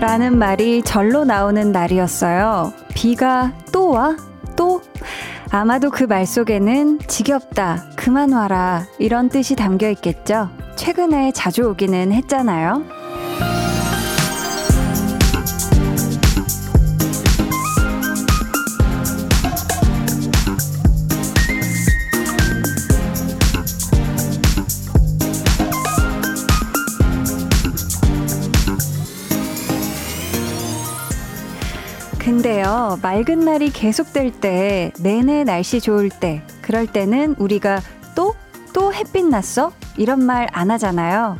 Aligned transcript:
라는 0.00 0.38
말이 0.38 0.82
절로 0.82 1.24
나오는 1.24 1.72
날이었어요. 1.72 2.72
비가 2.94 3.52
또 3.70 3.90
와? 3.90 4.16
또? 4.56 4.82
아마도 5.50 5.90
그 5.90 6.04
말 6.04 6.26
속에는 6.26 7.00
지겹다, 7.06 7.84
그만 7.96 8.32
와라, 8.32 8.84
이런 8.98 9.28
뜻이 9.28 9.56
담겨 9.56 9.88
있겠죠? 9.90 10.48
최근에 10.80 11.32
자주 11.32 11.68
오기는 11.68 12.10
했잖아요. 12.10 12.82
근데요, 32.18 32.98
맑은 33.02 33.40
날이 33.40 33.68
계속될 33.70 34.40
때, 34.40 34.92
내내 34.98 35.44
날씨 35.44 35.82
좋을 35.82 36.08
때, 36.08 36.40
그럴 36.62 36.86
때는 36.86 37.34
우리가 37.38 37.82
또, 38.14 38.34
또 38.72 38.94
햇빛 38.94 39.26
났어? 39.26 39.72
이런 40.00 40.24
말 40.24 40.48
안 40.52 40.70
하잖아요. 40.70 41.38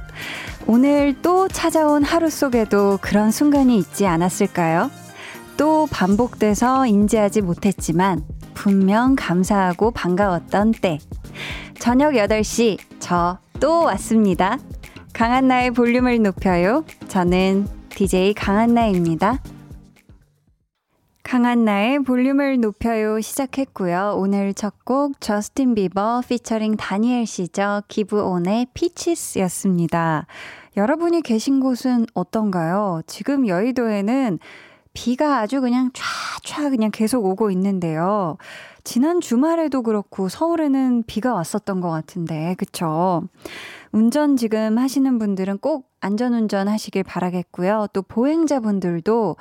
오늘 0.67 1.15
또 1.23 1.49
찾아온 1.49 2.05
하루 2.05 2.31
속에도 2.31 2.99
그런 3.01 3.31
순간이 3.31 3.79
있지 3.79 4.07
않았을까요? 4.07 4.91
또 5.57 5.89
반복돼서 5.91 6.87
인지하지 6.87 7.41
못했지만, 7.41 8.23
분명 8.55 9.17
감사하고 9.17 9.91
반가웠던 9.91 10.73
때. 10.73 10.99
저녁 11.79 12.13
8시, 12.13 12.79
저 12.99 13.39
또 13.61 13.85
왔습니다. 13.85 14.59
강한나의 15.13 15.73
볼륨을 15.73 16.23
높여요. 16.23 16.85
저는 17.09 17.69
DJ 17.91 18.33
강한나입니다. 18.35 19.39
강한 21.31 21.65
나의 21.65 22.01
볼륨을 22.03 22.59
높여요 22.59 23.21
시작했고요. 23.21 24.15
오늘 24.17 24.53
첫 24.53 24.75
곡 24.85 25.21
저스틴 25.21 25.77
비버 25.77 26.23
피처링 26.29 26.77
다니엘 26.77 27.25
시저 27.25 27.85
기브온의 27.87 28.67
피치스였습니다. 28.75 30.27
여러분이 30.77 31.23
계신 31.23 31.61
곳은 31.61 32.07
어떤가요? 32.15 33.03
지금 33.07 33.47
여의도에는 33.47 34.41
비가 34.93 35.39
아주 35.39 35.61
그냥 35.61 35.93
촤촤 35.93 36.71
그냥 36.71 36.91
계속 36.91 37.25
오고 37.25 37.53
있는데요. 37.53 38.37
지난 38.83 39.21
주말에도 39.21 39.83
그렇고 39.83 40.29
서울에는 40.29 41.05
비가 41.07 41.33
왔었던 41.33 41.81
것 41.81 41.91
같은데, 41.91 42.57
그쵸? 42.59 43.23
운전 43.93 44.37
지금 44.37 44.79
하시는 44.79 45.17
분들은 45.21 45.59
꼭 45.59 45.89
안전운전 46.01 46.67
하시길 46.67 47.05
바라겠고요. 47.05 47.87
또 47.93 48.03
보행자분들도 48.03 49.37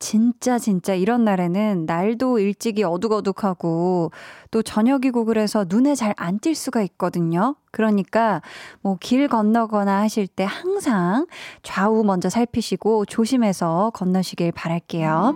진짜 0.00 0.58
진짜 0.58 0.94
이런 0.94 1.24
날에는 1.24 1.84
날도 1.86 2.38
일찍이 2.40 2.82
어둑어둑하고 2.82 4.10
또 4.50 4.62
저녁이고 4.62 5.26
그래서 5.26 5.64
눈에 5.68 5.94
잘 5.94 6.14
안 6.16 6.38
띌 6.38 6.54
수가 6.54 6.82
있거든요. 6.82 7.54
그러니까 7.70 8.40
뭐 8.80 8.96
길 8.98 9.28
건너거나 9.28 10.00
하실 10.00 10.26
때 10.26 10.42
항상 10.44 11.26
좌우 11.62 12.02
먼저 12.02 12.28
살피시고 12.30 13.04
조심해서 13.04 13.92
건너시길 13.94 14.52
바랄게요. 14.52 15.34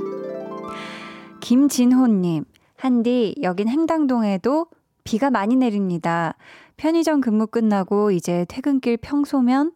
김진호님, 1.41 2.45
한디, 2.77 3.35
여긴 3.43 3.69
행당동에도 3.69 4.67
비가 5.05 5.31
많이 5.31 5.57
내립니다. 5.57 6.35
편의점 6.79 7.21
근무 7.21 7.47
끝나고 7.47 8.11
이제 8.11 8.47
퇴근길 8.49 8.97
평소면 8.97 9.73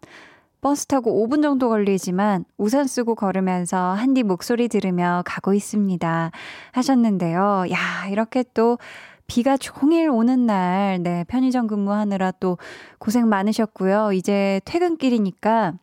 버스 0.60 0.86
타고 0.86 1.26
5분 1.26 1.42
정도 1.42 1.68
걸리지만 1.68 2.44
우산 2.56 2.86
쓰고 2.86 3.14
걸으면서 3.14 3.92
한디 3.92 4.22
목소리 4.22 4.68
들으며 4.68 5.22
가고 5.24 5.54
있습니다. 5.54 6.30
하셨는데요. 6.72 7.66
야, 7.70 8.08
이렇게 8.10 8.44
또 8.54 8.78
비가 9.26 9.56
종일 9.56 10.08
오는 10.10 10.46
날, 10.46 11.02
네, 11.02 11.24
편의점 11.28 11.66
근무하느라 11.66 12.32
또 12.40 12.58
고생 12.98 13.28
많으셨고요. 13.28 14.12
이제 14.12 14.60
퇴근길이니까 14.64 15.74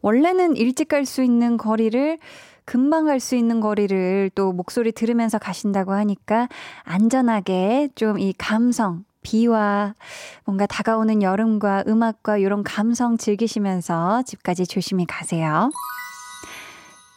원래는 0.00 0.56
일찍 0.56 0.88
갈 0.88 1.04
수 1.06 1.22
있는 1.22 1.56
거리를 1.56 2.18
금방 2.64 3.06
갈 3.06 3.20
수 3.20 3.36
있는 3.36 3.60
거리를 3.60 4.30
또 4.34 4.52
목소리 4.52 4.92
들으면서 4.92 5.38
가신다고 5.38 5.92
하니까 5.92 6.48
안전하게 6.84 7.90
좀 7.94 8.18
이 8.18 8.32
감성, 8.38 9.04
비와 9.22 9.94
뭔가 10.44 10.66
다가오는 10.66 11.22
여름과 11.22 11.84
음악과 11.86 12.38
이런 12.38 12.62
감성 12.62 13.16
즐기시면서 13.16 14.22
집까지 14.22 14.66
조심히 14.66 15.06
가세요. 15.06 15.70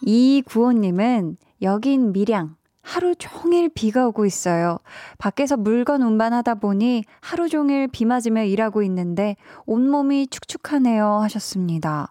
이구호님은 0.01 1.37
여긴 1.61 2.11
밀양. 2.11 2.55
하루 2.81 3.15
종일 3.15 3.69
비가 3.69 4.07
오고 4.07 4.27
있어요. 4.27 4.77
밖에서 5.17 5.57
물건 5.57 6.03
운반하다 6.03 6.55
보니 6.55 7.03
하루 7.19 7.49
종일 7.49 7.87
비 7.87 8.05
맞으며 8.05 8.43
일하고 8.43 8.83
있는데 8.83 9.35
온몸이 9.65 10.27
축축하네요 10.27 11.19
하셨습니다. 11.23 12.09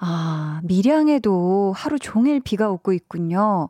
아, 0.00 0.60
밀양에도 0.64 1.72
하루 1.76 2.00
종일 2.00 2.40
비가 2.40 2.68
오고 2.68 2.92
있군요. 2.92 3.68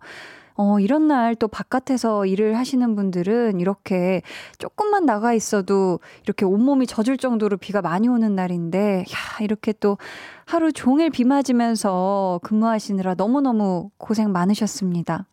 어, 0.60 0.80
이런 0.80 1.06
날 1.06 1.36
또 1.36 1.46
바깥에서 1.46 2.26
일을 2.26 2.58
하시는 2.58 2.96
분들은 2.96 3.60
이렇게 3.60 4.22
조금만 4.58 5.06
나가 5.06 5.32
있어도 5.32 6.00
이렇게 6.24 6.44
온몸이 6.44 6.86
젖을 6.88 7.16
정도로 7.16 7.58
비가 7.58 7.80
많이 7.80 8.08
오는 8.08 8.34
날인데, 8.34 9.00
야, 9.02 9.44
이렇게 9.44 9.72
또 9.72 9.98
하루 10.46 10.72
종일 10.72 11.10
비 11.10 11.22
맞으면서 11.24 12.40
근무하시느라 12.42 13.14
너무너무 13.14 13.90
고생 13.98 14.32
많으셨습니다. 14.32 15.26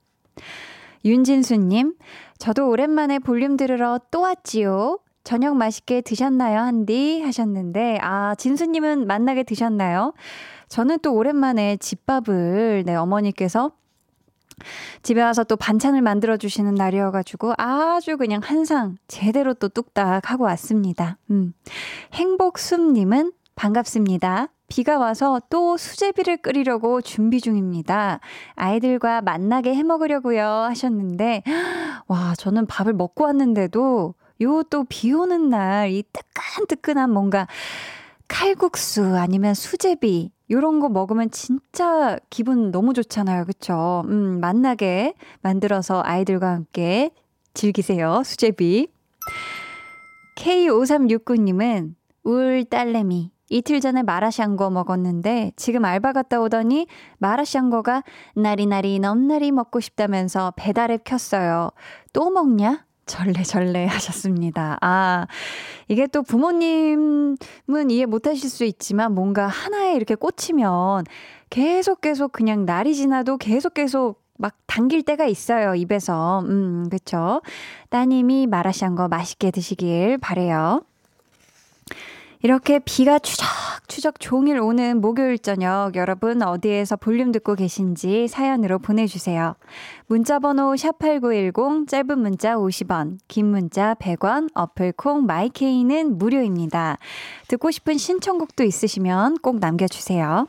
윤진수님, 1.04 1.96
저도 2.38 2.70
오랜만에 2.70 3.18
볼륨 3.18 3.58
들으러 3.58 4.00
또 4.12 4.22
왔지요. 4.22 5.00
저녁 5.24 5.56
맛있게 5.56 6.02
드셨나요, 6.02 6.60
한디? 6.60 7.22
하셨는데, 7.22 7.98
아, 8.02 8.36
진수님은 8.36 9.08
만나게 9.08 9.42
드셨나요? 9.42 10.14
저는 10.68 11.00
또 11.02 11.16
오랜만에 11.16 11.78
집밥을, 11.78 12.84
네, 12.86 12.96
어머니께서 12.96 13.72
집에 15.04 15.22
와서 15.22 15.44
또 15.44 15.56
반찬을 15.56 16.02
만들어 16.02 16.38
주시는 16.38 16.76
날이어가지고 16.76 17.54
아주 17.58 18.18
그냥 18.18 18.42
한상 18.44 18.98
제대로 19.08 19.54
또 19.54 19.68
뚝딱 19.70 20.30
하고 20.32 20.46
왔습니다. 20.46 21.18
음. 21.32 21.54
행복숨님은 22.14 23.32
반갑습니다. 23.56 24.48
비가 24.68 24.98
와서 24.98 25.40
또 25.50 25.78
수제비를 25.78 26.38
끓이려고 26.38 27.02
준비 27.02 27.40
중입니다. 27.40 28.20
아이들과 28.56 29.22
만나게 29.22 29.76
해 29.76 29.84
먹으려고요 29.84 30.44
하셨는데 30.44 31.44
와 32.08 32.34
저는 32.36 32.66
밥을 32.66 32.94
먹고 32.94 33.26
왔는데도 33.26 34.16
요 34.42 34.64
또 34.64 34.84
비 34.90 35.14
오는 35.14 35.50
날 35.50 35.90
이 35.92 36.04
뜨끈뜨끈한 36.12 37.12
뭔가 37.12 37.48
칼국수 38.28 39.16
아니면 39.18 39.54
수제비 39.54 40.32
요런 40.52 40.80
거 40.80 40.90
먹으면 40.90 41.32
진짜 41.32 42.18
기분 42.30 42.72
너무 42.72 42.94
좋잖아요. 42.94 43.46
그쵸? 43.46 44.04
음, 44.08 44.40
만나게 44.40 45.14
만들어서 45.42 46.02
아이들과 46.06 46.50
함께 46.52 47.12
즐기세요. 47.54 48.22
수제비. 48.24 48.88
K5369님은 50.38 51.96
울 52.24 52.66
딸내미. 52.66 53.32
이틀 53.50 53.80
전에 53.80 54.02
마라샹궈 54.04 54.72
먹었는데 54.72 55.52
지금 55.56 55.86
알바 55.86 56.14
갔다 56.14 56.42
오더니 56.42 56.88
마라샹궈가 57.20 58.04
나리나리 58.36 59.00
넘나리 59.00 59.52
먹고 59.52 59.80
싶다면서 59.80 60.54
배달앱 60.58 61.04
켰어요. 61.04 61.70
또 62.12 62.32
먹냐? 62.32 62.86
절레절레 63.06 63.86
하셨습니다. 63.86 64.78
아, 64.82 65.28
이게 65.88 66.08
또 66.08 66.24
부모님은 66.24 67.38
이해 67.90 68.06
못 68.06 68.28
하실 68.28 68.50
수 68.50 68.64
있지만 68.66 69.14
뭔가 69.14 69.48
하나에 69.48 69.94
이렇게 69.96 70.16
꽂히면 70.16 71.06
계속 71.50 72.02
계속 72.02 72.32
그냥 72.32 72.66
날이 72.66 72.96
지나도 72.96 73.38
계속 73.38 73.74
계속 73.74 74.24
막 74.38 74.56
당길 74.68 75.04
때가 75.04 75.26
있어요, 75.26 75.76
입에서. 75.76 76.42
음, 76.42 76.90
그쵸. 76.90 77.42
따님이 77.90 78.48
마라샹궈 78.48 79.08
맛있게 79.08 79.52
드시길 79.52 80.18
바래요 80.18 80.82
이렇게 82.46 82.78
비가 82.78 83.18
추적추적 83.18 84.20
종일 84.20 84.60
오는 84.60 85.02
목요일 85.02 85.40
저녁 85.40 85.96
여러분 85.96 86.44
어디에서 86.44 86.96
볼륨 86.96 87.32
듣고 87.32 87.56
계신지 87.56 88.28
사연으로 88.28 88.78
보내주세요. 88.78 89.56
문자번호 90.06 90.76
샵8910 90.76 91.88
짧은 91.88 92.20
문자 92.20 92.54
50원 92.54 93.18
긴 93.28 93.48
문자 93.48 93.96
100원 93.96 94.50
어플콩 94.54 95.26
마이케이는 95.26 96.20
무료입니다. 96.20 97.00
듣고 97.48 97.72
싶은 97.72 97.98
신청곡도 97.98 98.64
있으시면 98.64 99.40
꼭 99.40 99.58
남겨주세요. 99.58 100.48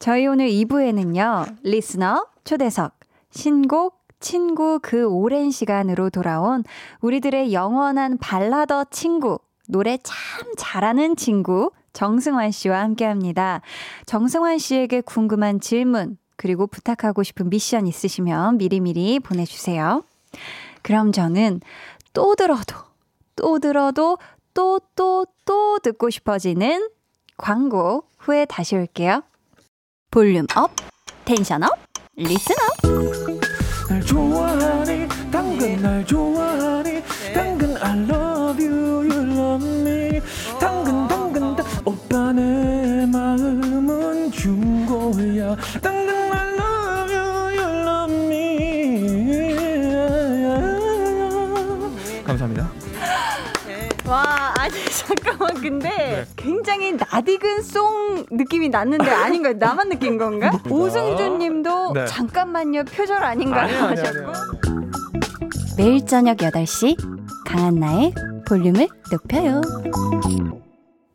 저희 0.00 0.26
오늘 0.26 0.48
2부에는요. 0.48 1.58
리스너 1.62 2.26
초대석 2.42 2.98
신곡 3.30 4.02
친구 4.18 4.80
그 4.82 5.06
오랜 5.06 5.52
시간으로 5.52 6.10
돌아온 6.10 6.64
우리들의 7.00 7.52
영원한 7.52 8.18
발라더 8.18 8.86
친구 8.90 9.38
노래 9.68 9.98
참 10.02 10.16
잘하는 10.56 11.16
친구 11.16 11.70
정승환 11.92 12.50
씨와 12.50 12.80
함께 12.80 13.04
합니다. 13.04 13.62
정승환 14.04 14.58
씨에게 14.58 15.00
궁금한 15.00 15.60
질문, 15.60 16.18
그리고 16.36 16.66
부탁하고 16.66 17.22
싶은 17.22 17.48
미션 17.48 17.86
있으시면 17.86 18.58
미리미리 18.58 19.20
보내주세요. 19.20 20.04
그럼 20.82 21.10
저는 21.12 21.60
또 22.12 22.34
들어도, 22.34 22.76
또 23.34 23.58
들어도, 23.58 24.18
또, 24.52 24.80
또, 24.94 25.26
또 25.44 25.78
듣고 25.78 26.10
싶어지는 26.10 26.88
광고 27.36 28.04
후에 28.18 28.44
다시 28.44 28.76
올게요. 28.76 29.22
volume 30.10 30.46
up, 30.54 30.70
tension 31.24 31.62
up, 31.62 31.70
listen 32.16 32.54
up. 32.56 33.88
날 33.88 34.00
좋아하니, 34.02 35.08
당근 35.30 35.82
날 35.82 36.04
좋아하니, 36.04 36.75
중고야. 45.46 45.56
당근 45.80 46.14
I 46.32 46.54
love 46.54 47.14
you, 47.14 47.26
you 47.56 47.68
love 47.86 48.14
me. 48.26 48.64
감사합니다. 52.24 52.68
와, 54.06 54.54
아니, 54.58 54.72
잠깐만, 54.90 55.54
근데 55.60 55.88
네. 55.88 56.24
굉장히 56.36 56.92
나디근 56.92 57.62
송 57.62 58.24
느낌이 58.30 58.68
났는데 58.68 59.10
아닌가요? 59.10 59.54
나만 59.58 59.88
느낀 59.88 60.16
건가? 60.18 60.52
오승준 60.70 61.38
님도 61.38 61.92
네. 61.92 62.06
잠깐만요, 62.06 62.84
표절 62.84 63.24
아닌가 63.24 63.62
아니요, 63.62 63.78
하셨고. 63.78 64.32
매일 65.76 66.06
저녁 66.06 66.36
8시, 66.38 66.96
강한나의 67.46 68.14
볼륨을 68.46 68.88
높여요. 69.10 69.60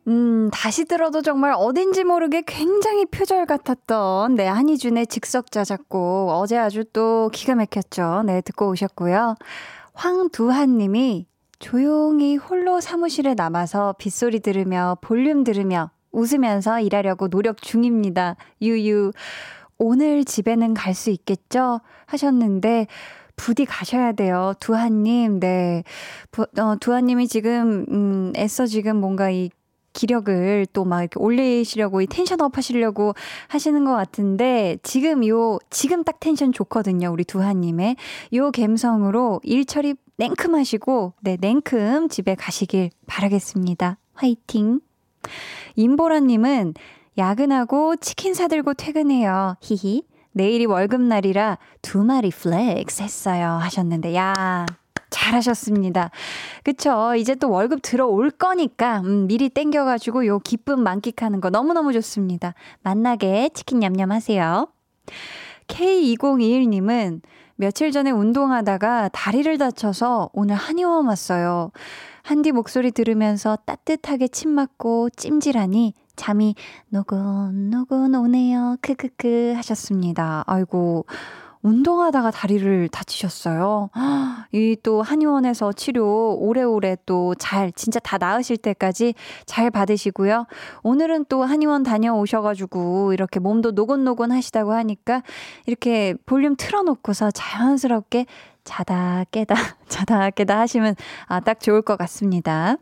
음, 0.08 0.50
다시 0.52 0.84
들어도 0.84 1.22
정말 1.22 1.52
어딘지 1.56 2.02
모르게 2.02 2.42
굉장히 2.44 3.06
표절 3.06 3.46
같았던, 3.46 4.34
네, 4.34 4.46
한희준의 4.46 5.06
즉석자 5.06 5.64
작곡. 5.64 6.30
어제 6.30 6.58
아주 6.58 6.84
또 6.92 7.30
기가 7.32 7.54
막혔죠. 7.54 8.24
네, 8.26 8.40
듣고 8.40 8.68
오셨고요. 8.70 9.36
황두한 9.94 10.78
님이 10.78 11.26
조용히 11.60 12.36
홀로 12.36 12.80
사무실에 12.80 13.34
남아서 13.34 13.94
빗소리 13.98 14.40
들으며 14.40 14.96
볼륨 15.00 15.44
들으며 15.44 15.90
웃으면서 16.10 16.80
일하려고 16.80 17.28
노력 17.28 17.62
중입니다. 17.62 18.36
유유. 18.60 19.12
오늘 19.78 20.24
집에는 20.24 20.74
갈 20.74 20.94
수 20.94 21.10
있겠죠? 21.10 21.80
하셨는데, 22.06 22.88
부디 23.36 23.64
가셔야 23.64 24.12
돼요. 24.12 24.52
두한님, 24.60 25.40
네. 25.40 25.84
부, 26.32 26.42
어, 26.58 26.76
두한님이 26.80 27.28
지금, 27.28 27.86
음, 27.88 28.32
애써 28.36 28.66
지금 28.66 28.96
뭔가 28.96 29.30
이 29.30 29.50
기력을 29.92 30.66
또 30.72 30.84
막 30.84 31.00
이렇게 31.00 31.18
올리시려고 31.18 32.00
이 32.00 32.06
tension 32.06 32.45
up 32.45 32.56
하시려고 32.56 33.14
하시는 33.48 33.84
것 33.84 33.92
같은데 33.92 34.76
지금 34.82 35.26
요 35.26 35.58
지금 35.70 36.04
딱 36.04 36.20
텐션 36.20 36.52
좋거든요 36.52 37.10
우리 37.10 37.24
두한님의. 37.24 37.96
요 38.34 38.50
감성으로 38.50 39.40
일 39.44 39.64
처리 39.64 39.94
냉큼 40.16 40.54
하시고 40.54 41.14
네 41.20 41.36
냉큼 41.40 42.08
집에 42.08 42.34
가시길 42.34 42.90
바라겠습니다. 43.06 43.98
화이팅! 44.14 44.80
임보라님은 45.76 46.74
야근하고 47.18 47.96
치킨 47.96 48.34
사들고 48.34 48.74
퇴근해요. 48.74 49.56
히히. 49.60 50.02
내일이 50.32 50.64
월급날이라 50.64 51.58
두 51.82 52.02
마리 52.04 52.30
flex 52.30 53.02
했어요 53.02 53.58
하셨는데 53.60 54.14
야 54.16 54.64
잘하셨습니다. 55.22 56.10
그쵸. 56.64 57.14
이제 57.16 57.34
또 57.34 57.50
월급 57.50 57.80
들어올 57.82 58.30
거니까, 58.30 59.00
음, 59.00 59.26
미리 59.26 59.48
땡겨가지고 59.48 60.26
요 60.26 60.38
기쁨 60.40 60.82
만끽하는 60.82 61.40
거 61.40 61.50
너무너무 61.50 61.92
좋습니다. 61.92 62.54
맛나게 62.82 63.50
치킨 63.54 63.80
냠냠 63.80 64.10
하세요. 64.10 64.68
K2021님은 65.68 67.20
며칠 67.56 67.92
전에 67.92 68.10
운동하다가 68.10 69.10
다리를 69.12 69.56
다쳐서 69.58 70.30
오늘 70.32 70.56
한의원 70.56 71.06
왔어요. 71.06 71.70
한디 72.22 72.50
목소리 72.50 72.90
들으면서 72.90 73.56
따뜻하게 73.64 74.28
침 74.28 74.50
맞고 74.50 75.10
찜질하니 75.10 75.94
잠이 76.16 76.54
노곤노곤 76.88 78.14
오네요. 78.14 78.76
크크크 78.80 79.54
하셨습니다. 79.56 80.44
아이고. 80.46 81.06
운동하다가 81.62 82.30
다리를 82.32 82.88
다치셨어요. 82.88 83.90
이 84.52 84.72
또 84.82 85.02
한의원에서 85.02 85.72
치료 85.72 86.34
오래오래 86.34 86.96
또 87.06 87.34
잘, 87.36 87.72
진짜 87.72 88.00
다 88.00 88.18
나으실 88.18 88.56
때까지 88.56 89.14
잘 89.46 89.70
받으시고요. 89.70 90.46
오늘은 90.82 91.26
또 91.28 91.44
한의원 91.44 91.82
다녀오셔가지고 91.82 93.12
이렇게 93.12 93.40
몸도 93.40 93.72
노곤노곤 93.72 94.32
하시다고 94.32 94.72
하니까 94.72 95.22
이렇게 95.66 96.14
볼륨 96.26 96.56
틀어놓고서 96.56 97.30
자연스럽게 97.30 98.26
자다 98.64 99.24
깨다, 99.30 99.54
자다 99.88 100.30
깨다 100.30 100.58
하시면 100.60 100.96
아, 101.26 101.40
딱 101.40 101.60
좋을 101.60 101.82
것 101.82 101.96
같습니다. 101.98 102.76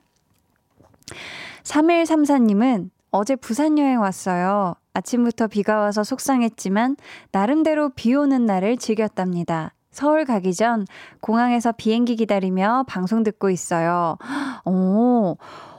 3134님은 1.65 2.91
어제 3.11 3.37
부산 3.37 3.79
여행 3.79 4.01
왔어요. 4.01 4.75
아침부터 4.95 5.47
비가 5.47 5.79
와서 5.79 6.03
속상했지만 6.05 6.97
나름대로 7.33 7.91
비 7.91 8.15
오는 8.15 8.47
날을 8.47 8.77
즐겼답니다. 8.77 9.75
서울 9.91 10.25
가기 10.25 10.55
전 10.55 10.87
공항에서 11.21 11.73
비행기 11.73 12.17
기다리며 12.17 12.85
방송 12.89 13.23
듣고 13.23 13.51
있어요. 13.51 14.17
오, 14.65 15.37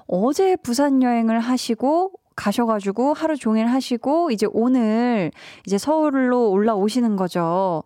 어제 0.07 0.55
부산 0.57 1.01
여행을 1.01 1.39
하시고 1.39 2.11
가셔가지고 2.35 3.13
하루 3.13 3.37
종일 3.37 3.67
하시고 3.67 4.31
이제 4.31 4.47
오늘 4.51 5.31
이제 5.65 5.77
서울로 5.77 6.49
올라오시는 6.49 7.15
거죠. 7.15 7.83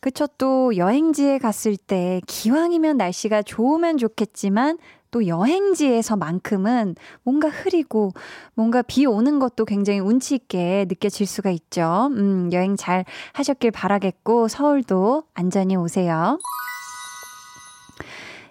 그쵸. 0.00 0.26
또 0.38 0.76
여행지에 0.76 1.38
갔을 1.38 1.76
때 1.76 2.20
기왕이면 2.26 2.96
날씨가 2.96 3.42
좋으면 3.42 3.98
좋겠지만 3.98 4.78
또 5.16 5.26
여행지에서만큼은 5.26 6.94
뭔가 7.22 7.48
흐리고 7.48 8.12
뭔가 8.52 8.82
비 8.82 9.06
오는 9.06 9.38
것도 9.38 9.64
굉장히 9.64 9.98
운치 9.98 10.34
있게 10.34 10.84
느껴질 10.90 11.26
수가 11.26 11.48
있죠. 11.52 12.10
음, 12.12 12.50
여행 12.52 12.76
잘 12.76 13.06
하셨길 13.32 13.70
바라겠고 13.70 14.48
서울도 14.48 15.22
안전히 15.32 15.74
오세요. 15.74 16.38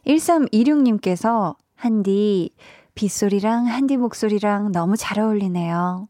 1326님께서 0.08 1.56
한디 1.76 2.50
빗소리랑 2.96 3.68
한디 3.68 3.96
목소리랑 3.98 4.72
너무 4.72 4.98
잘 4.98 5.20
어울리네요. 5.20 6.08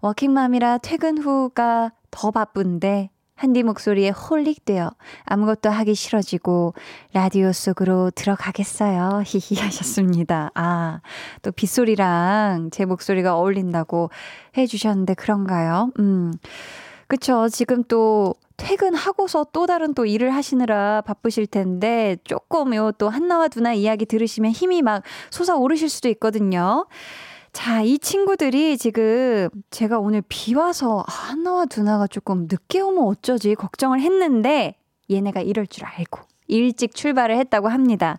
워킹맘이라 0.00 0.78
퇴근 0.78 1.18
후가 1.18 1.92
더 2.10 2.30
바쁜데 2.30 3.10
한디 3.38 3.62
목소리에 3.62 4.10
홀릭되어 4.10 4.90
아무것도 5.24 5.70
하기 5.70 5.94
싫어지고 5.94 6.74
라디오 7.12 7.52
속으로 7.52 8.10
들어가겠어요. 8.10 9.22
히히 9.24 9.60
하셨습니다. 9.60 10.50
아, 10.56 11.00
또 11.42 11.52
빗소리랑 11.52 12.70
제 12.72 12.84
목소리가 12.84 13.36
어울린다고 13.36 14.10
해 14.56 14.66
주셨는데 14.66 15.14
그런가요? 15.14 15.92
음. 16.00 16.32
그쵸. 17.06 17.48
지금 17.48 17.84
또 17.84 18.34
퇴근하고서 18.56 19.46
또 19.52 19.66
다른 19.66 19.94
또 19.94 20.04
일을 20.04 20.34
하시느라 20.34 21.00
바쁘실 21.02 21.46
텐데 21.46 22.16
조금 22.24 22.74
요 22.74 22.90
또 22.98 23.08
한나와 23.08 23.46
두나 23.46 23.72
이야기 23.72 24.04
들으시면 24.04 24.50
힘이 24.50 24.82
막 24.82 25.04
솟아오르실 25.30 25.88
수도 25.88 26.08
있거든요. 26.08 26.86
자, 27.52 27.82
이 27.82 27.98
친구들이 27.98 28.78
지금 28.78 29.48
제가 29.70 29.98
오늘 29.98 30.22
비 30.28 30.54
와서 30.54 31.04
하나와 31.06 31.64
두나가 31.64 32.06
조금 32.06 32.46
늦게 32.50 32.80
오면 32.80 33.04
어쩌지 33.04 33.54
걱정을 33.54 34.00
했는데 34.00 34.74
얘네가 35.10 35.40
이럴 35.40 35.66
줄 35.66 35.84
알고 35.86 36.20
일찍 36.46 36.94
출발을 36.94 37.36
했다고 37.38 37.68
합니다. 37.68 38.18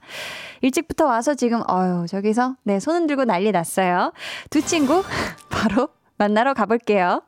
일찍부터 0.62 1.06
와서 1.06 1.34
지금 1.36 1.62
어유 1.70 2.06
저기서 2.08 2.56
네 2.64 2.80
손은 2.80 3.08
들고 3.08 3.26
난리 3.26 3.52
났어요. 3.52 4.12
두 4.50 4.62
친구 4.62 5.04
바로 5.50 5.90
만나러 6.18 6.54
가볼게요. 6.54 7.22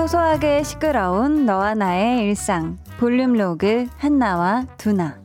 소소하게 0.00 0.62
시끄러운 0.62 1.44
너와 1.44 1.74
나의 1.74 2.22
일상 2.22 2.78
볼륨 2.98 3.34
로그 3.34 3.86
한나와 3.98 4.64
두나 4.78 5.20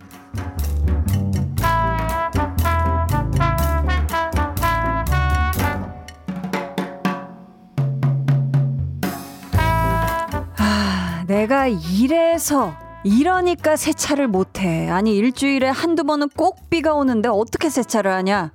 아, 10.58 11.24
내가 11.28 11.68
이래서 11.68 12.74
이러니까 13.06 13.78
세차를 13.78 14.28
못해. 14.28 14.90
아니 14.90 15.16
일주일에 15.16 15.70
한두 15.70 16.04
번은 16.04 16.28
꼭 16.36 16.70
비가 16.70 16.94
오는데 16.94 17.30
어떻게 17.30 17.70
세차를 17.70 18.12
하냐? 18.12 18.52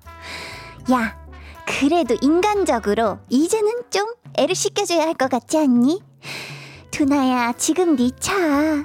야, 0.93 1.17
그래도 1.65 2.15
인간적으로 2.21 3.19
이제는 3.31 3.71
좀 3.91 4.07
애를 4.37 4.55
씻겨줘야 4.55 5.03
할 5.07 5.15
것 5.15 5.31
같지 5.31 5.57
않니? 5.57 6.10
두나야, 6.91 7.53
지금 7.55 7.97
네 7.97 8.11
차 8.19 8.37
너무 8.37 8.85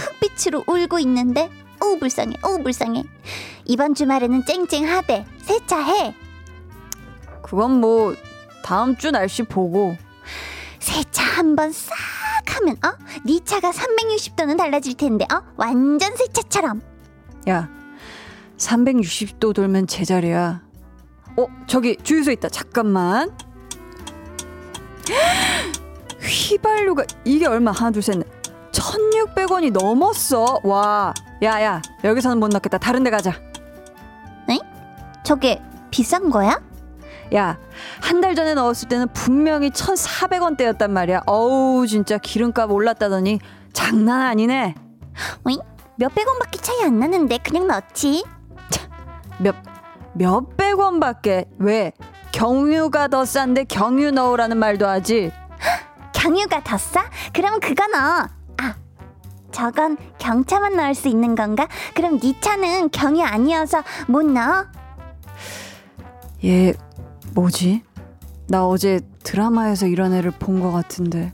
흑빛으로 0.00 0.64
울고 0.66 0.98
있는데, 1.00 1.50
오 1.82 1.98
불쌍해, 1.98 2.36
오 2.44 2.62
불쌍해. 2.62 3.04
이번 3.66 3.94
주말에는 3.94 4.44
쨍쨍하대. 4.44 5.24
세차해. 5.42 6.14
그건 7.42 7.80
뭐 7.80 8.14
다음 8.64 8.96
주 8.96 9.10
날씨 9.10 9.42
보고 9.42 9.96
세차 10.78 11.22
한번 11.22 11.70
싹 11.72 11.94
하면 12.56 12.76
어? 12.84 12.92
네 13.24 13.38
차가 13.44 13.70
360도는 13.70 14.56
달라질 14.56 14.94
텐데 14.94 15.26
어? 15.32 15.42
완전 15.56 16.16
새 16.16 16.26
차처럼. 16.32 16.80
야 17.48 17.68
360도 18.56 19.54
돌면 19.54 19.86
제자리야. 19.86 20.62
어 21.36 21.46
저기 21.66 21.96
주유소 22.02 22.30
있다. 22.32 22.48
잠깐만. 22.48 23.30
휘발유가 26.22 27.04
이게 27.24 27.46
얼마 27.46 27.70
하나 27.72 27.90
둘 27.90 28.02
셋 28.02 28.16
1600원이 28.72 29.70
넘었어. 29.72 30.60
와. 30.64 31.12
야야 31.42 31.82
여기서는 32.04 32.38
못 32.38 32.48
넣겠다. 32.48 32.78
다른 32.78 33.02
데 33.02 33.10
가자. 33.10 33.30
에? 34.50 34.58
저게 35.24 35.60
비싼 35.90 36.30
거야? 36.30 36.60
야, 37.34 37.58
한 38.00 38.20
달 38.20 38.34
전에 38.34 38.54
넣었을 38.54 38.88
때는 38.88 39.08
분명히 39.12 39.70
1,400원대였단 39.70 40.90
말이야. 40.90 41.22
어우, 41.26 41.86
진짜 41.86 42.18
기름값 42.18 42.70
올랐다더니 42.70 43.40
장난 43.72 44.22
아니네. 44.22 44.74
어이? 45.44 45.58
몇백 45.96 46.26
원밖에 46.26 46.58
차이 46.58 46.82
안 46.84 46.98
나는데 46.98 47.38
그냥 47.38 47.66
넣지. 47.68 48.24
몇, 49.38 49.54
몇백 50.14 50.78
원밖에. 50.78 51.46
왜? 51.58 51.92
경유가 52.32 53.08
더 53.08 53.24
싼데 53.24 53.64
경유 53.64 54.10
넣으라는 54.10 54.56
말도 54.58 54.86
하지. 54.86 55.30
경유가 56.22 56.62
더 56.62 56.78
싸? 56.78 57.04
그럼 57.32 57.58
그거 57.58 57.84
넣어. 57.88 58.28
아, 58.58 58.74
저건 59.50 59.96
경차만 60.18 60.76
넣을 60.76 60.94
수 60.94 61.08
있는 61.08 61.34
건가? 61.34 61.66
그럼 61.96 62.20
네 62.20 62.32
차는 62.40 62.90
경유 62.90 63.24
아니어서 63.24 63.82
못 64.06 64.24
넣어? 64.24 64.66
얘, 66.44 66.74
뭐지? 67.34 67.82
나 68.46 68.64
어제 68.68 69.00
드라마에서 69.24 69.88
이런 69.88 70.12
애를 70.14 70.30
본 70.30 70.60
것 70.60 70.70
같은데. 70.70 71.32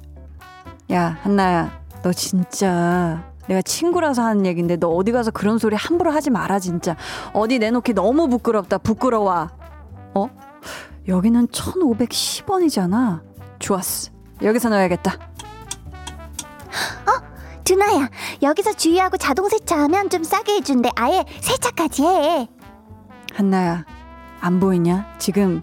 야, 0.90 1.18
한나야, 1.23 1.83
너 2.02 2.11
진짜 2.14 3.30
내가 3.47 3.61
친구라서 3.61 4.23
하는 4.23 4.47
얘긴데 4.47 4.76
너 4.76 4.88
어디 4.88 5.12
가서 5.12 5.30
그런 5.30 5.59
소리 5.59 5.76
함부로 5.76 6.11
하지 6.12 6.30
마라 6.30 6.59
진짜. 6.61 6.97
어디 7.35 7.59
내놓기 7.59 7.92
너무 7.92 8.26
부끄럽다. 8.28 8.78
부끄러워. 8.78 9.49
어? 10.14 10.28
여기는 11.07 11.49
1,510원이잖아. 11.49 13.21
좋았어. 13.59 14.12
여기서 14.42 14.68
넣어야겠다. 14.68 15.28
두나야, 17.68 18.09
여기서 18.40 18.73
주유하고 18.73 19.18
자동 19.18 19.47
세차하면 19.47 20.09
좀 20.09 20.25
싸게 20.25 20.54
해준대. 20.54 20.90
아예 20.97 21.23
세차까지 21.40 22.02
해. 22.02 22.49
한나야, 23.35 23.85
안 24.40 24.59
보이냐? 24.59 25.07
지금 25.18 25.62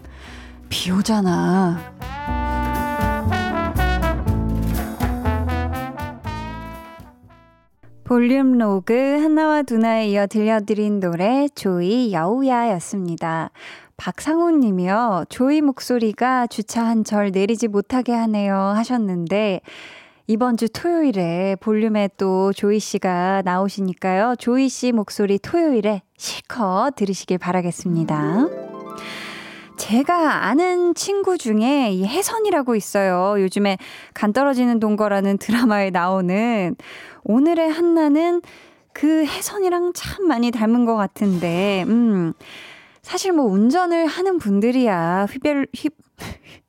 비 0.68 0.92
오잖아. 0.92 1.80
볼륨 8.04 8.56
로그 8.56 8.94
한나와 9.20 9.62
두나에 9.62 10.06
이어 10.06 10.28
들려드린 10.28 11.00
노래 11.00 11.48
조이 11.56 12.12
여우야였습니다. 12.12 13.50
박상훈 13.96 14.60
님이요. 14.60 15.24
조이 15.28 15.60
목소리가 15.60 16.46
주차 16.48 16.84
한 16.84 17.04
절 17.04 17.30
내리지 17.30 17.68
못하게 17.68 18.12
하네요 18.12 18.56
하셨는데 18.56 19.60
이번 20.26 20.56
주 20.56 20.68
토요일에 20.68 21.56
볼륨에 21.60 22.08
또 22.16 22.52
조이 22.52 22.80
씨가 22.80 23.42
나오시니까요. 23.44 24.34
조이 24.38 24.68
씨 24.68 24.90
목소리 24.92 25.38
토요일에 25.38 26.02
실컷 26.16 26.96
들으시길 26.96 27.38
바라겠습니다. 27.38 28.48
제가 29.78 30.46
아는 30.46 30.94
친구 30.94 31.38
중에 31.38 31.90
이 31.92 32.04
혜선이라고 32.04 32.74
있어요. 32.74 33.40
요즘에 33.40 33.78
간 34.14 34.32
떨어지는 34.32 34.80
동거라는 34.80 35.38
드라마에 35.38 35.90
나오는 35.90 36.74
오늘의 37.22 37.70
한나는 37.70 38.42
그 38.92 39.24
혜선이랑 39.26 39.92
참 39.94 40.26
많이 40.26 40.50
닮은 40.50 40.86
것 40.86 40.96
같은데, 40.96 41.84
음. 41.86 42.32
사실 43.06 43.32
뭐 43.32 43.44
운전을 43.44 44.08
하는 44.08 44.38
분들이야 44.38 45.28
휘발, 45.30 45.68
휘, 45.72 45.90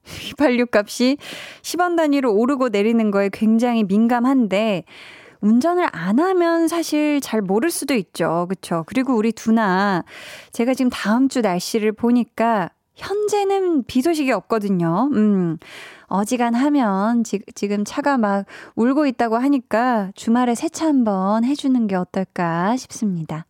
휘발유 0.05 0.67
값이 0.71 1.17
10원 1.63 1.97
단위로 1.97 2.31
오르고 2.31 2.69
내리는 2.69 3.09
거에 3.09 3.31
굉장히 3.33 3.83
민감한데, 3.83 4.83
운전을 5.41 5.87
안 5.91 6.19
하면 6.19 6.67
사실 6.67 7.21
잘 7.21 7.41
모를 7.41 7.71
수도 7.71 7.95
있죠. 7.95 8.45
그쵸? 8.49 8.83
그리고 8.85 9.15
우리 9.15 9.31
두나, 9.31 10.03
제가 10.51 10.75
지금 10.75 10.91
다음 10.91 11.27
주 11.27 11.41
날씨를 11.41 11.91
보니까 11.93 12.69
현재는 12.93 13.85
비 13.85 14.03
소식이 14.03 14.31
없거든요. 14.31 15.09
음. 15.13 15.57
어지간하면 16.05 17.23
지, 17.23 17.41
지금 17.55 17.83
차가 17.83 18.19
막 18.19 18.45
울고 18.75 19.07
있다고 19.07 19.37
하니까 19.37 20.11
주말에 20.13 20.53
세차 20.53 20.85
한번 20.85 21.43
해주는 21.43 21.87
게 21.87 21.95
어떨까 21.95 22.77
싶습니다. 22.77 23.47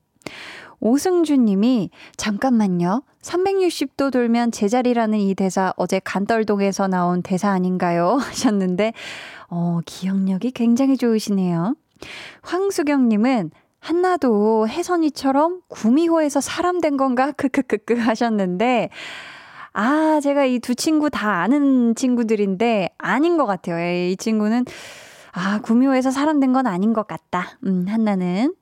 오승준 0.80 1.46
님이 1.46 1.90
잠깐만요. 2.18 3.04
360도 3.22 4.12
돌면 4.12 4.52
제자리라는 4.52 5.20
이 5.20 5.36
대사 5.36 5.74
어제 5.78 6.00
간떨동에서 6.04 6.88
나온 6.88 7.22
대사 7.22 7.50
아닌가요? 7.50 8.18
하셨는데 8.22 8.94
어, 9.50 9.80
기억력이 9.86 10.52
굉장히 10.52 10.98
좋으시네요. 10.98 11.76
황수경 12.44 13.10
님은 13.10 13.52
한나도 13.80 14.68
혜선이처럼 14.68 15.62
구미호에서 15.68 16.42
사람 16.42 16.80
된 16.82 16.98
건가? 16.98 17.32
크크크크 17.38 17.96
하셨는데 17.96 18.90
아, 19.74 20.20
제가 20.22 20.46
이 20.46 20.60
두 20.60 20.74
친구 20.76 21.10
다 21.10 21.42
아는 21.42 21.94
친구들인데 21.96 22.90
아닌 22.98 23.38
것 23.38 23.46
같아요. 23.46 23.78
예, 23.80 24.10
이 24.12 24.18
친구는 24.18 24.66
아, 25.34 25.60
구미호에서 25.62 26.10
사람 26.12 26.40
된 26.40 26.54
건 26.54 26.66
아닌 26.66 26.94
것 26.94 27.08
같다. 27.08 27.58
음, 27.66 27.86
한나는. 27.88 28.56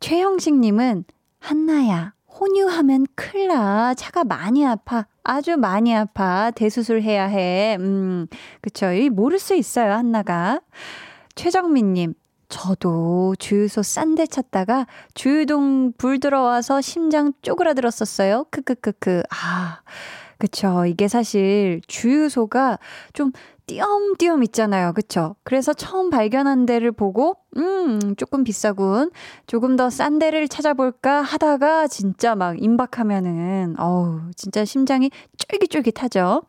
최형식 0.00 0.54
님은 0.58 1.04
한나야, 1.42 2.14
혼유하면 2.28 3.06
큰일 3.16 3.48
나. 3.48 3.94
차가 3.94 4.22
많이 4.22 4.64
아파. 4.64 5.06
아주 5.24 5.56
많이 5.56 5.94
아파. 5.94 6.50
대수술 6.52 7.02
해야 7.02 7.24
해. 7.26 7.76
음, 7.80 8.26
그쵸. 8.60 8.92
이 8.92 9.10
모를 9.10 9.38
수 9.40 9.54
있어요, 9.54 9.92
한나가. 9.92 10.60
최정민 11.34 11.94
님, 11.94 12.14
저도 12.48 13.34
주유소 13.38 13.82
싼 13.82 14.14
데 14.14 14.26
찾다가 14.26 14.86
주유동 15.14 15.94
불 15.98 16.20
들어와서 16.20 16.80
심장 16.80 17.32
쪼그라들었었어요. 17.42 18.46
크크크크. 18.50 19.22
아, 19.30 19.80
그쵸. 20.42 20.86
이게 20.86 21.06
사실 21.06 21.80
주유소가 21.86 22.80
좀 23.12 23.30
띄엄띄엄 23.66 24.42
있잖아요. 24.42 24.92
그쵸? 24.92 25.36
그래서 25.44 25.72
처음 25.72 26.10
발견한 26.10 26.66
데를 26.66 26.90
보고, 26.90 27.36
음, 27.56 28.16
조금 28.16 28.42
비싸군. 28.42 29.12
조금 29.46 29.76
더 29.76 29.88
싼 29.88 30.18
데를 30.18 30.48
찾아볼까 30.48 31.22
하다가 31.22 31.86
진짜 31.86 32.34
막 32.34 32.60
임박하면은, 32.60 33.76
어우, 33.78 34.32
진짜 34.34 34.64
심장이 34.64 35.12
쫄깃쫄깃하죠? 35.38 36.42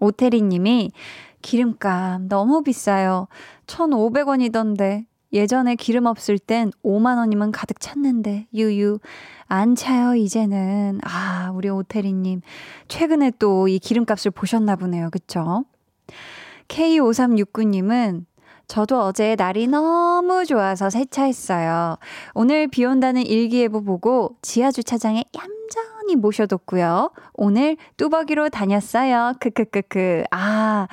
오태리 0.00 0.40
님이 0.40 0.90
기름값 1.42 2.22
너무 2.22 2.62
비싸요. 2.62 3.28
1,500원이던데. 3.66 5.04
예전에 5.32 5.74
기름 5.76 6.06
없을 6.06 6.38
땐 6.38 6.70
5만 6.84 7.18
원이면 7.18 7.52
가득 7.52 7.80
찼는데, 7.80 8.46
유유. 8.54 8.98
안 9.46 9.74
차요, 9.74 10.14
이제는. 10.14 11.00
아, 11.04 11.50
우리 11.54 11.68
오태리님. 11.68 12.40
최근에 12.88 13.32
또 13.38 13.68
이 13.68 13.78
기름값을 13.78 14.30
보셨나 14.30 14.76
보네요. 14.76 15.10
그쵸? 15.10 15.64
K5369님은 16.68 18.24
저도 18.66 19.00
어제 19.02 19.34
날이 19.36 19.66
너무 19.66 20.44
좋아서 20.44 20.90
세차했어요. 20.90 21.96
오늘 22.34 22.68
비 22.68 22.84
온다는 22.84 23.22
일기예보 23.22 23.82
보고 23.82 24.36
지하 24.42 24.70
주차장에 24.70 25.24
얌전 25.34 25.97
히 26.08 26.12
얌전히 26.12 26.16
모셔뒀고요. 26.16 27.10
오늘 27.34 27.76
뚜벅이로 27.98 28.48
다녔어요. 28.48 29.34
크크크크. 29.40 30.24
아, 30.30 30.88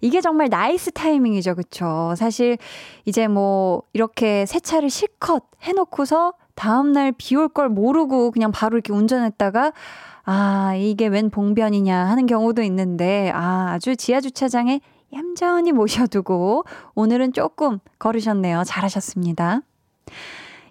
이게 0.00 0.20
정말 0.20 0.48
nice 0.50 0.92
timing이죠. 0.92 1.54
그쵸? 1.54 2.14
사실 2.16 2.58
이제 3.06 3.26
뭐 3.28 3.82
이렇게 3.94 4.44
세차를 4.46 4.90
실컷 4.90 5.44
해놓고서 5.62 6.34
다음날 6.54 7.12
비 7.16 7.34
올 7.36 7.48
걸 7.48 7.68
모르고 7.70 8.30
그냥 8.30 8.52
바로 8.52 8.76
이렇게 8.76 8.92
운전했다가 8.92 9.72
아, 10.24 10.74
이게 10.76 11.06
웬 11.06 11.30
봉변이냐 11.30 11.96
하는 11.96 12.26
경우도 12.26 12.60
있는데, 12.62 13.32
아, 13.34 13.70
아주 13.72 13.96
지하주차장에 13.96 14.80
얌전히 15.14 15.72
모셔두고 15.72 16.64
오늘은 16.94 17.32
조금 17.32 17.78
걸으셨네요. 17.98 18.64
잘하셨습니다. 18.66 19.62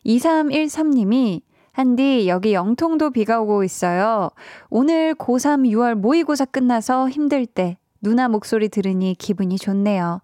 2313님이 0.05 1.41
한디 1.77 2.27
여기 2.27 2.55
영통도 2.55 3.11
비가 3.11 3.39
오고 3.39 3.63
있어요. 3.63 4.31
오늘 4.71 5.13
고3 5.13 5.69
6월 5.69 5.93
모의고사 5.93 6.45
끝나서 6.45 7.07
힘들 7.07 7.45
때 7.45 7.77
누나 8.01 8.27
목소리 8.27 8.67
들으니 8.67 9.13
기분이 9.13 9.59
좋네요. 9.59 10.21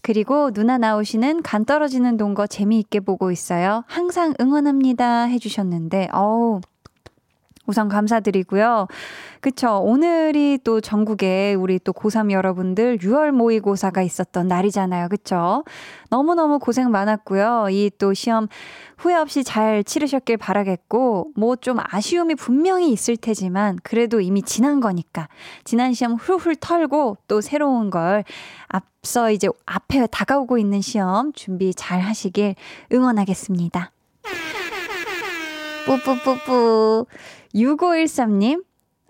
그리고 0.00 0.52
누나 0.52 0.78
나오시는 0.78 1.42
간 1.42 1.64
떨어지는 1.64 2.16
동거 2.16 2.46
재미있게 2.46 3.00
보고 3.00 3.32
있어요. 3.32 3.82
항상 3.88 4.34
응원합니다 4.40 5.24
해주셨는데 5.24 6.10
어우 6.12 6.60
우선 7.66 7.88
감사드리고요. 7.88 8.88
그쵸. 9.40 9.78
오늘이 9.82 10.58
또 10.64 10.80
전국에 10.80 11.54
우리 11.54 11.78
또 11.78 11.92
고3 11.92 12.30
여러분들 12.32 12.98
6월 12.98 13.30
모의고사가 13.30 14.02
있었던 14.02 14.48
날이잖아요. 14.48 15.08
그쵸. 15.08 15.64
너무너무 16.10 16.58
고생 16.58 16.90
많았고요. 16.90 17.68
이 17.70 17.90
또 17.98 18.14
시험 18.14 18.48
후회 18.98 19.14
없이 19.16 19.44
잘 19.44 19.84
치르셨길 19.84 20.36
바라겠고, 20.38 21.30
뭐 21.36 21.56
좀 21.56 21.78
아쉬움이 21.80 22.34
분명히 22.34 22.90
있을 22.92 23.16
테지만, 23.16 23.78
그래도 23.82 24.20
이미 24.20 24.42
지난 24.42 24.80
거니까, 24.80 25.28
지난 25.64 25.92
시험 25.92 26.14
훌훌 26.14 26.56
털고 26.56 27.18
또 27.28 27.40
새로운 27.40 27.90
걸 27.90 28.24
앞서 28.68 29.30
이제 29.30 29.48
앞에 29.66 30.06
다가오고 30.08 30.58
있는 30.58 30.80
시험 30.80 31.32
준비 31.32 31.72
잘 31.74 32.00
하시길 32.00 32.54
응원하겠습니다. 32.92 33.92
뿌뿌뿌뿌. 35.86 37.06
6513님, 37.54 38.64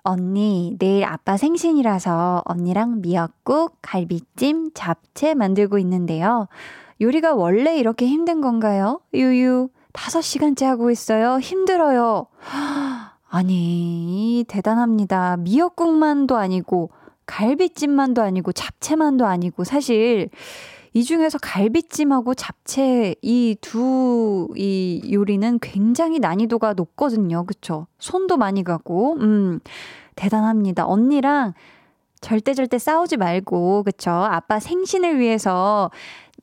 언니, 0.04 0.76
내일 0.78 1.04
아빠 1.04 1.36
생신이라서 1.36 2.42
언니랑 2.44 3.02
미역국, 3.02 3.78
갈비찜, 3.82 4.72
잡채 4.74 5.34
만들고 5.34 5.78
있는데요. 5.78 6.48
요리가 7.00 7.34
원래 7.34 7.76
이렇게 7.78 8.06
힘든 8.06 8.40
건가요? 8.40 9.00
유유, 9.14 9.68
5시간째 9.92 10.64
하고 10.64 10.90
있어요. 10.90 11.38
힘들어요. 11.38 12.26
아니, 13.28 14.44
대단합니다. 14.48 15.36
미역국만도 15.38 16.36
아니고, 16.36 16.90
갈비찜만도 17.26 18.22
아니고, 18.22 18.52
잡채만도 18.52 19.24
아니고, 19.24 19.64
사실, 19.64 20.30
이 20.94 21.04
중에서 21.04 21.38
갈비찜하고 21.38 22.34
잡채 22.34 23.14
이두이 23.22 25.10
요리는 25.12 25.58
굉장히 25.60 26.18
난이도가 26.18 26.74
높거든요. 26.74 27.44
그쵸? 27.44 27.86
손도 27.98 28.36
많이 28.36 28.62
가고, 28.62 29.14
음, 29.20 29.60
대단합니다. 30.16 30.86
언니랑 30.86 31.54
절대 32.20 32.52
절대 32.52 32.78
싸우지 32.78 33.16
말고, 33.16 33.84
그쵸? 33.84 34.10
아빠 34.10 34.58
생신을 34.60 35.18
위해서 35.18 35.90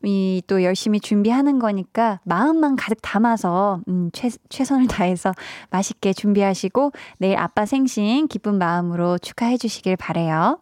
이 0.03 0.41
또 0.47 0.63
열심히 0.63 0.99
준비하는 0.99 1.59
거니까 1.59 2.19
마음만 2.23 2.75
가득 2.77 2.99
담아서, 3.01 3.81
음, 3.89 4.09
최, 4.13 4.29
최선을 4.49 4.87
다해서 4.87 5.33
맛있게 5.69 6.13
준비하시고, 6.13 6.91
내일 7.17 7.37
아빠 7.37 7.65
생신 7.65 8.27
기쁜 8.27 8.57
마음으로 8.57 9.17
축하해 9.17 9.57
주시길 9.57 9.97
바래요 9.97 10.59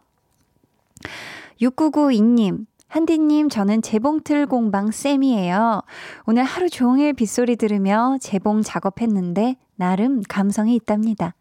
6992님, 1.60 2.66
한디님, 2.88 3.50
저는 3.50 3.82
재봉틀 3.82 4.46
공방 4.46 4.90
쌤이에요. 4.90 5.82
오늘 6.26 6.42
하루 6.44 6.70
종일 6.70 7.12
빗소리 7.12 7.56
들으며 7.56 8.16
재봉 8.20 8.62
작업했는데, 8.62 9.56
나름 9.76 10.22
감성이 10.28 10.74
있답니다. 10.74 11.34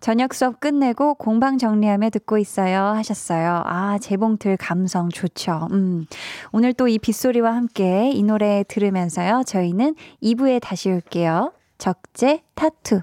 저녁 0.00 0.34
수업 0.34 0.58
끝내고 0.60 1.14
공방 1.14 1.58
정리하며 1.58 2.10
듣고 2.10 2.38
있어요. 2.38 2.82
하셨어요. 2.86 3.62
아, 3.66 3.98
재봉틀 3.98 4.56
감성 4.56 5.10
좋죠. 5.10 5.68
음. 5.72 6.06
오늘 6.52 6.72
또 6.72 6.88
이 6.88 6.98
빗소리와 6.98 7.54
함께 7.54 8.10
이 8.10 8.22
노래 8.22 8.64
들으면서요. 8.66 9.42
저희는 9.46 9.94
2부에 10.22 10.60
다시 10.60 10.90
올게요. 10.90 11.52
적재 11.78 12.42
타투. 12.54 13.02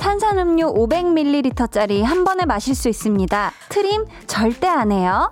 탄산음료 0.00 0.72
500ml짜리 0.72 2.02
한 2.02 2.24
번에 2.24 2.46
마실 2.46 2.74
수 2.74 2.88
있습니다. 2.88 3.52
트림 3.68 4.06
절대 4.26 4.66
안 4.66 4.92
해요. 4.92 5.30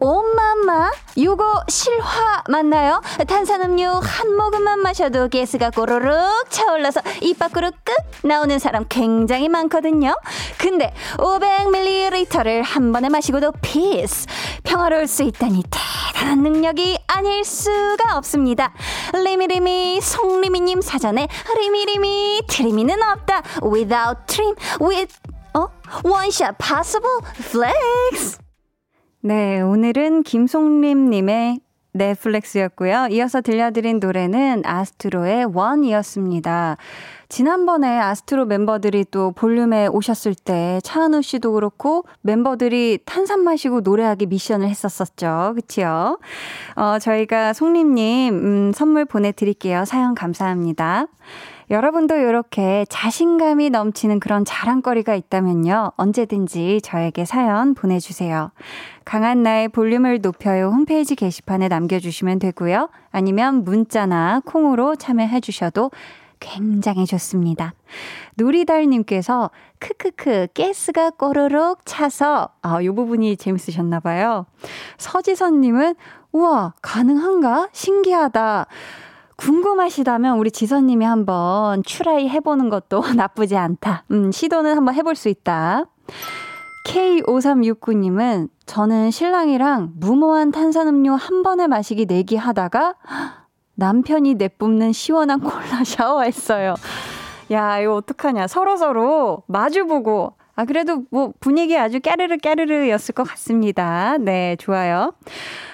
엄마마, 0.00 0.90
요거 1.18 1.64
실화 1.68 2.42
맞나요? 2.48 3.00
탄산음료 3.26 3.88
한 3.88 4.36
모금만 4.36 4.80
마셔도 4.80 5.28
가스가 5.28 5.70
꼬르륵 5.70 6.50
차올라서 6.50 7.00
입 7.20 7.38
밖으로 7.38 7.70
끅 7.84 7.94
나오는 8.26 8.58
사람 8.58 8.86
굉장히 8.88 9.48
많거든요. 9.48 10.16
근데 10.58 10.92
500ml를 11.18 12.62
한 12.64 12.92
번에 12.92 13.08
마시고도 13.08 13.52
peace, 13.62 14.26
평화로울 14.64 15.06
수 15.06 15.22
있다니 15.22 15.62
대단한 15.70 16.42
능력이 16.42 16.98
아닐 17.06 17.44
수가 17.44 18.16
없습니다. 18.16 18.72
리미리미, 19.12 20.00
송리미님 20.00 20.80
사전에 20.80 21.28
리미리미, 21.58 22.42
트리미는 22.48 23.02
없다. 23.02 23.42
Without 23.62 24.26
trim, 24.26 24.54
with, 24.80 25.18
어? 25.54 25.66
원샷 26.04 26.56
possible, 26.58 27.20
flex. 27.34 28.41
네, 29.24 29.60
오늘은 29.60 30.24
김송림님의 30.24 31.60
넷플렉스였고요. 31.92 33.06
이어서 33.12 33.40
들려드린 33.40 34.00
노래는 34.00 34.62
아스트로의 34.64 35.44
원이었습니다. 35.54 36.76
지난번에 37.28 38.00
아스트로 38.00 38.46
멤버들이 38.46 39.04
또 39.12 39.30
볼륨에 39.30 39.86
오셨을 39.86 40.34
때 40.34 40.80
차은우 40.82 41.22
씨도 41.22 41.52
그렇고 41.52 42.04
멤버들이 42.22 42.98
탄산 43.04 43.44
마시고 43.44 43.82
노래하기 43.82 44.26
미션을 44.26 44.68
했었었죠. 44.68 45.52
그치요? 45.54 46.18
어, 46.74 46.98
저희가 46.98 47.52
송림님, 47.52 48.34
음, 48.34 48.72
선물 48.74 49.04
보내드릴게요. 49.04 49.84
사연 49.84 50.16
감사합니다. 50.16 51.06
여러분도 51.72 52.16
이렇게 52.16 52.84
자신감이 52.90 53.70
넘치는 53.70 54.20
그런 54.20 54.44
자랑거리가 54.44 55.14
있다면요. 55.14 55.92
언제든지 55.96 56.82
저에게 56.84 57.24
사연 57.24 57.72
보내주세요. 57.72 58.50
강한 59.06 59.42
나의 59.42 59.70
볼륨을 59.70 60.20
높여요 60.20 60.66
홈페이지 60.66 61.16
게시판에 61.16 61.68
남겨주시면 61.68 62.40
되고요. 62.40 62.90
아니면 63.10 63.64
문자나 63.64 64.42
콩으로 64.44 64.96
참여해 64.96 65.40
주셔도 65.40 65.90
굉장히 66.40 67.06
좋습니다. 67.06 67.72
누리달님께서 68.36 69.50
크크크 69.78 70.48
가스가 70.54 71.08
꼬르륵 71.08 71.86
차서 71.86 72.50
아, 72.60 72.84
요 72.84 72.94
부분이 72.94 73.38
재밌으셨나봐요. 73.38 74.44
서지선님은 74.98 75.94
우와 76.32 76.74
가능한가? 76.82 77.70
신기하다. 77.72 78.66
궁금하시다면 79.42 80.38
우리 80.38 80.52
지선님이 80.52 81.04
한번 81.04 81.82
추라이 81.82 82.28
해보는 82.28 82.68
것도 82.68 83.02
나쁘지 83.16 83.56
않다. 83.56 84.04
음, 84.12 84.30
시도는 84.30 84.76
한번 84.76 84.94
해볼 84.94 85.16
수 85.16 85.28
있다. 85.28 85.84
K5369님은 86.86 88.48
저는 88.66 89.10
신랑이랑 89.10 89.94
무모한 89.96 90.52
탄산음료 90.52 91.14
한 91.16 91.42
번에 91.42 91.66
마시기 91.66 92.06
내기 92.06 92.36
하다가 92.36 92.94
남편이 93.74 94.34
내뿜는 94.34 94.92
시원한 94.92 95.40
콜라 95.40 95.82
샤워했어요. 95.84 96.74
야, 97.50 97.80
이거 97.80 97.96
어떡하냐. 97.96 98.46
서로서로 98.46 99.42
마주보고. 99.48 100.34
아, 100.54 100.64
그래도 100.66 101.02
뭐 101.10 101.32
분위기 101.40 101.76
아주 101.76 101.98
깨르르 101.98 102.36
깨르르 102.36 102.88
였을 102.90 103.12
것 103.12 103.24
같습니다. 103.24 104.18
네, 104.18 104.54
좋아요. 104.56 105.14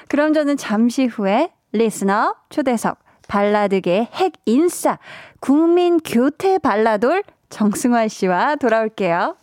그럼 0.08 0.32
저는 0.32 0.56
잠시 0.56 1.04
후에 1.04 1.52
리스너 1.72 2.34
초대석 2.48 3.07
발라드계 3.28 4.08
핵 4.14 4.32
인싸 4.46 4.98
국민 5.38 6.00
교태 6.00 6.58
발라돌 6.58 7.22
정승환 7.50 8.08
씨와 8.08 8.56
돌아올게요. 8.56 9.36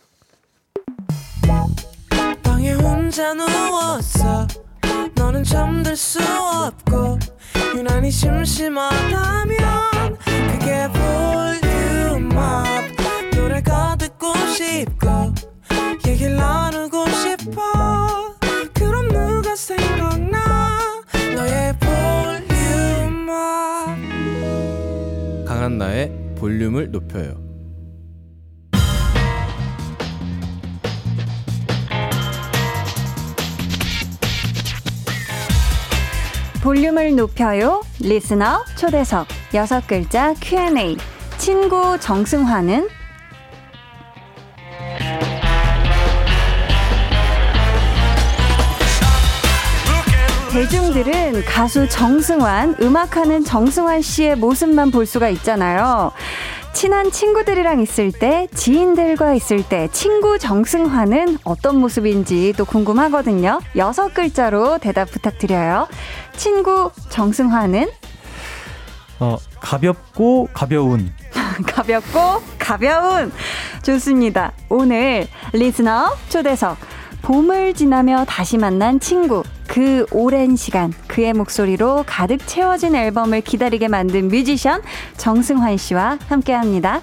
너는 5.14 5.42
잠들 5.44 5.96
수 5.96 6.18
없고 6.20 7.18
유난히 7.74 8.10
심심하다면 8.10 9.56
그게 10.50 10.88
볼륨업. 12.12 12.66
노래가 13.34 13.96
듣고 13.96 14.34
싶고 14.48 15.32
얘기를 16.06 16.36
나누고 16.36 17.06
싶어. 17.08 18.34
그럼 18.74 19.08
누가 19.08 19.56
생각나 19.56 20.35
한나의 25.66 26.12
볼륨을 26.38 26.92
높여요 26.92 27.44
볼륨을 36.62 37.16
높여요. 37.16 37.82
리스너 38.00 38.64
초대석 38.76 39.26
여섯 39.54 39.86
글자 39.88 40.34
Q&A. 40.34 40.96
친구 41.38 41.98
정승화는 41.98 42.88
대중들은 50.56 51.44
가수 51.44 51.86
정승환, 51.86 52.76
음악하는 52.80 53.44
정승환 53.44 54.00
씨의 54.00 54.36
모습만 54.36 54.90
볼 54.90 55.04
수가 55.04 55.28
있잖아요. 55.28 56.12
친한 56.72 57.10
친구들이랑 57.10 57.82
있을 57.82 58.10
때, 58.10 58.48
지인들과 58.54 59.34
있을 59.34 59.68
때, 59.68 59.86
친구 59.92 60.38
정승환은 60.38 61.40
어떤 61.44 61.78
모습인지 61.78 62.54
또 62.56 62.64
궁금하거든요. 62.64 63.60
여섯 63.76 64.14
글자로 64.14 64.78
대답 64.78 65.10
부탁드려요. 65.10 65.88
친구 66.36 66.90
정승환은? 67.10 67.90
어, 69.20 69.36
가볍고 69.60 70.48
가벼운. 70.54 71.12
가볍고 71.68 72.42
가벼운. 72.58 73.30
좋습니다. 73.82 74.52
오늘 74.70 75.28
리스너 75.52 76.16
초대석. 76.30 76.78
봄을 77.20 77.74
지나며 77.74 78.24
다시 78.26 78.56
만난 78.56 78.98
친구. 79.00 79.42
그 79.66 80.06
오랜 80.10 80.56
시간 80.56 80.92
그의 81.06 81.32
목소리로 81.32 82.04
가득 82.06 82.46
채워진 82.46 82.94
앨범을 82.94 83.40
기다리게 83.42 83.88
만든 83.88 84.28
뮤지션 84.28 84.82
정승환 85.16 85.76
씨와 85.76 86.18
함께 86.28 86.52
합니다. 86.52 87.00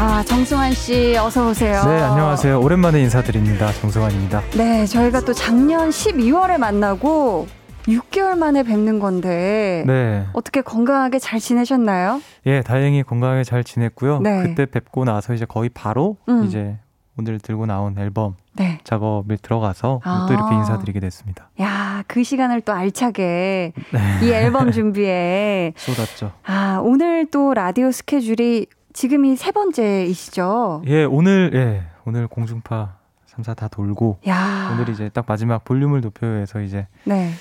아, 0.00 0.22
정승환 0.22 0.72
씨 0.74 1.16
어서 1.16 1.48
오세요. 1.48 1.82
네, 1.84 2.00
안녕하세요. 2.00 2.60
오랜만에 2.60 3.00
인사드립니다. 3.00 3.72
정승환입니다. 3.72 4.42
네, 4.54 4.86
저희가 4.86 5.20
또 5.22 5.32
작년 5.32 5.90
12월에 5.90 6.56
만나고 6.56 7.48
6개월 7.88 8.38
만에 8.38 8.62
뵙는 8.62 8.98
건데 8.98 9.82
네. 9.86 10.26
어떻게 10.32 10.60
건강하게 10.60 11.18
잘 11.18 11.40
지내셨나요? 11.40 12.20
예, 12.46 12.62
다행히 12.62 13.02
건강하게 13.02 13.44
잘 13.44 13.64
지냈고요. 13.64 14.20
네. 14.20 14.42
그때 14.42 14.66
뵙고 14.66 15.04
나서 15.04 15.32
이제 15.34 15.44
거의 15.46 15.70
바로 15.70 16.16
음. 16.28 16.44
이제 16.44 16.78
오늘 17.18 17.40
들고 17.40 17.66
나온 17.66 17.98
앨범 17.98 18.36
네. 18.52 18.78
작업에 18.84 19.36
들어가서 19.36 20.00
아. 20.04 20.26
또 20.28 20.34
이렇게 20.34 20.54
인사드리게 20.54 21.00
됐습니다. 21.00 21.50
야, 21.60 22.04
그 22.06 22.22
시간을 22.22 22.60
또 22.60 22.72
알차게 22.72 23.72
네. 23.92 24.18
이 24.22 24.30
앨범 24.30 24.70
준비에 24.72 25.72
쏟았죠. 25.76 26.32
아, 26.44 26.80
오늘 26.84 27.26
또 27.30 27.54
라디오 27.54 27.90
스케줄이 27.90 28.66
지금이 28.92 29.36
세 29.36 29.50
번째이시죠? 29.50 30.82
예, 30.86 31.04
오늘 31.04 31.50
예, 31.54 31.82
오늘 32.04 32.28
공중파 32.28 32.96
3사 33.34 33.56
다 33.56 33.68
돌고 33.68 34.18
야. 34.28 34.70
오늘 34.72 34.88
이제 34.88 35.08
딱 35.08 35.24
마지막 35.26 35.64
볼륨을 35.64 36.00
높여서 36.00 36.60
이제 36.60 36.86
네. 37.04 37.32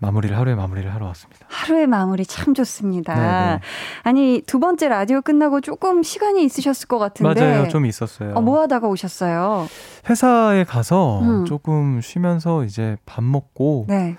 마무리를 0.00 0.36
하루에 0.36 0.54
마무리를 0.54 0.92
하러 0.92 1.06
왔습니다. 1.06 1.46
하루의 1.48 1.86
마무리 1.86 2.24
참 2.24 2.54
좋습니다. 2.54 3.14
네네. 3.14 3.26
네. 3.26 3.60
아니 4.02 4.42
두 4.46 4.58
번째 4.58 4.88
라디오 4.88 5.20
끝나고 5.20 5.60
조금 5.60 6.02
시간이 6.02 6.42
있으셨을 6.44 6.88
것 6.88 6.98
같은데 6.98 7.40
맞아요, 7.40 7.68
좀 7.68 7.86
있었어요. 7.86 8.34
어, 8.34 8.40
뭐 8.40 8.60
하다가 8.62 8.88
오셨어요? 8.88 9.68
회사에 10.08 10.64
가서 10.64 11.20
음. 11.20 11.44
조금 11.44 12.00
쉬면서 12.00 12.64
이제 12.64 12.96
밥 13.04 13.22
먹고 13.22 13.84
네. 13.88 14.16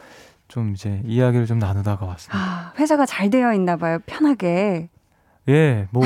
좀 0.48 0.74
이제 0.74 1.02
이야기를 1.06 1.48
좀 1.48 1.60
나누다가 1.60 2.06
왔습니다. 2.06 2.38
아, 2.38 2.74
회사가 2.78 3.06
잘 3.06 3.30
되어 3.30 3.54
있나 3.54 3.76
봐요, 3.78 4.00
편하게. 4.06 4.90
예, 5.50 5.88
뭐 5.90 6.04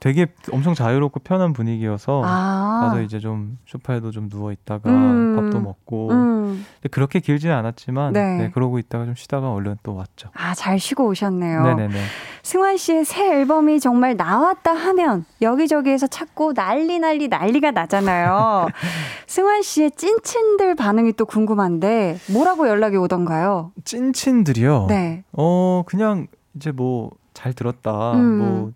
되게 0.00 0.26
엄청 0.52 0.72
자유롭고 0.72 1.20
편한 1.20 1.52
분위기여서 1.52 2.22
아. 2.24 2.80
가서 2.84 3.02
이제 3.02 3.18
좀 3.18 3.58
소파에도 3.66 4.10
좀 4.10 4.30
누워 4.30 4.52
있다가 4.52 4.88
음. 4.90 5.36
밥도 5.36 5.60
먹고 5.60 6.10
음. 6.10 6.64
그렇게 6.90 7.20
길지는 7.20 7.54
않았지만 7.54 8.14
네. 8.14 8.36
네. 8.38 8.50
그러고 8.50 8.78
있다가 8.78 9.04
좀 9.04 9.14
쉬다가 9.14 9.52
얼른 9.52 9.76
또 9.82 9.94
왔죠. 9.94 10.30
아, 10.34 10.54
잘 10.54 10.78
쉬고 10.78 11.06
오셨네요. 11.08 11.62
네네네. 11.62 12.00
승환 12.42 12.78
씨의 12.78 13.04
새 13.04 13.40
앨범이 13.40 13.80
정말 13.80 14.16
나왔다 14.16 14.72
하면 14.72 15.26
여기저기에서 15.42 16.06
찾고 16.06 16.54
난리 16.54 16.98
난리 16.98 17.28
난리가 17.28 17.72
나잖아요. 17.72 18.68
승환 19.28 19.60
씨의 19.60 19.90
찐친들 19.92 20.74
반응이 20.74 21.12
또 21.12 21.26
궁금한데 21.26 22.18
뭐라고 22.32 22.66
연락이 22.66 22.96
오던가요? 22.96 23.72
찐친들이요? 23.84 24.86
네. 24.88 25.22
어, 25.32 25.82
그냥 25.86 26.28
이제 26.56 26.72
뭐 26.72 27.10
잘 27.40 27.54
들었다, 27.54 28.12
음. 28.12 28.38
뭐 28.38 28.72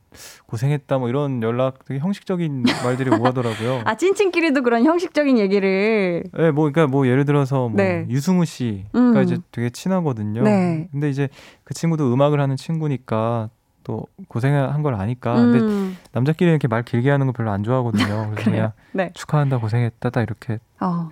고생했다, 0.46 0.96
뭐 0.96 1.10
이런 1.10 1.42
연락 1.42 1.84
되게 1.84 2.00
형식적인 2.00 2.62
말들이 2.82 3.10
오가더라고요. 3.10 3.82
아 3.84 3.94
찐친끼리도 3.94 4.62
그런 4.62 4.84
형식적인 4.84 5.36
얘기를. 5.36 6.24
네, 6.32 6.50
뭐 6.50 6.70
그러니까 6.70 6.86
뭐 6.86 7.06
예를 7.06 7.26
들어서 7.26 7.68
뭐 7.68 7.76
네. 7.76 8.06
유승우 8.08 8.46
씨가 8.46 8.88
음. 8.94 9.22
이제 9.22 9.36
되게 9.52 9.68
친하거든요. 9.68 10.42
네. 10.42 10.88
근데 10.92 11.10
이제 11.10 11.28
그 11.64 11.74
친구도 11.74 12.10
음악을 12.10 12.40
하는 12.40 12.56
친구니까 12.56 13.50
또 13.82 14.06
고생한 14.28 14.82
걸 14.82 14.94
아니까. 14.94 15.38
음. 15.38 15.52
근데 15.52 15.96
남자끼리 16.12 16.48
이렇게 16.48 16.66
말 16.66 16.82
길게 16.84 17.10
하는 17.10 17.26
거 17.26 17.32
별로 17.32 17.50
안 17.50 17.64
좋아하거든요. 17.64 18.30
그래서 18.30 18.32
그냥 18.50 18.72
네. 18.92 19.10
축하한다, 19.12 19.58
고생했다, 19.58 20.08
딱 20.08 20.22
이렇게. 20.22 20.58
어. 20.80 21.10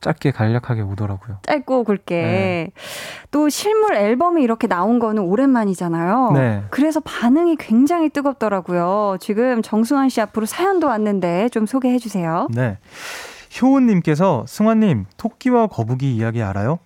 짧게 0.00 0.30
간략하게 0.30 0.82
오더라고요. 0.82 1.38
짧고 1.42 1.84
굵게. 1.84 2.22
네. 2.22 2.70
또 3.30 3.48
실물 3.48 3.94
앨범이 3.94 4.42
이렇게 4.42 4.66
나온 4.66 4.98
거는 4.98 5.22
오랜만이잖아요. 5.22 6.32
네. 6.32 6.64
그래서 6.70 7.00
반응이 7.00 7.56
굉장히 7.56 8.08
뜨겁더라고요. 8.08 9.18
지금 9.20 9.62
정승환 9.62 10.08
씨 10.08 10.20
앞으로 10.20 10.46
사연도 10.46 10.86
왔는데 10.86 11.50
좀 11.50 11.66
소개해 11.66 11.98
주세요. 11.98 12.48
네. 12.50 12.78
효은님께서 13.60 14.44
승환님 14.46 15.06
토끼와 15.16 15.66
거북이 15.66 16.14
이야기 16.14 16.42
알아요? 16.42 16.78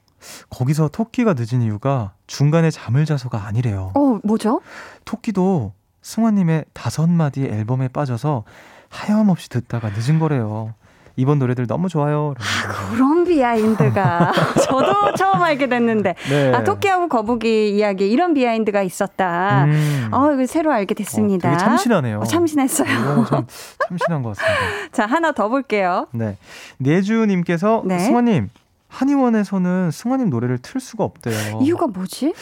거기서 0.51 0.89
토끼가 0.89 1.35
늦은 1.37 1.63
이유가 1.63 2.13
중간에 2.27 2.71
잠을 2.71 3.05
자서가 3.05 3.47
아니래요. 3.47 3.93
어, 3.95 4.19
뭐죠? 4.25 4.61
토끼도 5.05 5.73
승환님의 6.03 6.65
다섯 6.73 7.09
마디 7.09 7.45
앨범에 7.45 7.89
빠져서 7.89 8.45
하염없이 8.89 9.51
듣다가 9.51 9.91
늦은 9.91 10.19
거래요. 10.19 10.75
이번 11.17 11.39
노래들 11.39 11.67
너무 11.67 11.89
좋아요. 11.89 12.35
아, 12.39 12.91
그런 12.91 13.25
비하인드가 13.25 14.33
저도 14.65 15.15
처음 15.15 15.43
알게 15.43 15.69
됐는데 15.69 16.15
네. 16.29 16.53
아 16.53 16.65
토끼하고 16.65 17.09
거북이 17.09 17.71
이야기 17.75 18.11
이런 18.11 18.35
비하인드가 18.35 18.83
있었다. 18.83 19.65
음. 19.65 20.09
어 20.13 20.33
이거 20.33 20.47
새로 20.47 20.73
알게 20.73 20.95
됐습니다. 20.95 21.53
어, 21.53 21.57
참신하네요. 21.57 22.19
어, 22.21 22.25
참신했어요. 22.25 23.27
참, 23.29 23.47
참신한 23.89 24.23
것 24.23 24.37
같습니다. 24.37 24.91
자 24.93 25.07
하나 25.07 25.33
더 25.33 25.49
볼게요. 25.49 26.09
네 26.13 26.37
내주님께서 26.79 27.83
네. 27.85 27.99
승환님 28.01 28.51
한의원에서는 28.89 29.91
승환님 29.93 30.31
노래를 30.31 30.59
틀 30.59 30.81
수가 30.81 31.05
없대요. 31.05 31.61
이유가 31.63 31.87
뭐지? 31.87 32.35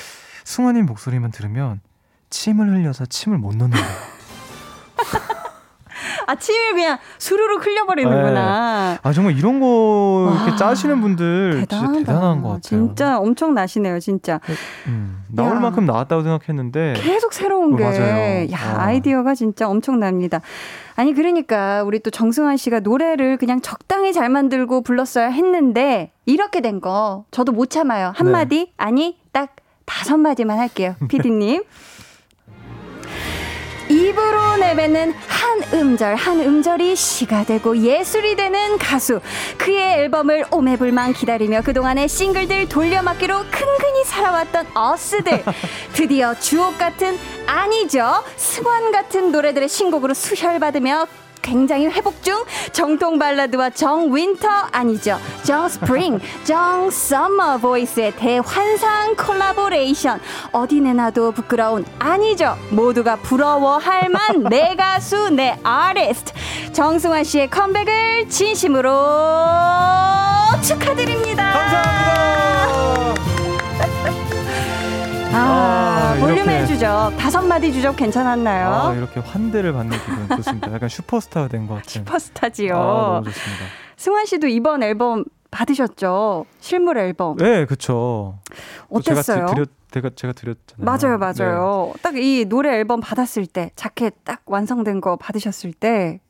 승환님 0.45 0.87
목소리만 0.87 1.31
들으면 1.31 1.81
침을 2.31 2.69
흘려서 2.71 3.07
침을 3.07 3.39
못 3.39 3.55
넣는 3.55 3.71
거예요. 3.71 3.87
아침에 6.27 6.73
그냥 6.73 6.99
수루로 7.19 7.59
흘려버리는구나. 7.59 8.93
네. 8.95 8.99
아 9.03 9.13
정말 9.13 9.37
이런 9.39 9.61
거 9.61 10.33
이렇게 10.45 10.57
짜시는 10.57 11.01
분들 11.01 11.61
대단하다. 11.61 11.93
진짜 11.93 12.13
대단한 12.13 12.43
것 12.43 12.49
같아요. 12.49 12.61
진짜 12.61 13.19
엄청 13.19 13.55
나시네요, 13.55 14.01
진짜. 14.01 14.41
음, 14.87 15.25
나올 15.29 15.57
야. 15.57 15.61
만큼 15.61 15.85
나왔다고 15.87 16.23
생각했는데 16.23 16.95
계속 16.97 17.33
새로운 17.33 17.75
어, 17.75 17.77
게. 17.77 17.85
맞아요. 17.85 18.51
야 18.53 18.59
아. 18.77 18.85
아이디어가 18.87 19.35
진짜 19.35 19.69
엄청납니다. 19.69 20.41
아니 20.97 21.15
그러니까 21.15 21.83
우리 21.85 22.01
또 22.01 22.11
정승환 22.11 22.57
씨가 22.59 22.81
노래를 22.81 23.39
그냥 23.39 23.61
적당히 23.63 24.13
잘 24.13 24.29
만들고 24.29 24.83
불렀어야 24.83 25.29
했는데 25.29 26.11
이렇게 26.27 26.61
된 26.61 26.81
거 26.81 27.25
저도 27.31 27.53
못 27.53 27.71
참아요. 27.71 28.13
한 28.17 28.27
네. 28.27 28.33
마디 28.33 28.73
아니 28.77 29.17
딱 29.33 29.55
다섯 29.85 30.17
마디만 30.17 30.59
할게요. 30.59 30.95
피디님. 31.09 31.63
입으로 34.13 34.57
내뱉는 34.59 35.15
한 35.27 35.63
음절 35.73 36.15
한 36.17 36.41
음절이 36.41 36.95
시가 36.95 37.45
되고 37.45 37.77
예술이 37.77 38.37
되는 38.37 38.79
가수. 38.79 39.21
그의 39.59 40.01
앨범을 40.01 40.45
오매불망 40.51 41.15
기다리며 41.15 41.63
그동안의 41.63 42.09
싱글들 42.09 42.69
돌려막기로 42.69 43.39
근근히 43.51 44.05
살아왔던 44.05 44.67
어스들. 44.75 45.43
드디어 45.95 46.35
주옥 46.35 46.79
같은 46.79 47.19
아니죠? 47.47 48.23
승환 48.37 48.93
같은 48.93 49.33
노래들의 49.33 49.69
신곡으로 49.69 50.15
수혈받으며 50.15 51.07
굉장히 51.43 51.87
회복 51.89 52.23
중 52.23 52.45
정통 52.73 53.19
발라드와 53.19 53.71
정 53.71 54.15
winter 54.15 54.49
아니죠? 54.71 55.19
정 55.43 55.69
스프링 55.69 56.21
정 56.45 56.91
summer 56.91 57.59
voice의 57.59 58.13
대환상 58.17 59.15
콜라보레이션. 59.17 60.21
어디 60.53 60.81
내놔도 60.81 61.33
부끄러운 61.33 61.85
아니죠? 61.99 62.57
모두가 62.71 63.17
부러워할 63.17 64.09
만 64.09 64.45
내 64.49 64.75
가수 64.77 65.31
내 65.31 65.59
아티스트. 65.63 66.33
정승환 66.73 67.25
씨의 67.25 67.51
컴백을 67.51 68.29
진심으로 68.29 68.91
축하드립니다 70.63 71.22
볼륨의 76.27 76.67
주접 76.69 77.11
다섯 77.19 77.43
마디 77.43 77.73
주접 77.73 77.97
괜찮았나요? 77.97 78.69
아, 78.69 78.95
이렇게 78.95 79.19
환대를 79.21 79.73
받는 79.73 79.99
기분 79.99 80.37
좋습니다. 80.37 80.73
약간 80.73 80.89
슈퍼스타가 80.89 81.49
된 81.49 81.67
것 81.67 81.75
같아요. 81.75 81.89
슈퍼스타지요. 81.89 82.77
아, 82.77 82.81
너무 83.15 83.25
좋습니다. 83.25 83.65
승환 83.97 84.27
씨도 84.27 84.47
이번 84.47 84.83
앨범 84.85 85.25
받으셨죠? 85.51 86.47
실물 86.61 86.97
앨범. 86.99 87.37
네, 87.39 87.65
그렇죠. 87.67 88.39
어땠어요? 88.89 89.47
제가, 89.47 89.55
드렸, 89.55 89.69
제가, 89.91 90.11
제가 90.15 90.33
드렸잖아요. 90.33 90.85
맞아요, 90.85 91.19
맞아요. 91.19 91.93
네. 91.97 92.03
딱이 92.03 92.45
노래 92.47 92.71
앨범 92.77 93.01
받았을 93.01 93.47
때, 93.47 93.71
자켓 93.75 94.25
딱 94.25 94.43
완성된 94.47 95.01
거 95.01 95.17
받으셨을 95.17 95.73
때. 95.73 96.21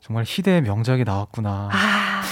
정말 0.00 0.24
희대의 0.26 0.62
명작이 0.62 1.04
나왔구나. 1.04 1.68
아, 1.72 2.22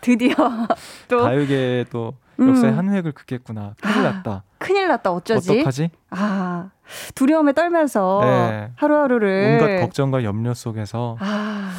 드디어 0.00 0.34
또. 1.08 1.18
가요계 1.22 1.84
또 1.90 2.14
역사의 2.48 2.72
음. 2.72 2.78
한 2.78 2.88
획을 2.94 3.12
긋겠구나. 3.12 3.74
큰일 3.80 4.06
아, 4.06 4.12
났다. 4.12 4.44
큰일 4.58 4.88
났다. 4.88 5.12
어쩌지? 5.12 5.50
어떡하지? 5.52 5.90
아, 6.10 6.70
두려움에 7.14 7.52
떨면서 7.52 8.20
네. 8.22 8.70
하루하루를 8.76 9.58
온갖 9.60 9.80
걱정과 9.80 10.24
염려 10.24 10.54
속에서 10.54 11.16
아. 11.20 11.72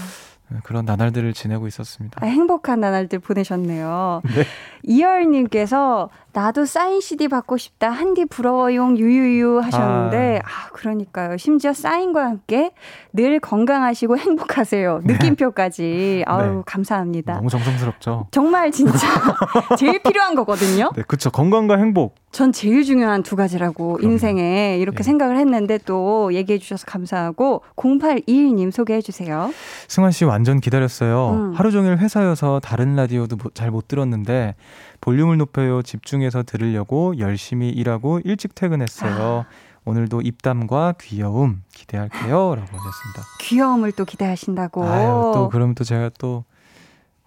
네, 0.50 0.60
그런 0.64 0.84
나날들을 0.84 1.32
지내고 1.34 1.68
있었습니다. 1.68 2.20
아, 2.22 2.28
행복한 2.28 2.82
나날들 2.82 3.20
보내셨네요. 3.20 4.22
네. 4.26 4.44
이열님께서 4.84 6.10
나도 6.34 6.66
사인 6.66 7.02
CD 7.02 7.28
받고 7.28 7.58
싶다. 7.58 7.90
한디 7.90 8.26
부러워용 8.26 8.98
유유유 8.98 9.60
하셨는데, 9.60 10.42
아. 10.44 10.48
아, 10.48 10.70
그러니까요. 10.74 11.38
심지어 11.38 11.74
사인과 11.74 12.24
함께 12.24 12.72
늘 13.14 13.40
건강하시고 13.40 14.18
행복하세요. 14.18 15.02
네. 15.04 15.14
느낌표까지. 15.14 16.24
아우, 16.26 16.56
네. 16.58 16.62
감사합니다. 16.66 17.34
너무 17.36 17.50
정성스럽죠. 17.50 18.28
정말 18.32 18.72
진짜 18.72 18.98
제일 19.78 20.00
필요한 20.02 20.36
거거든요. 20.36 20.92
네, 20.96 21.04
그쵸. 21.08 21.30
건강과 21.32 21.78
행복. 21.78 22.16
전 22.32 22.54
제일 22.54 22.84
중요한 22.86 23.24
두 23.24 23.36
가지라고 23.36 23.96
그럼요. 23.96 24.14
인생에 24.14 24.78
이렇게 24.78 25.00
예. 25.00 25.04
생각을 25.04 25.38
했는데 25.38 25.78
또 25.86 26.34
얘기해 26.34 26.60
주셔서 26.60 26.86
감사하고 26.86 27.62
0821님 27.76 28.72
소개해 28.72 29.02
주세요. 29.02 29.52
승환 29.90 30.12
씨 30.12 30.24
완전 30.24 30.62
기다렸어요. 30.62 31.30
음. 31.32 31.54
하루 31.56 31.72
종일 31.72 31.98
회사여서 31.98 32.62
다른 32.64 32.96
라디오도 32.96 33.38
잘 33.54 33.72
못 33.72 33.88
들었는데 33.88 34.56
볼륨을 35.02 35.38
높여요 35.38 35.82
집중해서 35.82 36.44
들으려고 36.44 37.18
열심히 37.18 37.70
일하고 37.70 38.22
일찍 38.24 38.56
퇴근했어요. 38.56 39.46
아. 39.48 39.72
오늘도 39.84 40.22
입담과 40.22 40.94
귀여움 41.02 41.64
기대할게요. 41.74 42.56
라고 42.56 42.62
하셨습니다. 42.62 43.24
귀여움을 43.40 43.92
또 43.94 44.06
기대하신다고. 44.06 44.84
아유, 44.86 45.32
또 45.34 45.50
그럼 45.50 45.74
또 45.74 45.84
제가 45.84 46.12
또, 46.20 46.46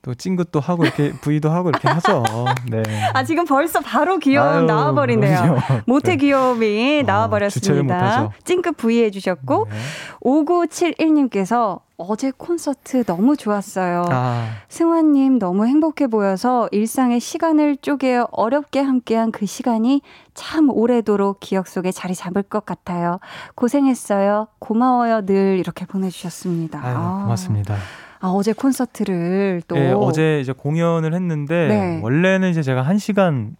또 0.04 0.14
찡긋도 0.14 0.60
하고 0.60 0.84
이렇게 0.84 1.12
부위도 1.22 1.50
하고 1.50 1.70
이렇게 1.70 1.88
하죠. 1.88 2.22
네. 2.68 2.82
아, 3.14 3.24
지금 3.24 3.46
벌써 3.46 3.80
바로 3.80 4.18
귀여움 4.18 4.66
나와버리네요. 4.66 5.56
모태 5.86 6.12
네. 6.12 6.16
귀여움이 6.18 7.00
어, 7.00 7.06
나와버렸습니다. 7.06 8.30
찡긋 8.44 8.76
부위 8.76 9.02
해주셨고, 9.04 9.66
네. 9.70 9.76
5971님께서 10.22 11.80
어제 11.96 12.32
콘서트 12.36 13.04
너무 13.04 13.36
좋았어요. 13.36 14.04
아. 14.10 14.48
승환님 14.68 15.38
너무 15.38 15.66
행복해 15.66 16.08
보여서 16.08 16.68
일상의 16.72 17.20
시간을 17.20 17.76
쪼개 17.78 18.20
어렵게 18.30 18.80
함께한 18.80 19.30
그 19.30 19.46
시간이 19.46 20.02
참 20.34 20.68
오래도록 20.68 21.38
기억 21.40 21.66
속에 21.66 21.92
자리 21.92 22.14
잡을 22.14 22.42
것 22.42 22.66
같아요. 22.66 23.20
고생했어요. 23.54 24.48
고마워요. 24.58 25.24
늘 25.24 25.58
이렇게 25.58 25.86
보내주셨습니다. 25.86 26.84
아유, 26.84 26.96
아. 26.98 27.22
고맙습니다. 27.22 27.74
아, 27.74 28.03
어제 28.32 28.52
콘서트를 28.52 29.62
또. 29.68 29.74
네, 29.74 29.92
어제 29.92 30.40
이제 30.40 30.52
공연을 30.52 31.14
했는데, 31.14 31.68
네. 31.68 32.00
원래는 32.02 32.50
이제 32.50 32.62
제가 32.62 32.82
한 32.82 32.98
시간 32.98 33.56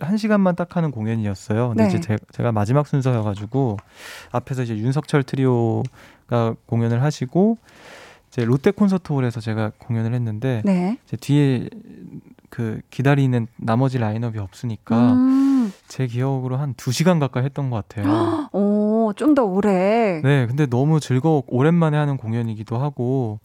한 0.00 0.16
시간만 0.16 0.56
딱 0.56 0.76
하는 0.76 0.90
공연이었어요. 0.90 1.68
근데 1.68 1.84
네. 1.84 1.88
이제 1.88 2.00
제, 2.00 2.18
제가 2.32 2.52
마지막 2.52 2.86
순서여가지고 2.86 3.78
앞에서 4.32 4.62
이제 4.62 4.76
윤석철 4.76 5.22
트리오 5.22 5.82
가 6.26 6.54
공연을 6.66 7.02
하시고 7.02 7.58
이제 8.28 8.44
롯데 8.44 8.70
콘서트홀에서 8.70 9.40
제가 9.40 9.72
공연을 9.78 10.14
했는데 10.14 10.62
네. 10.64 10.98
이제 11.06 11.16
뒤에 11.16 11.68
그 12.48 12.80
기다리는 12.90 13.46
나머지 13.56 13.98
라인업이 13.98 14.38
없으니까 14.38 15.12
음. 15.12 15.72
제 15.88 16.06
기억으로 16.06 16.56
한 16.56 16.74
2시간 16.74 17.20
가까이 17.20 17.44
했던 17.44 17.70
것 17.70 17.86
같아요. 17.86 18.48
오, 19.12 19.14
좀더 19.14 19.44
오래. 19.44 20.20
네, 20.24 20.46
근데 20.46 20.66
너무 20.66 20.98
즐거워 20.98 21.42
오랜만에 21.46 21.96
하는 21.98 22.16
공연이기도 22.16 22.78
하고 22.78 23.40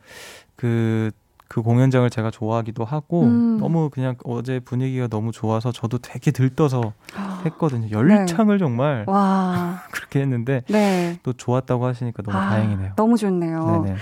그그 0.56 1.62
공연장을 1.62 2.10
제가 2.10 2.32
좋아하기도 2.32 2.86
하고 2.86 3.24
음. 3.24 3.58
너무 3.60 3.90
그냥 3.90 4.16
어제 4.24 4.60
분위기가 4.60 5.08
너무 5.08 5.32
좋아서 5.34 5.72
저도 5.74 5.98
되게 5.98 6.32
들떠서 6.32 6.94
아. 7.16 7.42
했거든요. 7.46 7.90
열창을 7.92 8.58
네. 8.58 8.60
정말 8.60 9.04
와. 9.08 9.82
그렇게 9.92 10.22
했는데 10.22 10.64
네. 10.70 11.20
또 11.24 11.34
좋았다고 11.34 11.86
하시니까 11.86 12.24
너무 12.24 12.38
아, 12.38 12.48
다행이네요. 12.48 12.94
너무 12.96 13.18
좋네요. 13.18 13.66
네네. 13.84 13.98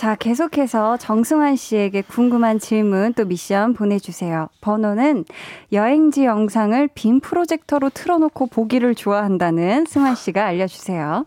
자, 0.00 0.14
계속해서 0.14 0.96
정승환 0.96 1.56
씨에게 1.56 2.00
궁금한 2.00 2.58
질문 2.58 3.12
또 3.12 3.26
미션 3.26 3.74
보내주세요. 3.74 4.48
번호는 4.62 5.26
여행지 5.72 6.24
영상을 6.24 6.88
빔 6.94 7.20
프로젝터로 7.20 7.90
틀어놓고 7.90 8.46
보기를 8.46 8.94
좋아한다는 8.94 9.84
승환 9.84 10.14
씨가 10.14 10.46
알려주세요. 10.46 11.26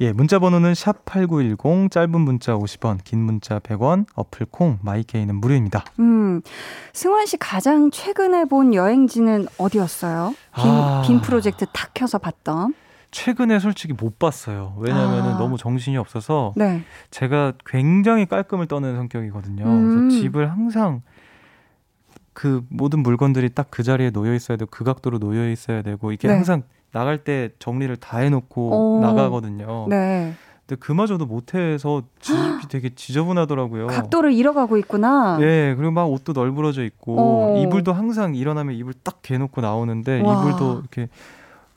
예, 0.00 0.10
문자 0.10 0.38
번호는 0.38 0.74
샵 0.74 1.04
8910 1.04 1.90
짧은 1.90 2.18
문자 2.18 2.54
50원, 2.54 3.04
긴 3.04 3.18
문자 3.18 3.58
100원, 3.58 4.06
어플 4.14 4.46
콩 4.50 4.78
마이케이는 4.80 5.34
무료입니다. 5.34 5.84
음. 5.98 6.40
승환 6.94 7.26
씨 7.26 7.36
가장 7.36 7.90
최근에 7.90 8.46
본 8.46 8.72
여행지는 8.72 9.48
어디였어요? 9.58 10.34
빔, 10.54 10.64
아... 10.64 11.02
빔 11.06 11.20
프로젝트 11.20 11.66
탁 11.74 11.90
켜서 11.92 12.16
봤던. 12.16 12.72
최근에 13.12 13.60
솔직히 13.60 13.92
못 13.92 14.18
봤어요. 14.18 14.74
왜냐하면 14.78 15.34
아. 15.34 15.38
너무 15.38 15.56
정신이 15.56 15.96
없어서 15.98 16.52
네. 16.56 16.82
제가 17.10 17.52
굉장히 17.64 18.26
깔끔을 18.26 18.66
떠는 18.66 18.96
성격이거든요. 18.96 19.64
음. 19.64 20.08
그래서 20.08 20.20
집을 20.22 20.50
항상 20.50 21.02
그 22.32 22.64
모든 22.70 23.00
물건들이 23.00 23.50
딱 23.50 23.68
그 23.70 23.82
자리에 23.82 24.10
놓여 24.10 24.34
있어야 24.34 24.56
되고 24.56 24.70
그 24.70 24.82
각도로 24.84 25.18
놓여 25.18 25.48
있어야 25.50 25.82
되고 25.82 26.10
이게 26.10 26.26
네. 26.26 26.34
항상 26.34 26.62
나갈 26.90 27.18
때 27.18 27.50
정리를 27.58 27.94
다 27.96 28.18
해놓고 28.18 28.98
오. 28.98 29.00
나가거든요. 29.00 29.86
네. 29.88 30.32
근데 30.66 30.78
그마저도 30.80 31.26
못해서 31.26 32.02
집이 32.20 32.68
되게 32.68 32.94
지저분하더라고요. 32.94 33.88
각도를 33.88 34.32
잃어가고 34.32 34.78
있구나. 34.78 35.36
네, 35.38 35.74
그리고 35.74 35.90
막 35.90 36.04
옷도 36.04 36.32
널브러져 36.32 36.84
있고 36.84 37.16
오. 37.16 37.58
이불도 37.62 37.92
항상 37.92 38.34
일어나면 38.34 38.74
이불 38.76 38.94
딱 39.02 39.20
개놓고 39.22 39.60
나오는데 39.60 40.22
와. 40.22 40.40
이불도 40.40 40.80
이렇게 40.80 41.08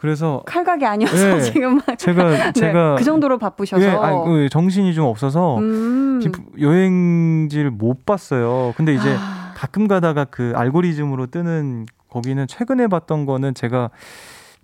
그래서 0.06 0.44
칼각이 0.46 0.86
아니어서 0.86 1.16
네, 1.16 1.42
지금 1.42 1.82
제가 1.98 2.30
네, 2.30 2.52
제가 2.54 2.96
그 2.96 3.04
정도로 3.04 3.38
바쁘셔서 3.40 3.84
네, 3.84 3.90
아니, 3.90 4.24
그 4.24 4.50
정신이 4.50 4.94
좀 4.94 5.06
없어서 5.06 5.58
음. 5.58 6.22
여행지를 6.60 7.72
못 7.72 8.06
봤어요. 8.06 8.74
근데 8.78 8.94
이제 8.94 9.16
아. 9.18 9.54
가끔 9.56 9.88
가다가 9.88 10.26
그 10.26 10.54
알고리즘으로 10.56 11.28
뜨는 11.28 11.88
거기는 12.10 12.46
최근에 12.48 12.88
봤던 12.88 13.26
거는 13.26 13.56
제가 13.56 13.90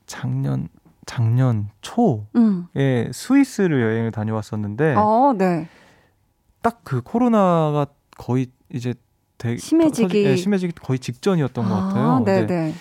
작년 0.06 0.68
작년 1.08 1.70
초에 1.82 2.20
음. 2.36 2.68
스위스를 3.12 3.82
여행을 3.82 4.12
다녀왔었는데 4.12 4.94
어, 4.98 5.34
네. 5.38 5.68
딱 6.62 6.82
그 6.84 7.02
코로나가 7.02 7.88
거의 8.18 8.48
이제 8.72 8.94
되게 9.38 9.58
심해지기 9.58 10.24
네, 10.24 10.36
심해지기 10.36 10.74
거의 10.76 11.00
직전이었던 11.00 11.66
아, 11.66 11.70
것 11.70 11.76
같아요. 11.76 12.24
네, 12.24 12.46
네. 12.46 12.74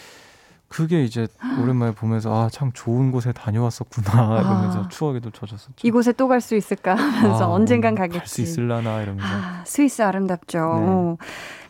그게 0.70 1.02
이제 1.04 1.26
오랜만에 1.60 1.92
보면서 1.92 2.32
아 2.44 2.48
참 2.48 2.70
좋은 2.72 3.10
곳에 3.10 3.32
다녀왔었구나 3.32 4.08
아. 4.14 4.40
이러면서 4.40 4.88
추억에도 4.88 5.30
젖었었죠. 5.30 5.74
이곳에 5.82 6.12
또 6.12 6.28
갈 6.28 6.40
수 6.40 6.54
있을까 6.54 6.94
하면서 6.94 7.44
아, 7.44 7.48
언젠간 7.48 7.94
가겠지. 7.96 8.18
갈 8.18 8.26
수 8.26 8.40
있을라나 8.42 9.02
이러면서. 9.02 9.26
아, 9.28 9.62
스위스 9.66 10.00
아름답죠. 10.02 10.58
네. 10.58 10.64
어. 10.64 11.16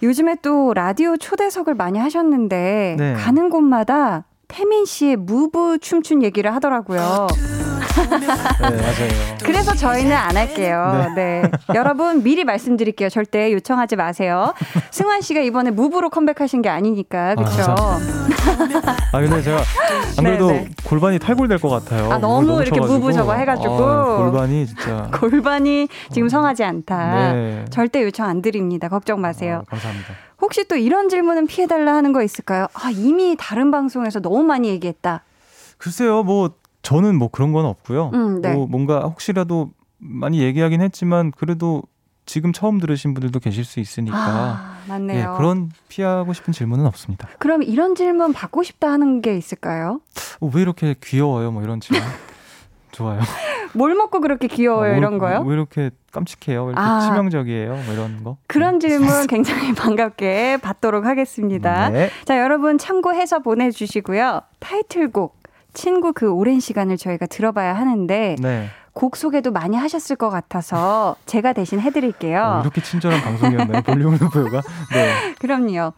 요즘에 0.03 0.37
또 0.43 0.73
라디오 0.75 1.17
초대석을 1.17 1.75
많이 1.75 1.99
하셨는데 1.99 2.97
네. 2.99 3.15
가는 3.15 3.49
곳마다 3.51 4.25
태민 4.49 4.85
씨의 4.85 5.17
무브 5.17 5.79
춤춘 5.81 6.23
얘기를 6.23 6.55
하더라고요. 6.55 7.27
네, 7.81 8.77
맞아요. 8.77 9.39
그래서 9.45 9.75
저희는 9.75 10.13
안 10.17 10.37
할게요. 10.37 11.11
네. 11.15 11.43
네. 11.43 11.51
여러분, 11.75 12.23
미리 12.23 12.45
말씀드릴게요. 12.45 13.09
절대 13.09 13.53
요청하지 13.53 13.97
마세요. 13.97 14.55
승환 14.91 15.21
씨가 15.21 15.41
이번에 15.41 15.71
무브로 15.71 16.11
컴백하신 16.11 16.63
게 16.63 16.69
아니니까. 16.69 17.35
그렇죠? 17.35 17.75
아, 17.79 17.99
아, 19.13 19.21
근데 19.21 19.43
제가 19.43 19.63
안 20.19 20.25
그래도 20.25 20.51
네, 20.51 20.61
네. 20.61 20.69
골반이 20.85 21.19
탈골될 21.19 21.59
것 21.59 21.69
같아요. 21.69 22.13
아, 22.13 22.19
너무 22.19 22.63
이렇게 22.63 22.81
무브 22.81 23.13
저거 23.13 23.35
해가지고. 23.35 23.85
아, 23.85 24.17
골반이 24.19 24.67
진짜. 24.67 25.11
골반이 25.19 25.89
지금 26.13 26.29
성하지 26.29 26.65
않다. 26.65 27.33
네. 27.33 27.65
절대 27.71 28.03
요청 28.03 28.27
안 28.27 28.43
드립니다. 28.43 28.89
걱정 28.89 29.21
마세요. 29.21 29.63
아, 29.67 29.71
감사합니다. 29.71 30.15
혹시 30.41 30.65
또 30.69 30.77
이런 30.77 31.09
질문은 31.09 31.47
피해달라 31.47 31.95
하는 31.95 32.13
거 32.13 32.23
있을까요? 32.23 32.67
아, 32.75 32.91
이미 32.91 33.37
다른 33.39 33.71
방송에서 33.71 34.21
너무 34.21 34.43
많이 34.43 34.69
얘기했다. 34.69 35.23
글쎄요, 35.79 36.23
뭐, 36.23 36.51
저는 36.83 37.17
뭐 37.17 37.29
그런 37.29 37.53
건 37.53 37.67
없고요. 37.67 38.11
음, 38.15 38.41
네. 38.41 38.53
뭐 38.55 38.67
뭔가 38.67 39.01
혹시라도 39.01 39.71
많이 39.99 40.41
얘기하긴 40.41 40.81
했지만 40.81 41.31
그래도 41.31 41.83
지금 42.27 42.53
처음 42.53 42.79
들으신 42.79 43.13
분들도 43.13 43.41
계실 43.41 43.65
수 43.65 43.81
있으니까 43.81 44.17
아, 44.17 44.77
맞네요. 44.87 45.19
예, 45.19 45.37
그런 45.37 45.71
피하고 45.89 46.33
싶은 46.33 46.53
질문은 46.53 46.87
없습니다. 46.87 47.29
그럼 47.39 47.63
이런 47.63 47.95
질문 47.95 48.33
받고 48.33 48.63
싶다 48.63 48.91
하는 48.91 49.21
게 49.21 49.37
있을까요? 49.37 50.01
어, 50.41 50.51
왜 50.55 50.63
이렇게 50.63 50.95
귀여워요? 51.03 51.51
뭐 51.51 51.63
이런 51.63 51.81
질문. 51.81 52.03
좋아요. 52.93 53.21
뭘 53.73 53.95
먹고 53.95 54.21
그렇게 54.21 54.49
귀여워요? 54.49 54.95
어, 54.95 54.97
이런 54.97 55.19
거요? 55.19 55.43
왜 55.43 55.55
이렇게 55.55 55.91
깜찍해요? 56.13 56.65
왜 56.65 56.73
이렇게 56.73 56.81
아, 56.81 57.01
치명적이에요? 57.01 57.73
뭐 57.73 57.95
이런 57.95 58.25
거. 58.25 58.37
그런 58.47 58.79
네. 58.79 58.89
질문 58.89 59.27
굉장히 59.27 59.73
반갑게 59.75 60.59
받도록 60.63 61.07
하겠습니다. 61.07 61.91
네. 61.91 62.11
자, 62.25 62.39
여러분 62.41 62.79
참고해서 62.79 63.41
보내주시고요. 63.41 64.41
타이틀곡 64.59 65.40
친구 65.73 66.13
그 66.13 66.31
오랜 66.31 66.61
시간을 66.61 66.97
저희가 66.97 67.27
들어봐야 67.27 67.75
하는데 67.75 68.37
네. 68.39 68.69
곡 68.93 69.17
소개도 69.17 69.53
많이 69.53 69.77
하셨을 69.77 70.17
것 70.17 70.31
같아서 70.31 71.17
제가 71.27 71.53
대신 71.53 71.81
해드릴게요. 71.81 72.43
어, 72.43 72.61
이렇게 72.63 72.83
친절한 72.83 73.21
방송이었나요? 73.23 73.83
볼륨 73.83 74.19
노브요가? 74.19 74.63
네. 74.93 75.35
그럼요. 75.39 75.93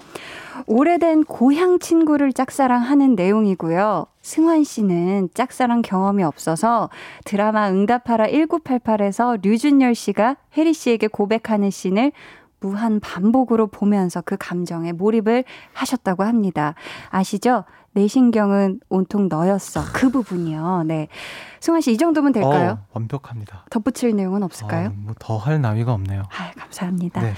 오래된 0.66 1.24
고향 1.24 1.78
친구를 1.78 2.32
짝사랑하는 2.32 3.14
내용이고요. 3.14 4.06
승환 4.20 4.62
씨는 4.62 5.30
짝사랑 5.34 5.82
경험이 5.82 6.22
없어서 6.22 6.90
드라마 7.24 7.70
응답하라 7.70 8.26
1988에서 8.26 9.42
류준열 9.42 9.94
씨가 9.94 10.36
혜리 10.56 10.74
씨에게 10.74 11.08
고백하는 11.08 11.70
씬을 11.70 12.12
무한 12.60 13.00
반복으로 13.00 13.66
보면서 13.66 14.20
그 14.20 14.36
감정에 14.38 14.92
몰입을 14.92 15.44
하셨다고 15.72 16.22
합니다. 16.22 16.74
아시죠? 17.10 17.64
내 17.94 18.06
신경은 18.08 18.80
온통 18.88 19.28
너였어. 19.28 19.82
그 19.92 20.10
부분이요. 20.10 20.84
네. 20.86 21.08
승환 21.60 21.80
씨, 21.82 21.92
이 21.92 21.96
정도면 21.98 22.32
될까요? 22.32 22.78
어, 22.80 22.86
완벽합니다. 22.94 23.66
덧붙일 23.70 24.16
내용은 24.16 24.42
없을까요? 24.42 24.88
어, 24.88 24.92
뭐 24.96 25.14
더 25.18 25.36
할 25.36 25.60
나위가 25.60 25.92
없네요. 25.92 26.22
아, 26.22 26.50
감사합니다. 26.58 27.20
네. 27.20 27.34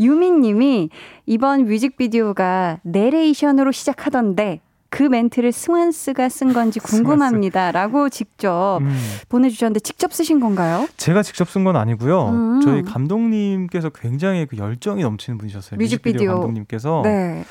유민 0.00 0.40
님이 0.40 0.88
이번 1.26 1.64
뮤직비디오가 1.66 2.78
내레이션으로 2.82 3.70
시작하던데 3.72 4.60
그 4.90 5.02
멘트를 5.02 5.52
승환스가 5.52 6.30
쓴 6.30 6.54
건지 6.54 6.80
궁금합니다. 6.80 7.72
라고 7.72 8.08
직접 8.08 8.78
음. 8.80 8.96
보내주셨는데 9.28 9.80
직접 9.80 10.14
쓰신 10.14 10.40
건가요? 10.40 10.88
제가 10.96 11.22
직접 11.22 11.46
쓴 11.50 11.62
건 11.64 11.76
아니고요. 11.76 12.28
음. 12.30 12.60
저희 12.62 12.82
감독님께서 12.82 13.90
굉장히 13.90 14.46
그 14.46 14.56
열정이 14.56 15.02
넘치는 15.02 15.36
분이셨어요. 15.36 15.76
뮤직비디오, 15.76 16.12
뮤직비디오 16.12 16.32
감독님께서. 16.32 17.02
네. 17.04 17.44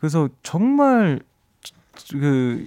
그래서 0.00 0.28
정말 0.42 1.20
그 2.10 2.66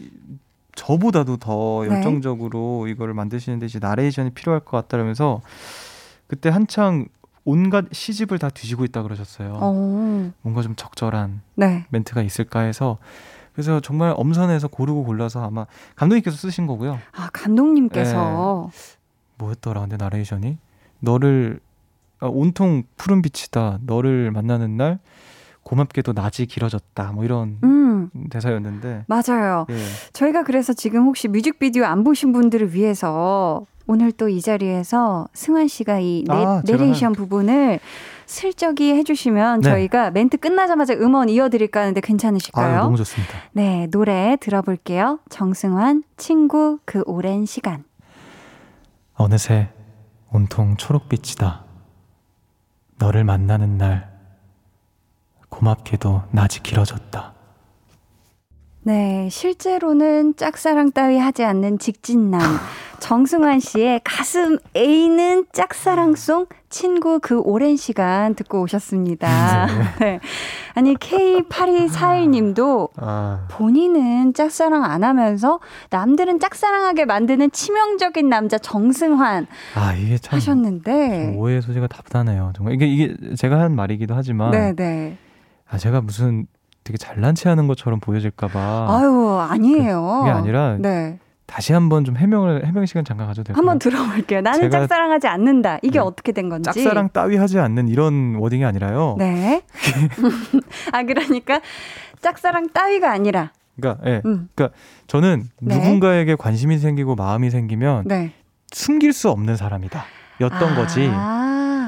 저보다도 0.75 1.37
더 1.37 1.83
네. 1.83 1.95
열정적으로 1.95 2.83
네. 2.85 2.91
이거를 2.91 3.13
만드시는데 3.13 3.65
이제 3.65 3.79
나레이션이 3.79 4.31
필요할 4.31 4.59
것 4.61 4.71
같다면서 4.71 5.41
그때 6.27 6.49
한창 6.49 7.07
온갖 7.43 7.85
시집을 7.91 8.39
다 8.39 8.49
뒤지고 8.49 8.85
있다 8.85 9.03
그러셨어요. 9.03 9.53
오. 9.53 9.59
어. 9.61 10.31
뭔가 10.41 10.61
좀 10.61 10.75
적절한 10.75 11.41
네. 11.55 11.85
멘트가 11.89 12.21
있을까 12.21 12.61
해서 12.61 12.97
그래서 13.53 13.79
정말 13.79 14.13
엄선해서 14.17 14.67
고르고 14.67 15.05
골라서 15.05 15.43
아마 15.43 15.65
감독님께서 15.95 16.35
쓰신 16.35 16.67
거고요. 16.67 16.99
아 17.13 17.29
감독님께서 17.31 18.69
네. 18.71 18.77
뭐였더라 19.37 19.81
근데 19.81 19.97
나레이션이 19.97 20.57
너를 20.99 21.59
아, 22.19 22.27
온통 22.27 22.83
푸른 22.97 23.21
빛이다 23.21 23.79
너를 23.81 24.31
만나는 24.31 24.77
날 24.77 24.99
고맙게도 25.65 26.13
낮이 26.13 26.45
길어졌다 26.45 27.11
뭐 27.11 27.25
이런 27.25 27.57
음. 27.63 28.09
대사였는데 28.29 29.05
맞아요. 29.07 29.65
예. 29.69 29.75
저희가 30.13 30.43
그래서 30.43 30.71
지금 30.73 31.05
혹시 31.05 31.27
뮤직비디오 31.27 31.83
안 31.85 32.03
보신 32.03 32.31
분들을 32.31 32.73
위해서 32.73 33.65
오늘 33.87 34.11
또 34.11 34.29
이 34.29 34.41
자리에서 34.41 35.27
승환 35.33 35.67
씨가 35.67 35.99
이 35.99 36.23
네, 36.27 36.33
아, 36.33 36.61
내레이션 36.65 37.13
부분을 37.13 37.79
슬쩍이 38.27 38.93
해주시면 38.93 39.61
네. 39.61 39.69
저희가 39.69 40.11
멘트 40.11 40.37
끝나자마자 40.37 40.93
음원 40.95 41.29
이어드릴까 41.29 41.81
하는데 41.81 41.99
괜찮으실까요? 42.01 42.77
아, 42.79 42.81
너무 42.83 42.97
좋습니다. 42.97 43.33
네, 43.51 43.87
노래 43.91 44.37
들어볼게요. 44.39 45.19
정승환, 45.29 46.03
친구, 46.17 46.79
그 46.85 47.03
오랜 47.05 47.45
시간. 47.45 47.83
어느새 49.13 49.69
온통 50.31 50.77
초록빛이다. 50.77 51.63
너를 52.97 53.23
만나는 53.23 53.77
날, 53.77 54.14
고맙게도 55.55 56.23
낮이 56.31 56.61
길어졌다. 56.61 57.33
네, 58.87 59.29
실제로는 59.31 60.35
짝사랑 60.35 60.91
따위 60.91 61.17
하지 61.17 61.43
않는 61.43 61.79
직진남. 61.79 62.39
정승환 62.99 63.59
씨의 63.59 64.01
가슴 64.03 64.59
A는 64.75 65.45
짝사랑송 65.51 66.45
친구 66.69 67.19
그 67.19 67.39
오랜 67.39 67.77
시간 67.77 68.35
듣고 68.35 68.61
오셨습니다. 68.61 69.65
네. 69.65 69.73
네. 69.99 70.19
아니, 70.75 70.93
K8241님도 70.95 72.89
아. 72.97 73.47
본인은 73.49 74.35
짝사랑 74.35 74.83
안 74.83 75.03
하면서 75.03 75.59
남들은 75.89 76.39
짝사랑하게 76.39 77.05
만드는 77.05 77.49
치명적인 77.51 78.29
남자 78.29 78.59
정승환 78.59 79.47
아, 79.75 79.93
이게 79.93 80.19
참 80.19 80.37
하셨는데 80.37 81.33
오해의 81.37 81.63
소지가 81.63 81.87
답답하네요. 81.87 82.53
정말 82.55 82.75
이게 82.75 82.85
이게 82.85 83.15
제가 83.35 83.59
한 83.59 83.75
말이기도 83.75 84.13
하지만 84.13 84.51
네, 84.51 84.73
네. 84.73 85.17
아, 85.69 85.77
제가 85.77 86.01
무슨 86.01 86.47
되게 86.83 86.97
잘난 86.97 87.35
체 87.35 87.49
하는 87.49 87.67
것처럼 87.67 87.99
보여질까봐. 87.99 88.87
아유, 88.89 89.39
아니에요. 89.49 90.19
그게 90.21 90.31
아니라. 90.31 90.77
네. 90.79 91.19
다시 91.47 91.73
한번 91.73 92.03
좀 92.03 92.17
해명을 92.17 92.65
해명 92.65 92.85
시간 92.85 93.05
잠깐 93.05 93.27
가져도 93.27 93.47
될까요? 93.47 93.59
한번 93.59 93.77
들어볼게요. 93.79 94.41
나는 94.41 94.71
짝사랑하지 94.71 95.27
않는다. 95.27 95.77
이게 95.83 95.93
네. 95.93 95.99
어떻게 95.99 96.31
된 96.31 96.49
건지. 96.49 96.65
짝사랑 96.71 97.09
따위 97.13 97.37
하지 97.37 97.59
않는 97.59 97.87
이런 97.87 98.35
워딩이 98.35 98.65
아니라요. 98.65 99.15
네. 99.19 99.61
아 100.91 101.03
그러니까 101.03 101.61
짝사랑 102.21 102.69
따위가 102.73 103.11
아니라. 103.11 103.51
그러니까 103.79 104.03
예. 104.09 104.21
음. 104.25 104.49
그러니까 104.55 104.75
저는 105.05 105.43
네. 105.61 105.75
누군가에게 105.75 106.35
관심이 106.35 106.79
생기고 106.79 107.15
마음이 107.15 107.51
생기면 107.51 108.05
네. 108.07 108.31
숨길 108.71 109.13
수 109.13 109.29
없는 109.29 109.55
사람이다. 109.55 110.03
였던 110.41 110.73
아. 110.73 110.75
거지. 110.75 111.07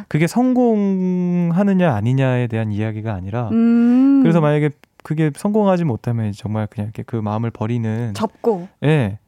그게 0.07 0.27
성공하느냐 0.27 1.93
아니냐에 1.93 2.47
대한 2.47 2.71
이야기가 2.71 3.13
아니라 3.13 3.49
음. 3.51 4.21
그래서 4.21 4.41
만약에 4.41 4.69
그게 5.03 5.31
성공하지 5.35 5.83
못하면 5.85 6.31
정말 6.33 6.67
그냥 6.67 6.87
이렇게 6.87 7.03
그 7.03 7.15
마음을 7.15 7.51
버리는 7.51 8.13
접고 8.13 8.67
예. 8.83 9.19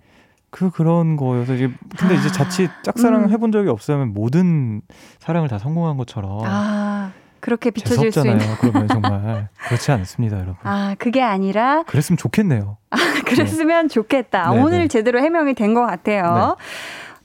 그 0.51 0.71
그런 0.71 1.15
거여서 1.15 1.53
이제 1.55 1.69
근데 1.97 2.15
아, 2.15 2.17
이제 2.17 2.29
자칫 2.31 2.69
짝사랑 2.83 3.25
음. 3.25 3.29
해본 3.29 3.51
적이 3.51 3.69
없으면 3.69 4.13
모든 4.13 4.81
사랑을 5.19 5.47
다 5.47 5.57
성공한 5.59 5.95
것처럼 5.97 6.41
아 6.43 7.11
그렇게 7.39 7.69
비춰질 7.71 8.11
수 8.11 8.19
있는 8.27 8.39
그러면 8.59 8.87
정말 8.87 9.47
그렇지 9.67 9.91
않습니다, 9.91 10.37
여러분. 10.37 10.55
아 10.63 10.95
그게 10.97 11.21
아니라 11.21 11.83
그랬으면 11.83 12.17
좋겠네요. 12.17 12.77
아 12.89 12.97
그랬으면 13.25 13.87
네. 13.87 13.93
좋겠다. 13.93 14.51
네, 14.51 14.59
오늘 14.61 14.79
네. 14.79 14.87
제대로 14.87 15.19
해명이 15.21 15.53
된 15.53 15.73
것 15.75 15.85
같아요. 15.85 16.57
네. 16.57 16.63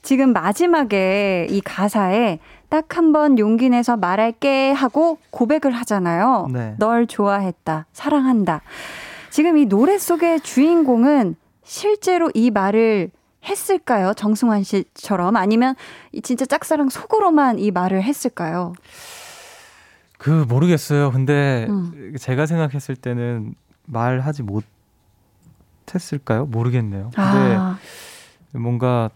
지금 0.03 0.31
마지막에 0.31 1.47
이 1.49 1.61
가사에 1.61 2.37
딱 2.69 2.97
한 2.97 3.11
번 3.11 3.37
용기 3.39 3.69
내서 3.69 3.95
말할게 3.97 4.71
하고 4.71 5.17
고백을 5.29 5.71
하잖아요. 5.71 6.47
네. 6.51 6.75
널 6.79 7.07
좋아했다, 7.07 7.85
사랑한다. 7.93 8.61
지금 9.29 9.57
이 9.57 9.65
노래 9.65 9.97
속의 9.97 10.41
주인공은 10.41 11.35
실제로 11.63 12.29
이 12.33 12.51
말을 12.51 13.11
했을까요? 13.47 14.13
정승환 14.15 14.63
씨처럼 14.63 15.35
아니면 15.35 15.75
진짜 16.23 16.45
짝사랑 16.45 16.89
속으로만 16.89 17.59
이 17.59 17.71
말을 17.71 18.01
했을까요? 18.03 18.73
그 20.17 20.45
모르겠어요. 20.47 21.11
근데 21.11 21.67
음. 21.69 22.15
제가 22.19 22.45
생각했을 22.45 22.95
때는 22.95 23.53
말하지 23.85 24.43
못했을까요? 25.85 26.45
모르겠네요. 26.47 27.11
근데 27.13 27.55
아. 27.55 27.77
뭔가 28.53 29.09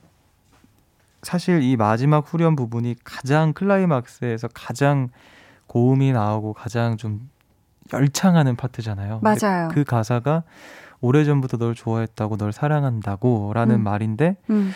사실 1.21 1.61
이 1.61 1.75
마지막 1.75 2.31
후렴 2.31 2.55
부분이 2.55 2.95
가장 3.03 3.53
클라이막스에서 3.53 4.49
가장 4.53 5.09
고음이 5.67 6.11
나오고 6.13 6.53
가장 6.53 6.97
좀 6.97 7.29
열창하는 7.93 8.55
파트잖아요. 8.55 9.21
맞아요. 9.21 9.69
그 9.71 9.83
가사가 9.83 10.43
오래전부터 11.01 11.57
널 11.57 11.75
좋아했다고 11.75 12.37
널 12.37 12.51
사랑한다고 12.51 13.51
라는 13.53 13.75
음. 13.75 13.83
말인데 13.83 14.37
음. 14.49 14.71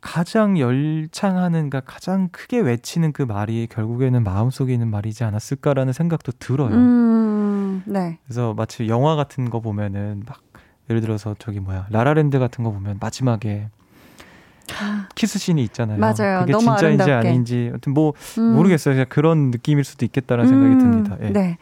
가장 0.00 0.58
열창하는, 0.58 1.70
가 1.70 1.80
가장 1.80 2.28
크게 2.28 2.60
외치는 2.60 3.12
그 3.12 3.22
말이 3.22 3.66
결국에는 3.70 4.22
마음속에 4.22 4.72
있는 4.74 4.88
말이지 4.88 5.24
않았을까라는 5.24 5.94
생각도 5.94 6.32
들어요. 6.38 6.74
음, 6.74 7.82
네. 7.86 8.18
그래서 8.24 8.52
마치 8.52 8.86
영화 8.88 9.16
같은 9.16 9.48
거 9.48 9.60
보면은 9.60 10.22
막 10.26 10.42
예를 10.90 11.00
들어서 11.00 11.34
저기 11.38 11.58
뭐야 11.60 11.86
라라랜드 11.88 12.38
같은 12.38 12.64
거 12.64 12.70
보면 12.70 12.98
마지막에 13.00 13.70
키스 15.14 15.38
씬이 15.38 15.62
있잖아요. 15.64 15.98
맞아요. 15.98 16.40
그게 16.40 16.52
진짜인지 16.58 17.02
아름답게. 17.02 17.28
아닌지 17.28 17.68
하여튼 17.70 17.94
뭐 17.94 18.12
음. 18.38 18.54
모르겠어요. 18.54 18.94
그냥 18.94 19.06
그런 19.08 19.50
느낌일 19.50 19.84
수도 19.84 20.04
있겠다라는 20.04 20.52
음. 20.52 20.54
생각이 20.54 20.78
듭니다. 20.78 21.16
예. 21.22 21.30
네. 21.30 21.58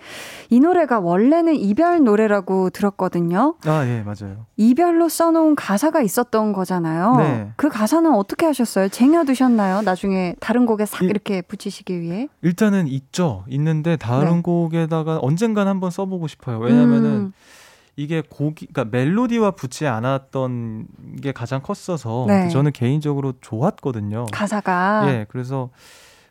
이 0.51 0.61
노래가 0.61 1.01
원래는 1.01 1.57
이별 1.57 2.05
노래라고 2.05 2.71
들었거든요. 2.71 3.55
아, 3.65 3.85
예, 3.87 4.03
맞아요. 4.03 4.47
이별로 4.57 5.09
써놓은 5.09 5.57
가사가 5.57 6.03
있었던 6.03 6.53
거잖아요. 6.53 7.17
네. 7.17 7.53
그 7.57 7.69
가사는 7.69 8.13
어떻게 8.15 8.47
하셨어요? 8.47 8.89
쟁여두셨나요? 8.89 9.83
나중에 9.83 10.35
다른 10.41 10.67
곡에 10.67 10.87
싹 10.87 11.05
이, 11.05 11.09
렇게 11.09 11.43
붙이시기 11.43 12.01
위해? 12.01 12.29
일단은 12.43 12.87
있죠. 12.89 13.45
있는데 13.49 13.97
다른 13.97 14.37
네. 14.37 14.43
곡에다가 14.43 15.19
언젠간 15.23 15.69
한번 15.69 15.91
써보고 15.91 16.29
싶어요. 16.29 16.59
왜냐면은 16.59 17.11
음. 17.11 17.33
이게 17.97 18.23
곡이 18.23 18.69
그러니까 18.73 18.97
멜로디와 18.97 19.53
붙지 19.53 19.87
않았던 19.87 20.87
게 21.23 21.33
가장 21.33 21.61
컸어서 21.61 22.25
네. 22.27 22.49
저는 22.49 22.73
개인적으로 22.73 23.35
좋았거든요. 23.41 24.27
가사가 24.33 25.05
예, 25.09 25.27
그래서 25.29 25.71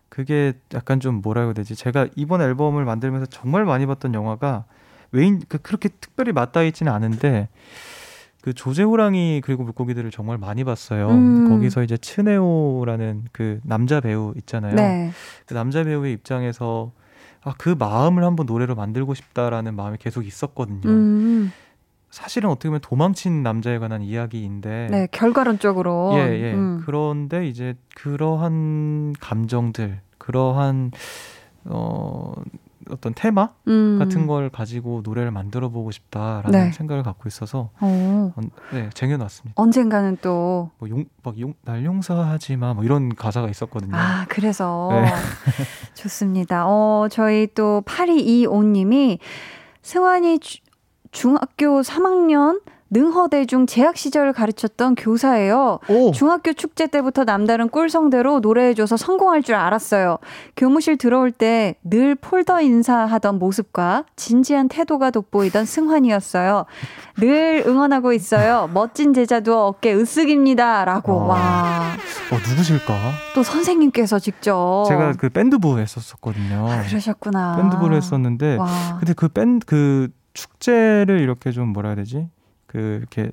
그게 0.10 0.54
약간 0.74 1.00
좀 1.00 1.22
뭐라 1.22 1.44
해야 1.44 1.54
되지? 1.54 1.76
제가 1.76 2.08
이번 2.16 2.42
앨범을 2.42 2.84
만들면서 2.84 3.28
정말 3.28 3.66
많이 3.66 3.86
봤던 3.86 4.14
영화가 4.14 4.66
외인 5.12 5.42
그 5.48 5.58
그렇게 5.60 5.90
특별히 5.90 6.32
맞닿아 6.32 6.64
있지는 6.64 6.92
않은데 6.92 7.50
그 8.42 8.54
조제 8.54 8.84
호랑이 8.84 9.42
그리고 9.44 9.64
물고기들을 9.64 10.10
정말 10.10 10.38
많이 10.38 10.64
봤어요. 10.64 11.10
음. 11.10 11.48
거기서 11.48 11.84
이제 11.84 11.96
츠네오라는 11.96 13.26
그 13.32 13.60
남자 13.64 14.02
배우 14.02 14.34
있잖아요. 14.38 14.76
네. 14.76 15.12
그 15.46 15.54
남자 15.54 15.84
배우의 15.84 16.14
입장에서 16.14 16.92
아, 17.44 17.54
그 17.58 17.76
마음을 17.78 18.24
한번 18.24 18.46
노래로 18.46 18.76
만들고 18.76 19.14
싶다라는 19.14 19.76
마음이 19.76 19.98
계속 20.00 20.26
있었거든요. 20.26 20.90
음. 20.90 21.52
사실은 22.12 22.50
어떻게 22.50 22.68
보면 22.70 22.82
도망친 22.82 23.42
남자에 23.42 23.80
관한 23.80 24.02
이야기인데. 24.02 24.88
네, 24.92 25.08
결과론적으로. 25.12 26.12
예, 26.16 26.20
예. 26.42 26.54
음. 26.54 26.82
그런데 26.86 27.48
이제 27.48 27.76
그러한 27.96 29.14
감정들, 29.20 30.02
그러한, 30.18 30.92
어, 31.66 32.34
어떤 32.90 33.14
테마 33.14 33.50
음. 33.68 33.98
같은 34.00 34.28
걸 34.28 34.50
가지고 34.50 35.02
노래를 35.04 35.32
만들어 35.32 35.70
보고 35.70 35.92
싶다라는 35.92 36.52
네. 36.52 36.72
생각을 36.72 37.04
갖고 37.04 37.28
있어서 37.28 37.70
어, 37.80 38.34
네, 38.74 38.90
쟁여놨습니다. 38.94 39.62
언젠가는 39.62 40.18
또 40.22 40.52
뭐 40.78 40.90
용, 40.90 41.06
막 41.24 41.40
용, 41.40 41.54
날 41.64 41.86
용서하지 41.86 42.58
마, 42.58 42.74
뭐 42.74 42.84
이런 42.84 43.14
가사가 43.16 43.50
있었거든요. 43.50 43.96
아, 43.96 44.26
그래서 44.30 44.90
네. 44.92 45.06
좋습니다. 45.94 46.66
어, 46.68 47.08
저희 47.10 47.48
또 47.54 47.82
8225님이 47.86 49.20
승환이 49.82 50.40
주, 50.40 50.60
중학교 51.12 51.82
3학년 51.82 52.62
능허대중 52.92 53.66
재학 53.68 53.96
시절을 53.98 54.34
가르쳤던 54.34 54.96
교사예요. 54.96 55.80
오. 55.88 56.12
중학교 56.12 56.52
축제 56.54 56.88
때부터 56.88 57.24
남다른 57.24 57.70
꿀성대로 57.70 58.42
노래해줘서 58.42 58.98
성공할 58.98 59.44
줄 59.44 59.56
알았어요. 59.56 60.18
교무실 60.58 60.98
들어올 60.98 61.32
때 61.32 61.76
늘 61.84 62.16
폴더 62.16 62.62
인사하던 62.62 63.40
모습과 63.40 64.04
진지한 64.16 64.68
태도가 64.68 65.12
돋보이던 65.12 65.66
승환이었어요. 65.66 66.66
늘 67.20 67.64
응원하고 67.66 68.12
있어요. 68.14 68.70
멋진 68.74 69.14
제자도 69.14 69.68
어깨 69.68 69.96
으쓱입니다. 69.96 70.86
라고. 70.86 71.16
와. 71.28 71.36
와. 71.36 71.82
어, 72.32 72.36
누구실까? 72.50 72.94
또 73.36 73.44
선생님께서 73.44 74.20
직접. 74.20 74.86
제가 74.88 75.14
그 75.18 75.30
밴드부 75.30 75.80
했었었거든요. 75.80 76.68
아, 76.70 76.84
그러셨구나. 76.84 77.56
밴드부를 77.58 77.96
했었는데. 77.98 78.58
와. 78.58 78.68
근데 79.00 79.14
그 79.14 79.28
밴드, 79.30 79.66
그 79.66 80.10
축제를 80.34 81.20
이렇게 81.22 81.52
좀 81.52 81.70
뭐라 81.70 81.90
해야 81.90 81.96
되지? 81.98 82.28
그 82.72 82.98
이렇게 83.00 83.32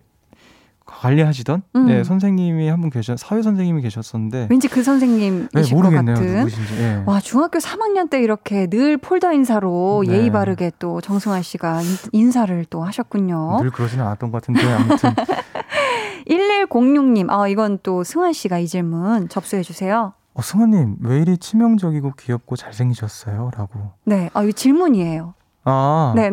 관리하시던 0.87 1.63
음. 1.77 1.87
네, 1.87 2.03
선생님이 2.03 2.67
한 2.69 2.81
분 2.81 2.89
계셨 2.91 3.19
사회 3.19 3.43
선생님이 3.43 3.83
계셨었는데 3.83 4.47
왠지 4.51 4.69
그 4.69 4.83
선생님이실 4.83 5.49
네, 5.53 5.63
것 5.63 5.83
같은 5.91 6.15
누구신지, 6.15 6.75
네. 6.77 7.03
와 7.07 7.21
중학교 7.21 7.59
3학년 7.59 8.09
때 8.09 8.23
이렇게 8.23 8.67
늘 8.69 8.97
폴더 8.97 9.33
인사로 9.35 10.05
네. 10.07 10.15
예의 10.15 10.31
바르게 10.33 10.73
또 10.79 11.01
정승환 11.03 11.43
씨가 11.43 11.81
인사를 12.13 12.65
또 12.71 12.83
하셨군요. 12.85 13.59
늘 13.61 13.71
그러지는 13.71 14.05
않았던 14.07 14.31
것 14.33 14.41
같은데 14.43 14.63
아무튼 14.73 15.11
1106님 16.27 17.31
아 17.31 17.49
이건 17.49 17.79
또 17.83 18.03
승환 18.05 18.33
씨가 18.33 18.59
이 18.59 18.67
질문 18.67 19.29
접수해 19.29 19.63
주세요. 19.63 20.15
어, 20.35 20.43
승환님 20.43 20.97
왜 21.03 21.21
이리 21.21 21.37
치명적이고 21.37 22.13
귀엽고 22.19 22.57
잘생기셨어요?라고. 22.57 23.91
네, 24.05 24.31
아, 24.35 24.43
이 24.45 24.53
질문이에요. 24.53 25.35
아, 25.65 26.13
네. 26.17 26.31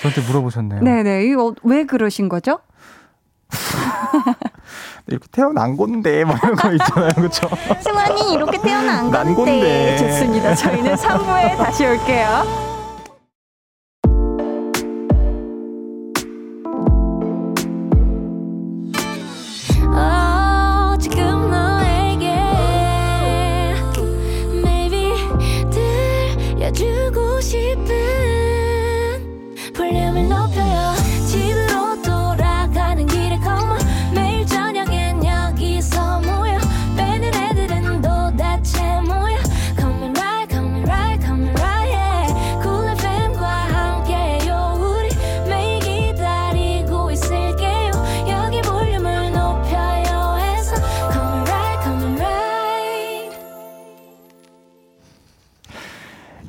저한테 0.00 0.20
물어보셨네요. 0.22 0.82
네네. 0.82 1.24
이거 1.26 1.54
왜 1.62 1.84
그러신 1.84 2.28
거죠? 2.28 2.60
이렇게 5.06 5.26
태어난 5.32 5.76
건데 5.76 6.24
뭐 6.24 6.36
이런 6.42 6.54
거 6.56 6.72
있잖아요, 6.72 7.10
그렇죠? 7.16 7.48
승환이 7.80 8.32
이렇게 8.32 8.58
태어난 8.60 9.10
건데. 9.10 9.34
건데. 9.34 9.96
좋습니다. 9.98 10.54
저희는 10.54 10.94
3부에 10.94 11.56
다시 11.56 11.84
올게요. 11.84 12.79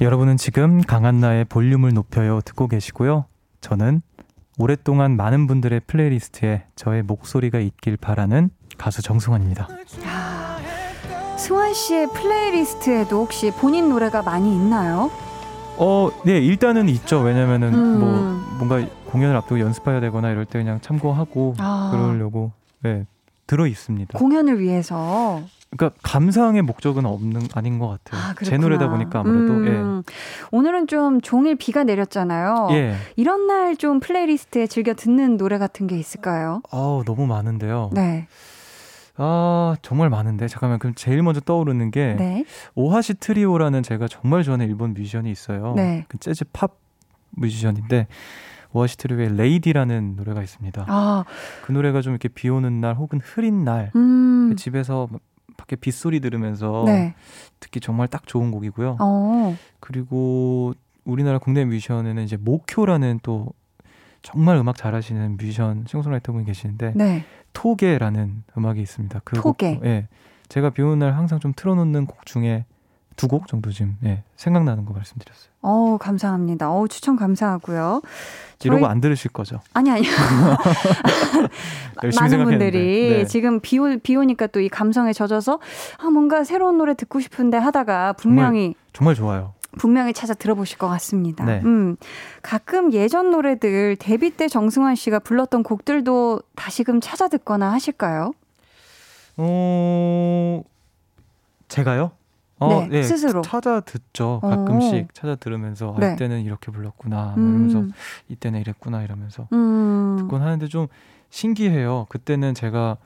여러분은 0.02 0.38
지금 0.38 0.82
강한나의 0.82 1.46
볼륨을 1.46 1.94
높여요 1.94 2.42
듣고 2.44 2.68
계시고요. 2.68 3.26
저는 3.62 4.02
오랫동안 4.58 5.16
많은 5.16 5.46
분들의 5.46 5.82
playlist에 5.86 6.64
저의 6.76 7.04
목소리가 7.04 7.60
있길 7.60 7.98
바라는 7.98 8.50
가수 8.80 9.04
정승환입니다. 9.04 9.68
승환 11.38 11.74
씨의 11.76 12.08
playlist에도 12.16 13.22
혹시 13.22 13.52
본인 13.52 13.90
노래가 13.90 14.24
많이 14.24 14.56
있나요? 14.56 15.12
어, 15.78 16.10
네, 16.26 16.40
일단은 16.40 16.90
있죠. 16.90 17.20
왜냐면은 17.20 17.72
음. 17.72 18.00
뭐 18.00 18.10
뭔가 18.58 18.88
공연을 19.06 19.36
앞두고 19.36 19.60
연습해야 19.60 20.00
되거나 20.00 20.32
이럴 20.32 20.46
때 20.46 20.58
그냥 20.58 20.82
참고하고 20.82 21.56
아. 21.60 21.92
그러려고 21.92 22.52
네, 22.80 23.06
들어 23.46 23.68
있습니다. 23.68 24.18
공연을 24.18 24.60
위해서. 24.60 25.44
그러니까 25.76 25.98
감상의 26.04 26.62
목적은 26.64 27.06
없는 27.06 27.44
아닌 27.54 27.80
것 27.80 27.88
같아요. 27.88 28.22
아, 28.22 28.34
제 28.44 28.58
노래다 28.58 28.90
보니까 28.90 29.20
아무래도. 29.22 29.54
음, 29.54 30.04
예. 30.06 30.12
오늘은 30.52 30.88
좀 30.88 31.22
종일 31.22 31.56
비가 31.56 31.84
내렸잖아요. 31.86 32.68
예. 32.72 32.96
이런 33.16 33.48
날 33.48 33.62
좀 33.78 34.00
playlist에 34.02 34.68
즐겨 34.68 34.94
듣는 34.94 35.38
노래 35.38 35.58
같은 35.58 35.88
게 35.88 35.98
있을까요? 35.98 36.62
아 36.72 37.02
너무 37.06 37.26
많은데요. 37.26 37.90
네. 37.94 38.28
아 39.16 39.76
정말 39.82 40.10
많은데 40.10 40.48
잠깐만 40.50 40.78
그럼 40.78 40.94
제일 40.96 41.24
먼저 41.24 41.40
떠오르는 41.40 41.90
게 41.90 42.16
네. 42.20 42.44
오하시 42.76 43.16
트리오라는 43.16 43.82
제가 43.82 44.08
정말 44.10 44.44
좋아하는 44.44 44.68
일본 44.68 44.94
뮤지션이 44.94 45.32
있어요. 45.32 45.74
네. 45.78 46.06
그 46.10 46.18
재즈 46.18 46.46
팝 46.52 46.76
뮤지션인데 47.32 48.08
오하시 48.74 48.97
트리오의 48.97 49.36
Lady라는 49.38 50.16
노래가 50.18 50.42
있습니다. 50.44 50.86
아. 50.88 51.24
그 51.64 51.72
노래가 51.72 52.02
좀 52.02 52.12
이렇게 52.14 52.28
비 52.28 52.50
오는 52.50 52.82
날 52.82 52.96
혹은 52.96 53.20
흐린 53.24 53.64
날 53.64 53.92
음. 53.96 54.54
집에서 54.58 55.08
밖에 55.58 55.76
빗소리 55.76 56.20
들으면서 56.20 56.84
네. 56.86 57.14
듣기 57.60 57.80
정말 57.80 58.08
딱 58.08 58.28
좋은 58.28 58.52
곡이고요. 58.52 58.98
어. 59.00 59.56
그리고 59.80 60.74
우리나라 61.04 61.40
국내 61.40 61.66
뮤지션에는 61.66 62.24
이제 62.24 62.38
목효라는 62.38 63.20
또 63.24 63.54
정말 64.22 64.58
음악 64.58 64.78
잘하시는 64.78 65.38
뮤지션 65.38 65.86
싱어송라이터 65.88 66.32
분이 66.32 66.46
계시는데 66.46 66.94
네. 66.96 67.26
토게라는 67.54 68.44
음악이 68.58 68.82
있습니다. 68.82 69.22
그 69.24 69.36
토게. 69.36 69.76
곡, 69.76 69.86
예. 69.86 70.08
제가 70.48 70.70
비 70.72 70.82
오는 70.82 71.00
날 71.00 71.14
항상 71.14 71.40
좀 71.40 71.54
틀어놓는 71.56 72.06
곡 72.06 72.26
중에 72.26 72.66
두 73.22 73.28
곡 73.28 73.48
정도 73.48 73.72
지금 73.72 73.98
예, 74.04 74.24
생각나는 74.36 74.86
거 74.86 74.94
말씀드렸어요. 74.94 75.52
어 75.62 75.98
감사합니다. 76.00 76.72
어 76.72 76.88
추천 76.88 77.16
감사하고요. 77.16 78.02
이러고 78.64 78.88
안 78.88 79.02
들으실 79.02 79.32
거죠? 79.32 79.60
아니 79.74 79.92
아니. 79.92 80.04
많은 82.20 82.44
분들이 82.46 83.10
네. 83.18 83.26
지금 83.26 83.60
비, 83.60 83.78
오, 83.80 83.98
비 84.00 84.16
오니까 84.16 84.48
또 84.48 84.60
이 84.60 84.70
감성에 84.70 85.14
젖어서 85.14 85.60
아 85.98 86.10
뭔가 86.10 86.44
새로운 86.44 86.78
노래 86.78 86.94
듣고 86.96 87.20
싶은데 87.20 87.58
하다가 87.58 88.14
분명히 88.14 88.76
정말, 88.94 88.94
정말 88.94 89.16
좋아요. 89.16 89.54
분명히 89.78 90.14
찾아 90.14 90.34
들어보실 90.34 90.78
것 90.78 90.88
같습니다. 90.90 91.46
네. 91.46 91.62
음, 91.64 91.96
가끔 92.42 92.92
예전 92.92 93.32
노래들 93.32 93.96
데뷔 93.98 94.30
때 94.32 94.48
정승환 94.50 94.96
씨가 94.96 95.20
불렀던 95.20 95.64
곡들도 95.64 96.42
다시금 96.56 97.00
찾아 97.02 97.28
듣거나 97.30 97.72
하실까요? 97.72 98.34
어, 99.38 100.62
제가요? 101.70 102.12
어, 102.62 102.82
네, 102.82 102.88
네, 102.90 103.04
스스로 103.04 103.42
찾아 103.42 103.80
듣죠. 103.80 104.40
가끔씩 104.42 104.94
오. 104.94 105.08
찾아 105.14 105.36
들으면서 105.36 105.96
아, 105.98 106.00
네. 106.00 106.14
이때는 106.14 106.42
이렇게 106.42 106.72
불렀구나 106.72 107.34
이러면서 107.36 107.80
음. 107.80 107.92
이때는 108.30 108.62
이랬구나 108.62 109.02
이러면서 109.02 109.48
음. 109.52 110.18
듣곤 110.20 110.44
하는데 110.44 110.68
좀 110.68 110.88
신기해요. 111.32 112.06
그때는 112.10 112.54
제가 112.54 112.98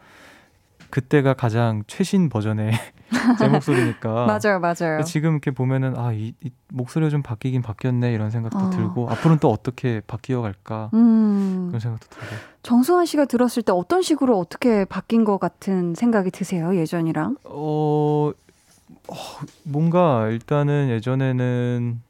그때가 0.90 1.34
가장 1.36 1.84
최신 1.88 2.28
버전의 2.28 2.74
제 3.40 3.48
목소리니까. 3.48 4.26
맞아요, 4.28 4.60
맞아요. 4.60 5.04
지금 5.04 5.32
이렇게 5.32 5.52
보면은 5.52 5.98
아, 5.98 6.12
이, 6.12 6.34
이 6.44 6.52
목소리가 6.74 7.10
좀 7.10 7.22
바뀌긴 7.24 7.62
바뀌었네 7.62 8.12
이런 8.12 8.32
생각도 8.32 8.58
어. 8.58 8.70
들고 8.72 9.10
앞으로는 9.10 9.40
또 9.40 9.50
어떻게 9.52 10.02
바뀌어 10.06 10.42
갈까 10.42 10.90
음. 10.94 11.68
그런 11.68 11.80
생각도 11.80 12.08
들고. 12.10 12.36
정승환 12.64 13.06
씨가 13.06 13.26
들었을 13.26 13.64
때 13.64 13.72
어떤 13.72 14.02
식으로 14.02 14.38
어떻게 14.38 14.84
바뀐 14.86 15.24
것 15.24 15.38
같은 15.38 15.96
생각이 15.96 16.32
드세요 16.32 16.76
예전이랑? 16.76 17.38
어, 17.46 18.32
어 19.08 19.16
뭔가 19.64 20.28
일단은 20.30 20.90
예전에는 20.90 22.02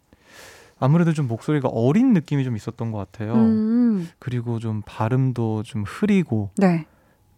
아무래도 0.80 1.14
좀 1.14 1.28
목소리가 1.28 1.70
어린 1.70 2.14
느낌이 2.14 2.44
좀 2.44 2.56
있었던 2.56 2.92
것 2.92 2.98
같아요. 2.98 3.34
음. 3.34 4.10
그리고 4.20 4.60
좀 4.60 4.82
발음도 4.86 5.64
좀 5.64 5.84
흐리고. 5.84 6.50
네. 6.58 6.86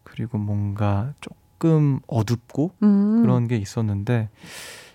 그리고 0.04 0.38
뭔가 0.38 1.14
조금 1.22 2.00
어둡고 2.08 2.72
음. 2.82 3.22
그런 3.22 3.48
게 3.48 3.58
있었는데 3.58 4.30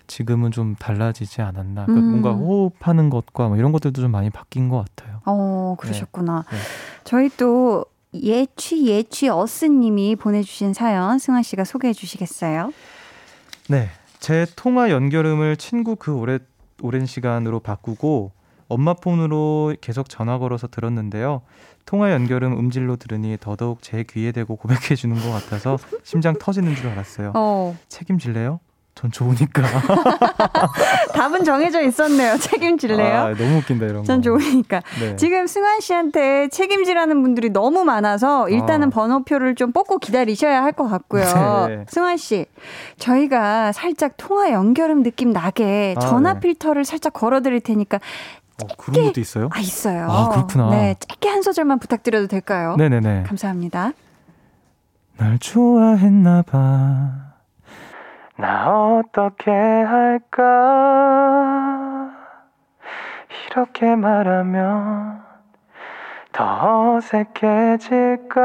지금은 0.07 0.51
좀 0.51 0.75
달라지지 0.75 1.41
않았나. 1.41 1.85
그러니까 1.85 2.05
음. 2.05 2.11
뭔가 2.11 2.31
호흡하는 2.33 3.09
것과 3.09 3.47
뭐 3.47 3.57
이런 3.57 3.71
것들도 3.71 4.01
좀 4.01 4.11
많이 4.11 4.29
바뀐 4.29 4.67
것 4.69 4.83
같아요. 4.83 5.21
어, 5.25 5.75
그러셨구나. 5.79 6.43
네. 6.49 6.57
네. 6.57 6.63
저희 7.05 7.29
또 7.37 7.85
예취 8.13 8.85
예취 8.85 9.29
어스님이 9.29 10.15
보내주신 10.15 10.73
사연 10.73 11.17
승환 11.17 11.41
씨가 11.41 11.63
소개해 11.63 11.93
주시겠어요? 11.93 12.71
네, 13.69 13.89
제 14.23 14.45
통화 14.55 14.89
연결음을 14.89 15.57
친구 15.57 15.97
그 15.97 16.15
오래 16.15 16.39
오랜 16.81 17.05
시간으로 17.05 17.59
바꾸고 17.59 18.31
엄마 18.69 18.93
폰으로 18.93 19.75
계속 19.81 20.07
전화 20.07 20.37
걸어서 20.37 20.67
들었는데요. 20.67 21.41
통화 21.85 22.13
연결음 22.13 22.57
음질로 22.57 22.95
들으니 22.95 23.35
더더욱 23.37 23.81
제 23.81 24.05
귀에 24.09 24.31
대고 24.31 24.55
고백해 24.55 24.95
주는 24.95 25.13
것 25.17 25.29
같아서 25.29 25.77
심장 26.03 26.35
터지는 26.39 26.73
줄 26.73 26.87
알았어요. 26.87 27.33
어. 27.35 27.77
책임질래요? 27.89 28.61
전 28.95 29.11
좋으니까. 29.11 29.63
답은 31.13 31.43
정해져 31.43 31.81
있었네요. 31.81 32.37
책임질래요? 32.37 33.15
아, 33.21 33.33
너무 33.33 33.57
웃긴다 33.57 33.85
이런 33.87 34.03
전 34.03 34.17
거. 34.17 34.23
좋으니까. 34.23 34.81
네. 34.99 35.15
지금 35.15 35.47
승환 35.47 35.79
씨한테 35.81 36.47
책임지라는 36.49 37.21
분들이 37.23 37.49
너무 37.49 37.83
많아서 37.83 38.47
일단은 38.49 38.87
아. 38.87 38.91
번호표를 38.91 39.55
좀 39.55 39.71
뽑고 39.71 39.97
기다리셔야 39.97 40.61
할 40.63 40.73
것 40.73 40.87
같고요. 40.89 41.67
네. 41.67 41.85
승환 41.87 42.17
씨, 42.17 42.45
저희가 42.97 43.71
살짝 43.73 44.13
통화 44.17 44.51
연결음 44.51 45.03
느낌 45.03 45.31
나게 45.31 45.93
아, 45.97 45.99
전화 45.99 46.33
네. 46.33 46.39
필터를 46.39 46.83
살짝 46.83 47.13
걸어드릴 47.13 47.61
테니까 47.61 47.97
어, 48.63 48.67
그런 48.77 49.05
것도 49.07 49.19
있어요? 49.21 49.49
아, 49.51 49.59
있어요. 49.59 50.07
아, 50.09 50.29
그렇구나. 50.29 50.69
네, 50.71 50.95
짧게 50.99 51.29
한 51.29 51.41
소절만 51.43 51.77
부탁드려도 51.79 52.27
될까요? 52.27 52.75
네네네. 52.77 53.23
감사합니다. 53.27 53.91
날 55.17 55.37
좋아했나 55.39 56.41
봐. 56.43 57.32
나 58.35 58.97
어떻게 58.97 59.51
할까? 59.51 60.43
이렇게 63.47 63.95
말하면 63.95 65.23
더 66.31 66.95
어색해질까? 66.95 68.43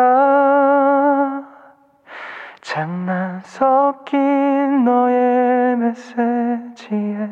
장난 2.61 3.41
섞인 3.45 4.85
너의 4.85 5.77
메시지에 5.79 7.29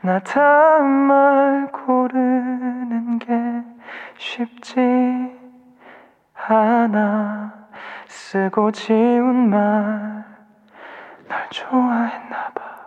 나 0.00 0.18
다음 0.18 0.86
말 0.86 1.70
고르는 1.70 3.20
게 3.20 3.28
쉽지 4.16 4.80
않아 6.34 7.52
쓰고 8.08 8.72
지운 8.72 9.48
말 9.50 10.27
날 11.28 11.48
좋아했나 11.50 12.50
봐 12.54 12.78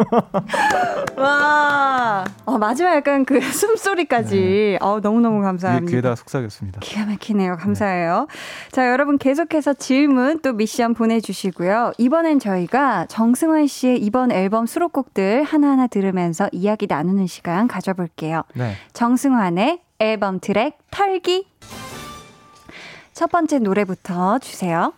와, 1.16 2.24
어, 2.44 2.58
마지막 2.58 2.94
약간 2.94 3.24
그 3.24 3.40
숨소리까지. 3.52 4.36
네. 4.40 4.78
어, 4.80 5.00
너무너무 5.00 5.42
감사합니다. 5.42 5.90
귀에다 5.90 6.14
속삭였습니다. 6.14 6.80
기가 6.80 7.06
막히네요. 7.06 7.56
감사해요. 7.56 8.26
네. 8.28 8.70
자, 8.70 8.88
여러분 8.90 9.18
계속해서 9.18 9.74
질문 9.74 10.40
또 10.40 10.52
미션 10.52 10.94
보내주시고요. 10.94 11.92
이번엔 11.98 12.38
저희가 12.38 13.06
정승환 13.06 13.66
씨의 13.66 13.98
이번 13.98 14.32
앨범 14.32 14.66
수록곡들 14.66 15.42
하나하나 15.42 15.86
들으면서 15.86 16.48
이야기 16.52 16.86
나누는 16.86 17.26
시간 17.26 17.68
가져볼게요. 17.68 18.42
네. 18.54 18.74
정승환의 18.92 19.80
앨범 19.98 20.40
트랙 20.40 20.78
털기. 20.90 21.46
첫 23.12 23.30
번째 23.30 23.58
노래부터 23.58 24.38
주세요. 24.38 24.94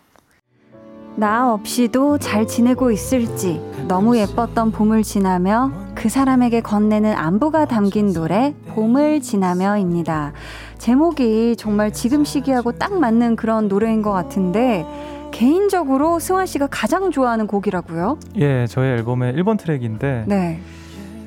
나 1.16 1.52
없이도 1.52 2.18
잘 2.18 2.46
지내고 2.46 2.90
있을지 2.90 3.60
너무 3.86 4.16
예뻤던 4.16 4.72
봄을 4.72 5.02
지나며 5.02 5.70
그 5.94 6.08
사람에게 6.08 6.62
건네는 6.62 7.12
안부가 7.12 7.66
담긴 7.66 8.12
노래 8.12 8.54
봄을 8.68 9.20
지나며입니다. 9.20 10.32
제목이 10.78 11.56
정말 11.56 11.92
지금 11.92 12.24
시기하고 12.24 12.72
딱 12.72 12.98
맞는 12.98 13.36
그런 13.36 13.68
노래인 13.68 14.00
것 14.00 14.10
같은데 14.10 14.86
개인적으로 15.32 16.18
승환 16.18 16.46
씨가 16.46 16.68
가장 16.70 17.10
좋아하는 17.10 17.46
곡이라고요? 17.46 18.18
예, 18.36 18.66
저희 18.66 18.88
앨범의 18.88 19.34
1번 19.34 19.58
트랙인데 19.58 20.24
네. 20.26 20.60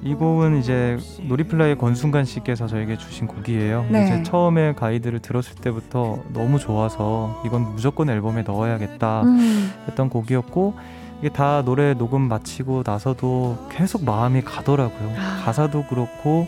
이 0.06 0.14
곡은 0.14 0.60
이제 0.60 1.00
놀이플라이 1.24 1.76
권순간 1.76 2.26
씨께서 2.26 2.68
저에게 2.68 2.96
주신 2.96 3.26
곡이에요. 3.26 3.88
네. 3.90 4.04
이제 4.04 4.24
처음에 4.24 4.74
가이드를 4.76 5.20
들었을 5.20 5.56
때부터 5.56 6.20
너무 6.32 6.60
좋아서 6.60 7.42
이건 7.44 7.74
무조건 7.74 8.12
앨범에 8.12 8.44
넣어야겠다 8.44 9.24
음. 9.24 9.74
했던 9.88 10.10
곡이었고 10.10 10.76
이게 11.20 11.30
다 11.30 11.64
노래 11.66 11.96
녹음 11.96 12.22
마치고 12.22 12.84
나서도 12.86 13.70
계속 13.72 14.06
마음이 14.06 14.44
가더라고요. 14.44 15.16
아. 15.18 15.42
가사도 15.44 15.86
그렇고 15.86 16.48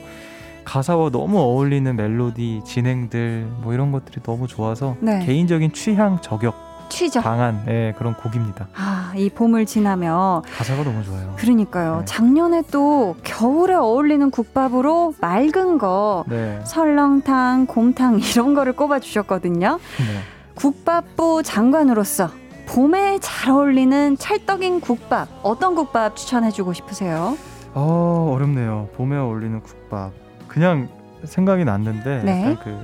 가사와 0.63 1.09
너무 1.09 1.39
어울리는 1.39 1.95
멜로디, 1.95 2.61
진행들 2.63 3.47
뭐 3.61 3.73
이런 3.73 3.91
것들이 3.91 4.21
너무 4.21 4.45
좋아서 4.47 4.97
네. 4.99 5.25
개인적인 5.25 5.71
취향 5.71 6.21
저격 6.21 6.66
취죠. 6.89 7.21
강한 7.21 7.63
네, 7.65 7.93
그런 7.97 8.13
곡입니다. 8.15 8.67
아, 8.75 9.11
이 9.15 9.29
봄을 9.29 9.65
지나며 9.65 10.43
가사가 10.57 10.83
너무 10.83 11.03
좋아요. 11.03 11.33
그러니까요. 11.37 11.99
네. 11.99 12.05
작년에 12.05 12.63
또 12.71 13.15
겨울에 13.23 13.73
어울리는 13.75 14.29
국밥으로 14.31 15.13
맑은 15.21 15.77
거 15.77 16.23
네. 16.27 16.59
설렁탕, 16.65 17.65
곰탕 17.67 18.19
이런 18.31 18.53
거를 18.53 18.73
꼽아 18.73 18.99
주셨거든요. 18.99 19.79
네. 19.97 20.19
국밥부 20.55 21.43
장관으로서 21.43 22.29
봄에 22.67 23.19
잘 23.21 23.51
어울리는 23.51 24.17
찰떡인 24.17 24.81
국밥 24.81 25.27
어떤 25.43 25.75
국밥 25.75 26.15
추천해 26.15 26.51
주고 26.51 26.73
싶으세요? 26.73 27.37
어, 27.73 28.31
어렵네요. 28.35 28.89
봄에 28.95 29.15
어울리는 29.17 29.61
국밥. 29.61 30.11
그냥 30.47 30.89
생각이 31.23 31.63
났는데 31.63 32.23
네. 32.23 32.57
그 32.63 32.77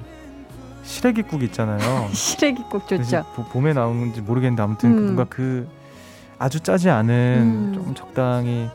시래기국 0.83 1.43
있잖아요. 1.43 2.09
시래기국 2.13 2.87
좋죠. 2.87 3.25
봄에 3.51 3.73
나오는지 3.73 4.21
모르겠는데 4.21 4.61
아무튼 4.61 4.91
음. 4.97 5.03
뭔가 5.03 5.25
그 5.29 5.67
아주 6.37 6.59
짜지 6.59 6.89
않은 6.89 7.13
음. 7.13 7.71
좀 7.73 7.95
적당히 7.95 8.69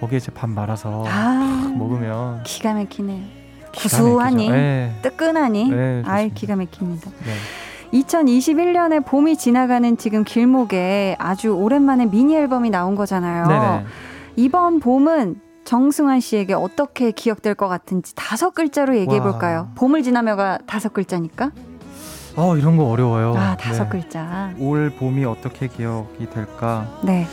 거기에 0.00 0.18
이제 0.18 0.30
밥 0.32 0.50
말아서 0.50 1.04
아, 1.06 1.72
먹으면 1.76 2.42
기가 2.42 2.74
막히네요. 2.74 3.44
구수하니 3.76 4.50
네. 4.50 4.94
뜨끈하니 5.02 5.70
네, 5.70 6.02
아이 6.06 6.30
기가 6.32 6.54
막힙니다. 6.56 7.10
네. 7.10 7.98
2021년에 7.98 9.04
봄이 9.04 9.36
지나가는 9.36 9.96
지금 9.96 10.24
길목에 10.24 11.16
아주 11.18 11.50
오랜만에 11.50 12.06
미니 12.06 12.36
앨범이 12.36 12.70
나온 12.70 12.94
거잖아요. 12.94 13.46
네네. 13.46 13.84
이번 14.36 14.80
봄은 14.80 15.40
정승환 15.64 16.20
씨에게 16.20 16.54
어떻게 16.54 17.10
기억될 17.10 17.54
것 17.54 17.68
같은지 17.68 18.14
다섯 18.14 18.50
글자로 18.50 18.96
얘기해 18.96 19.20
볼까요? 19.20 19.70
봄을 19.76 20.02
지나며가 20.02 20.58
다섯 20.66 20.92
글자니까. 20.92 21.50
아 22.36 22.54
이런 22.58 22.76
거 22.76 22.84
어려워요. 22.84 23.34
아 23.36 23.56
다섯 23.56 23.84
네. 23.84 23.90
글자. 23.90 24.52
올 24.58 24.90
봄이 24.90 25.24
어떻게 25.24 25.68
기억이 25.68 26.28
될까? 26.30 26.98
네. 27.02 27.26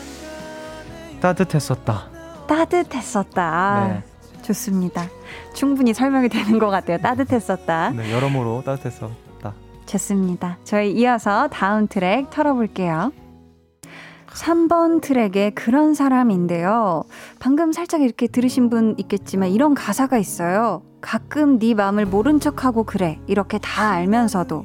따뜻했었다. 1.20 2.04
따뜻했었다. 2.46 3.88
네. 3.88 4.02
좋습니다. 4.42 5.06
충분히 5.54 5.94
설명이 5.94 6.28
되는 6.28 6.58
것 6.58 6.68
같아요. 6.68 6.98
따뜻했었다. 6.98 7.90
네, 7.90 8.12
여러모로 8.12 8.62
따뜻했었다. 8.64 9.52
좋습니다. 9.86 10.58
저희 10.64 10.92
이어서 10.92 11.48
다음 11.48 11.86
트랙 11.86 12.30
털어볼게요. 12.30 13.12
3번 14.34 15.00
트랙의 15.00 15.54
그런 15.54 15.94
사람인데요. 15.94 17.04
방금 17.38 17.72
살짝 17.72 18.02
이렇게 18.02 18.26
들으신 18.26 18.70
분 18.70 18.94
있겠지만 18.98 19.50
이런 19.50 19.74
가사가 19.74 20.18
있어요. 20.18 20.82
가끔 21.00 21.58
네 21.58 21.74
마음을 21.74 22.06
모른 22.06 22.40
척하고 22.40 22.84
그래. 22.84 23.18
이렇게 23.26 23.58
다 23.58 23.90
알면서도 23.90 24.64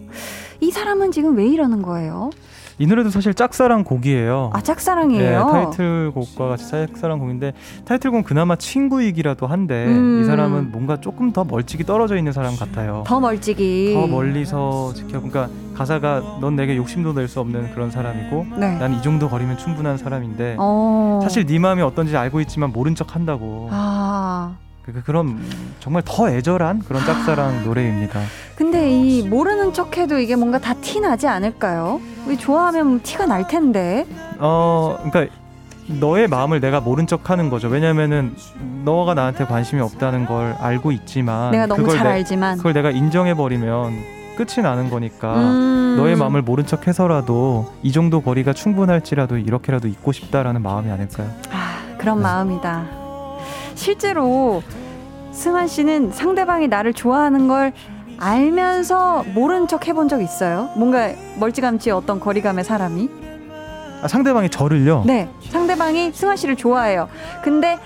이 0.61 0.71
사람은 0.71 1.11
지금 1.11 1.37
왜 1.37 1.47
이러는 1.47 1.81
거예요? 1.81 2.29
이 2.79 2.85
노래도 2.85 3.09
사실 3.09 3.33
짝사랑 3.33 3.83
곡이에요. 3.83 4.51
아 4.53 4.61
짝사랑이에요. 4.61 5.45
네, 5.45 5.51
타이틀곡과 5.51 6.47
같이 6.47 6.69
짝사랑 6.69 7.17
곡인데 7.19 7.53
타이틀곡은 7.85 8.23
그나마 8.23 8.55
친구이기라도 8.55 9.47
한데 9.47 9.85
음. 9.87 10.21
이 10.21 10.25
사람은 10.25 10.71
뭔가 10.71 10.97
조금 10.97 11.33
더 11.33 11.43
멀찍이 11.43 11.85
떨어져 11.85 12.17
있는 12.17 12.31
사람 12.33 12.55
같아요. 12.55 13.03
더 13.07 13.19
멀찍이. 13.19 13.93
더 13.95 14.05
멀리서 14.07 14.93
지켜. 14.93 15.19
그러니까 15.21 15.49
가사가 15.75 16.37
넌 16.41 16.55
내게 16.55 16.75
욕심도 16.77 17.13
낼 17.13 17.27
수 17.27 17.39
없는 17.41 17.73
그런 17.73 17.91
사람이고 17.91 18.45
네. 18.57 18.77
난이 18.77 19.01
정도 19.01 19.27
거리면 19.27 19.57
충분한 19.57 19.97
사람인데 19.97 20.55
어. 20.59 21.19
사실 21.21 21.45
네 21.45 21.59
마음이 21.59 21.81
어떤지 21.81 22.15
알고 22.15 22.39
있지만 22.41 22.71
모른 22.71 22.95
척 22.95 23.15
한다고. 23.15 23.67
아. 23.71 24.55
그, 24.93 25.03
그런 25.03 25.39
정말 25.79 26.01
더 26.05 26.29
애절한 26.29 26.83
그런 26.87 27.05
짝사랑 27.05 27.65
노래입니다. 27.65 28.21
근데 28.55 28.89
이 28.89 29.27
모르는 29.27 29.73
척해도 29.73 30.17
이게 30.19 30.35
뭔가 30.35 30.59
다 30.59 30.73
티 30.81 30.99
나지 31.01 31.27
않을까요? 31.27 31.99
왜 32.27 32.37
좋아하면 32.37 33.01
티가 33.01 33.25
날 33.25 33.47
텐데. 33.47 34.05
어, 34.39 34.97
그러니까 35.03 35.33
너의 35.87 36.27
마음을 36.27 36.59
내가 36.61 36.79
모른 36.79 37.05
척하는 37.07 37.49
거죠. 37.49 37.67
왜냐면은 37.67 38.35
너가 38.85 39.13
나한테 39.13 39.45
관심이 39.45 39.81
없다는 39.81 40.25
걸 40.25 40.55
알고 40.59 40.91
있지만 40.93 41.51
내가 41.51 41.65
너무 41.65 41.89
잘 41.89 42.03
내, 42.05 42.09
알지만 42.13 42.57
그걸 42.57 42.73
내가 42.73 42.91
인정해 42.91 43.33
버리면 43.33 43.93
끝이 44.37 44.61
나는 44.63 44.89
거니까 44.89 45.35
음. 45.35 45.95
너의 45.97 46.15
마음을 46.15 46.41
모른 46.41 46.65
척 46.65 46.87
해서라도 46.87 47.71
이 47.83 47.91
정도 47.91 48.21
거리가 48.21 48.53
충분할지라도 48.53 49.37
이렇게라도 49.37 49.87
있고 49.87 50.11
싶다라는 50.11 50.61
마음이 50.61 50.89
아닐까요? 50.91 51.27
아, 51.51 51.79
그런 51.97 52.17
네. 52.17 52.23
마음이다. 52.23 53.06
실제로 53.75 54.61
승환 55.31 55.67
씨는 55.67 56.11
상대방이 56.11 56.67
나를 56.67 56.93
좋아하는 56.93 57.47
걸 57.47 57.73
알면서 58.19 59.23
모른 59.33 59.67
척 59.67 59.87
해본 59.87 60.07
적 60.09 60.21
있어요? 60.21 60.69
뭔가 60.75 61.11
멀찌감치 61.39 61.91
어떤 61.91 62.19
거리감의 62.19 62.63
사람이? 62.63 63.09
아, 64.01 64.07
상대방이 64.07 64.49
저를요? 64.49 65.03
네. 65.05 65.29
상대방이 65.49 66.11
승환 66.11 66.35
씨를 66.37 66.55
좋아해요. 66.55 67.09
근데 67.43 67.77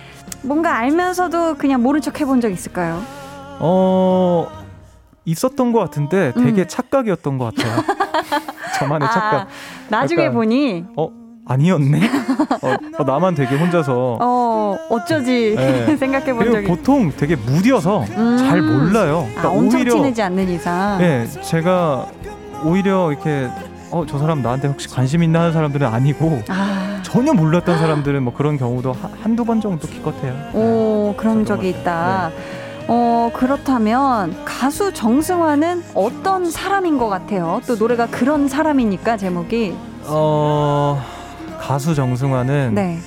뭔가 0.41 0.76
알면서도 0.78 1.55
그냥 1.55 1.82
모른 1.82 2.01
척 2.01 2.20
해본 2.20 2.41
적 2.41 2.49
있을까요? 2.49 3.01
어, 3.59 4.47
있었던 5.26 5.72
것 5.72 5.80
같은데 5.80 6.34
되게 6.34 6.62
음. 6.62 6.68
착각이었던 6.68 7.38
것 7.38 7.53
같아요. 7.53 7.84
저만의 8.80 9.07
아, 9.07 9.12
착각. 9.12 9.47
나중에 9.89 10.32
보니 10.32 10.86
어 10.97 11.09
아니었네. 11.46 12.00
어, 12.62 12.76
어, 13.00 13.04
나만 13.04 13.36
되게 13.36 13.56
혼자서 13.56 14.18
어 14.22 14.78
어쩌지 14.89 15.54
네. 15.58 15.96
생각해 15.98 16.34
본 16.34 16.52
적이 16.52 16.68
보통 16.68 17.12
되게 17.16 17.36
무뎌서 17.36 18.04
음. 18.18 18.38
잘 18.38 18.62
몰라요. 18.62 19.28
그러니까 19.30 19.48
아, 19.48 19.52
엄청 19.52 19.80
오히려, 19.80 19.94
친해지 19.94 20.22
않는 20.22 20.50
이상. 20.50 20.98
네, 21.00 21.28
제가 21.28 22.06
오히려 22.64 23.12
이렇게 23.12 23.50
어 23.92 24.06
저 24.08 24.18
사람 24.18 24.42
나한테 24.42 24.70
혹시 24.70 24.88
관심 24.88 25.22
있나 25.24 25.39
하는 25.42 25.52
사람들은 25.52 25.86
아니고 25.86 26.42
아. 26.48 27.00
전혀 27.04 27.34
몰랐던 27.34 27.78
사람들은 27.78 28.24
뭐 28.24 28.34
그런 28.34 28.58
경우도 28.58 28.96
한두 29.22 29.44
번 29.44 29.60
정도 29.60 29.88
기껏해요. 29.88 30.34
오 30.54 31.10
네. 31.12 31.18
그런 31.18 31.46
적이 31.46 31.70
있다. 31.72 32.30
네. 32.30 32.62
어, 32.88 33.30
그렇다면 33.34 34.36
가수 34.46 34.94
정승환은 34.94 35.84
어떤 35.94 36.50
사람인 36.50 36.98
것 36.98 37.10
같아요? 37.10 37.62
또 37.68 37.76
노래가 37.76 38.08
그런 38.08 38.48
사람이니까 38.48 39.18
제목이. 39.18 39.76
어, 40.06 41.02
가수 41.62 41.93
정승환은. 41.93 42.74
네. 42.74 42.97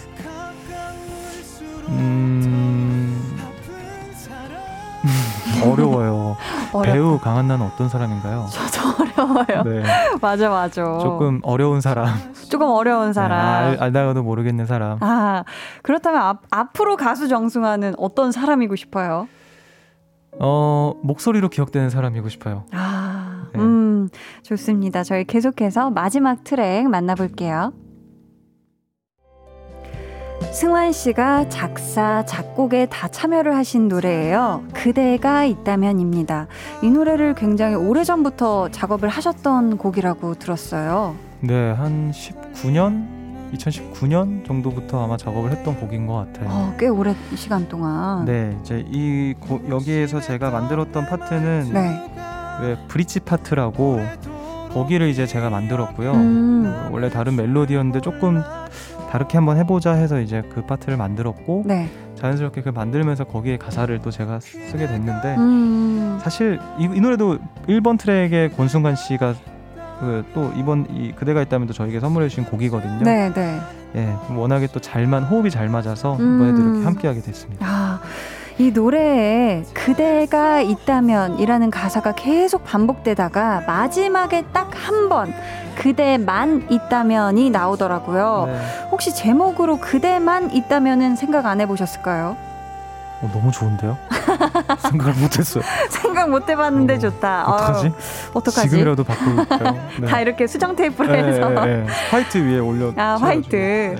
음, 1.89 3.21
어려워요. 5.65 6.37
배우 6.85 7.19
강한나는 7.19 7.67
어떤 7.67 7.89
사람인가요? 7.89 8.47
저도 8.51 9.03
어려워요. 9.03 9.63
네. 9.65 9.83
맞아, 10.23 10.49
맞아. 10.49 10.83
조금 11.03 11.41
어려운 11.43 11.81
사람. 11.81 12.09
조금 12.49 12.69
어려운 12.69 13.09
네, 13.09 13.13
사람. 13.13 13.73
네, 13.73 13.77
알, 13.81 13.93
다가도 13.93 14.23
모르겠는 14.23 14.67
사람. 14.67 14.99
아, 15.01 15.45
그렇다면 15.83 16.23
앞, 16.23 16.43
앞으로 16.51 16.97
가수 16.97 17.29
정승환은 17.29 17.95
어떤 17.99 18.33
사람이고 18.33 18.77
싶어요? 18.77 19.29
어, 20.41 20.95
목소리로 21.03 21.49
기억되는 21.49 21.91
사람이고 21.91 22.29
싶어요. 22.29 22.65
아, 22.73 23.47
네. 23.53 23.61
음, 23.61 24.09
좋습니다. 24.43 25.03
저희 25.03 25.25
계속해서 25.25 25.91
마지막 25.91 26.45
트랙 26.45 26.89
만나볼게요. 26.89 27.73
승환 30.55 30.93
씨가 30.93 31.49
작사, 31.49 32.25
작곡에 32.25 32.87
다 32.87 33.09
참여를 33.09 33.57
하신 33.57 33.89
노래예요. 33.89 34.63
그대가 34.73 35.45
있다면입니다. 35.45 36.47
이 36.81 36.91
노래를 36.91 37.35
굉장히 37.35 37.75
오래전부터 37.75 38.69
작업을 38.71 39.09
하셨던 39.09 39.79
곡이라고 39.79 40.37
들었어요. 40.37 41.17
네, 41.41 41.73
한 41.73 42.13
19년 42.13 43.05
2019년 43.53 44.47
정도부터 44.47 45.03
아마 45.03 45.17
작업을 45.17 45.51
했던 45.51 45.75
곡인 45.75 46.07
것 46.07 46.15
같아요. 46.15 46.49
어, 46.49 46.75
꽤 46.79 46.87
오랜 46.87 47.17
시간 47.35 47.69
동안. 47.69 48.25
네, 48.25 48.57
이제 48.61 48.85
이 48.89 49.35
고, 49.41 49.61
여기에서 49.69 50.21
제가 50.21 50.51
만들었던 50.51 51.07
파트는 51.07 51.71
네. 51.73 52.11
왜 52.63 52.77
bridge 52.87 53.19
파트라고 53.21 54.01
거기를 54.73 55.09
이제 55.09 55.27
제가 55.27 55.51
만들었고요. 55.51 56.13
음. 56.13 56.91
원래 56.93 57.09
다른 57.09 57.35
멜로디였는데 57.37 58.01
조금 58.01 58.43
다르게 59.15 59.39
한번 59.39 59.57
해보자 59.59 59.93
해서 59.93 60.19
이제 60.19 60.43
그 60.53 60.63
파트를 60.63 60.97
만들었고 60.97 61.63
네. 61.67 61.89
자연스럽게 62.17 62.63
그 62.63 62.71
만들면서 62.71 63.23
거기에 63.23 63.59
가사를 63.59 63.97
또 64.03 64.11
제가 64.11 64.41
쓰게 64.41 64.89
됐는데 64.89 65.37
음. 65.37 66.19
사실 66.21 66.59
이, 66.81 66.89
이 66.93 67.01
노래도 67.01 67.39
1번 67.69 67.97
트랙에 67.97 68.49
권순관 68.57 68.97
씨가 68.97 69.35
그 70.01 70.25
또 70.35 70.53
이번 70.57 70.87
이 70.91 71.13
그대가 71.13 71.41
있다면 71.43 71.67
또 71.69 71.73
저에게 71.73 72.01
선물해 72.01 72.29
주신 72.29 72.45
곡이거든요. 72.45 73.03
네, 73.03 73.33
네. 73.33 73.61
예, 73.97 74.13
워낙에 74.35 74.67
또 74.73 74.81
잘만 74.81 75.23
호흡이 75.25 75.51
잘 75.51 75.69
맞아서 75.69 76.17
음. 76.17 76.37
이번에도 76.37 76.63
이렇게 76.63 76.85
함께하게 76.85 77.21
됐습니다. 77.21 77.65
아, 77.67 78.01
이 78.59 78.71
노래에 78.71 79.65
그대가 79.75 80.61
있다면이라는 80.61 81.71
가사가 81.71 82.13
계속 82.15 82.63
반복되다가 82.65 83.65
마지막에 83.67 84.45
딱 84.53 84.71
한 84.75 85.09
번 85.09 85.35
그대만 85.77 86.67
있다면이 86.71 87.51
나오더라고요. 87.51 88.45
네. 88.47 88.59
혹시 88.93 89.13
제목으로 89.15 89.79
그대만 89.79 90.53
있다면은 90.53 91.17
생각 91.17 91.47
안 91.47 91.61
해보셨을까요? 91.61 92.37
어, 93.25 93.31
너무 93.33 93.51
좋은데요? 93.51 93.97
생각을 94.79 95.15
못했어요. 95.15 95.65
생각 95.89 96.29
못 96.29 96.49
해봤는데 96.49 96.95
어, 96.95 96.99
좋다. 96.99 97.45
어떡하지? 97.47 97.93
어 98.35 98.41
떡하지? 98.43 98.69
지금이라도 98.69 99.05
바꿀까요? 99.05 99.89
네. 100.01 100.07
다 100.07 100.21
이렇게 100.21 100.47
수정 100.47 100.77
테이프로 100.77 101.11
네, 101.11 101.25
해서. 101.25 101.49
네, 101.49 101.65
네. 101.65 101.87
화이트 102.11 102.39
위에 102.39 102.59
올려. 102.59 102.93
아 102.97 103.17
화이트. 103.19 103.57
네. 103.57 103.97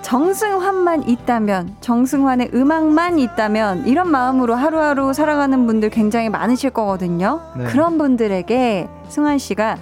정승환만 0.00 1.08
있다면, 1.08 1.76
정승환의 1.80 2.52
음악만 2.54 3.18
있다면 3.18 3.86
이런 3.86 4.10
마음으로 4.10 4.54
하루하루 4.54 5.12
살아가는 5.12 5.66
분들 5.66 5.90
굉장히 5.90 6.30
많으실 6.30 6.70
거거든요. 6.70 7.42
네. 7.56 7.64
그런 7.64 7.98
분들에게 7.98 8.88
승환 9.08 9.38
씨가 9.38 9.76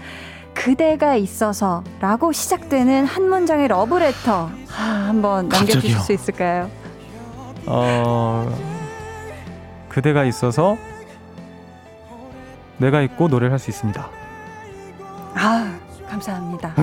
그대가 0.55 1.17
있어서라고 1.17 2.33
시작되는 2.33 3.05
한 3.05 3.29
문장의 3.29 3.69
러브레터 3.69 4.51
아, 4.77 4.83
한번 5.07 5.49
남겨주실 5.49 6.01
수 6.01 6.13
있을까요? 6.13 6.71
어. 7.67 8.76
그대가 9.97 10.25
있어서 10.25 10.77
내가 12.77 13.01
있고 13.01 13.29
노래를 13.29 13.51
할 13.53 13.59
수 13.59 13.71
있습니다. 13.71 14.07
아 15.35 15.75
감사합니다. 16.07 16.75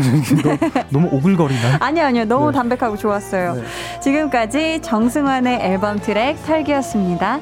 너무 0.90 1.10
오글거리나? 1.12 1.78
아니요 1.86 2.06
아니요 2.06 2.26
너무 2.26 2.52
네. 2.52 2.58
담백하고 2.58 2.98
좋았어요. 2.98 3.54
네. 3.54 3.64
지금까지 4.02 4.82
정승환의 4.82 5.60
앨범 5.62 6.00
트랙 6.00 6.40
살기였습니다. 6.40 7.40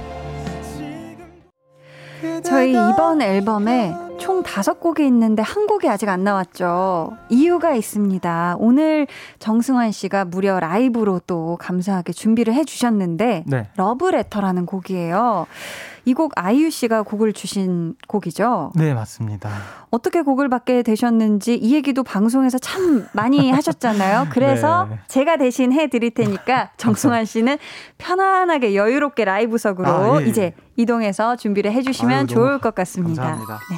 저희 2.44 2.72
이번 2.72 3.22
앨범에 3.22 3.96
총 4.22 4.44
다섯 4.44 4.80
곡이 4.80 5.06
있는데 5.08 5.42
한 5.42 5.66
곡이 5.66 5.90
아직 5.90 6.08
안 6.08 6.24
나왔죠. 6.24 7.18
이유가 7.30 7.74
있습니다. 7.74 8.56
오늘 8.60 9.08
정승환 9.40 9.92
씨가 9.92 10.26
무려 10.26 10.60
라이브로 10.60 11.20
또 11.26 11.58
감사하게 11.60 12.14
준비를 12.14 12.54
해주셨는데, 12.54 13.46
네. 13.48 13.70
러브레터라는 13.76 14.66
곡이에요. 14.68 15.48
이 16.06 16.14
곡 16.16 16.32
아이유 16.36 16.72
씨가 16.72 17.04
곡을 17.04 17.32
주신 17.34 17.96
곡이죠? 18.08 18.72
네, 18.76 18.94
맞습니다. 18.94 19.50
어떻게 19.92 20.22
곡을 20.24 20.50
받게 20.50 20.82
되셨는지 20.82 21.56
이 21.56 21.76
얘기도 21.76 22.02
방송에서 22.04 22.58
참 22.58 23.08
많이 23.14 23.50
하셨잖아요. 23.54 24.28
그래서 24.32 24.88
네. 24.90 25.00
제가 25.08 25.38
대신 25.38 25.72
해 25.72 25.88
드릴 25.88 26.12
테니까 26.12 26.72
정승환 26.78 27.26
씨는 27.26 27.58
편안하게 28.00 28.76
여유롭게 28.76 29.26
라이브석으로 29.26 29.88
아, 29.88 30.22
예. 30.24 30.26
이제 30.28 30.54
이동해서 30.76 31.36
준비를 31.36 31.72
해 31.72 31.82
주시면 31.84 32.26
좋을 32.28 32.58
것 32.60 32.74
같습니다. 32.74 33.22
감사합니다. 33.22 33.60
네. 33.70 33.78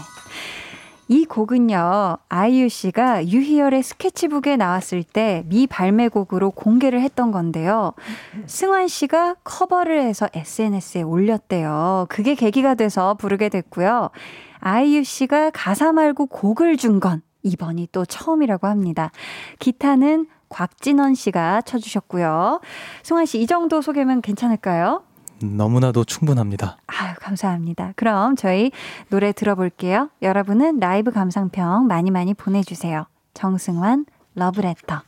이 1.14 1.26
곡은요, 1.26 2.18
아이유 2.28 2.70
씨가 2.70 3.28
유희열의 3.28 3.84
스케치북에 3.84 4.58
나왔을 4.58 5.04
때 5.04 5.44
미 5.46 5.68
발매곡으로 5.68 6.50
공개를 6.50 7.02
했던 7.02 7.32
건데요. 7.32 7.94
승환 8.48 8.88
씨가 8.88 9.36
커버를 9.44 10.02
해서 10.02 10.28
SNS에 10.34 11.04
올렸대요. 11.04 12.08
그게 12.10 12.34
계기가 12.34 12.74
돼서 12.74 13.14
부르게 13.14 13.50
됐고요. 13.50 14.10
아이유 14.60 15.04
씨가 15.04 15.52
가사 15.52 15.92
말고 15.92 16.26
곡을 16.26 16.78
준 16.78 17.00
건 17.00 17.22
이번이 17.44 17.90
또 17.92 18.06
처음이라고 18.06 18.66
합니다. 18.66 19.12
기타는 19.60 20.26
곽진원 20.50 21.14
씨가 21.14 21.62
쳐주셨고요. 21.62 22.60
승환 23.04 23.28
씨, 23.28 23.40
이 23.40 23.46
정도 23.46 23.84
소개면 23.84 24.22
괜찮을까요? 24.24 25.04
너무나도 25.42 26.04
충분합니다. 26.04 26.78
아유, 26.88 27.14
감사합니다. 27.20 27.94
그럼 27.96 28.36
저희 28.36 28.72
노래 29.10 29.32
들어볼게요. 29.32 30.10
여러분은 30.22 30.80
라이브 30.80 31.12
감상평 31.12 31.88
많이 31.88 32.12
많이 32.12 32.34
보내주세요. 32.34 33.06
정승환, 33.34 34.06
러브레터. 34.36 35.02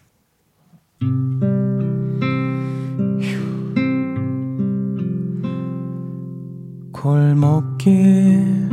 골목길 6.91 8.65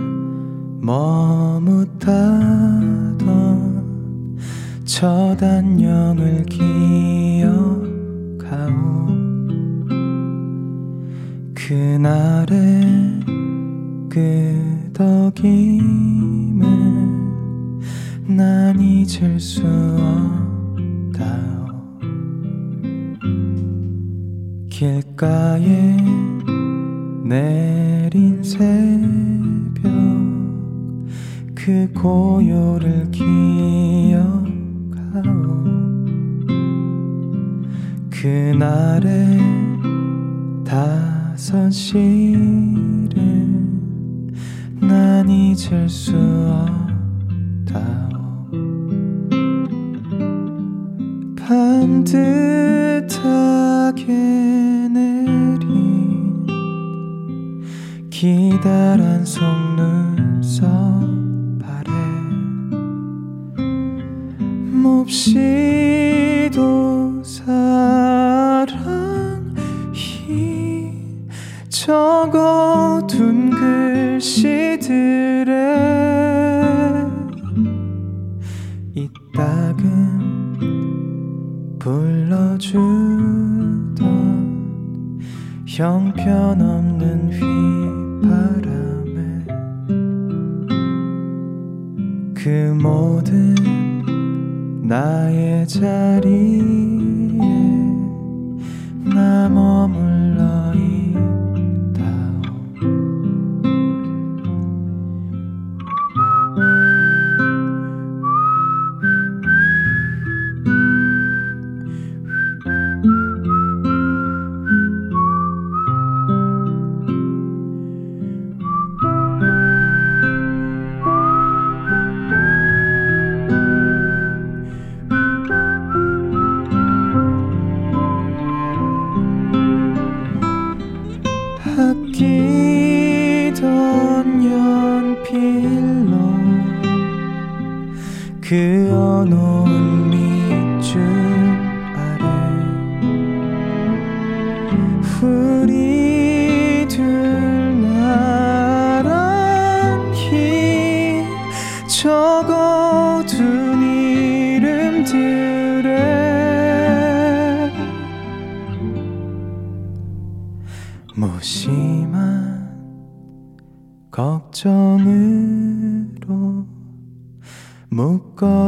머뭇하던 0.81 2.09
첫 4.85 5.43
안녕을 5.43 6.45
기억하오 6.47 7.53
그날의 11.69 13.21
끄덕임을 14.11 15.47
난 18.27 18.81
잊을 18.81 19.39
수 19.39 19.63
없다 21.15 21.25
길가에 24.69 25.97
내린 27.25 28.43
새벽 28.43 29.83
그 31.55 31.89
고요를 31.95 33.09
기억하오. 33.13 34.33
그날의 38.11 39.39
다 40.65 41.12
사실을 41.43 43.11
난 44.81 45.29
잊을 45.29 45.89
수 45.89 46.15
없다오. 47.67 48.47
반듯하게 51.37 52.13
내린 54.93 56.47
기다란 58.09 59.25
속눈썹 59.25 60.71
아래 61.65 61.91
몹시 64.71 65.82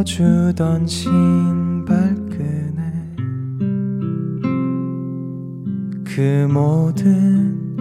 주던 0.05 0.87
신발끈에 0.87 2.37
그 6.05 6.47
모든 6.51 7.77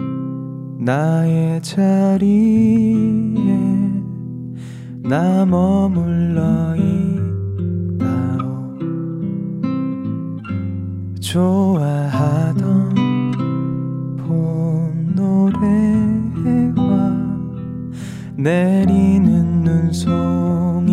나의 0.80 1.62
자리에 1.62 2.24
나 5.02 5.44
머물러 5.44 6.74
있다오. 6.76 8.00
좋아하던 11.20 13.13
내리는 18.44 19.62
눈송 19.62 20.84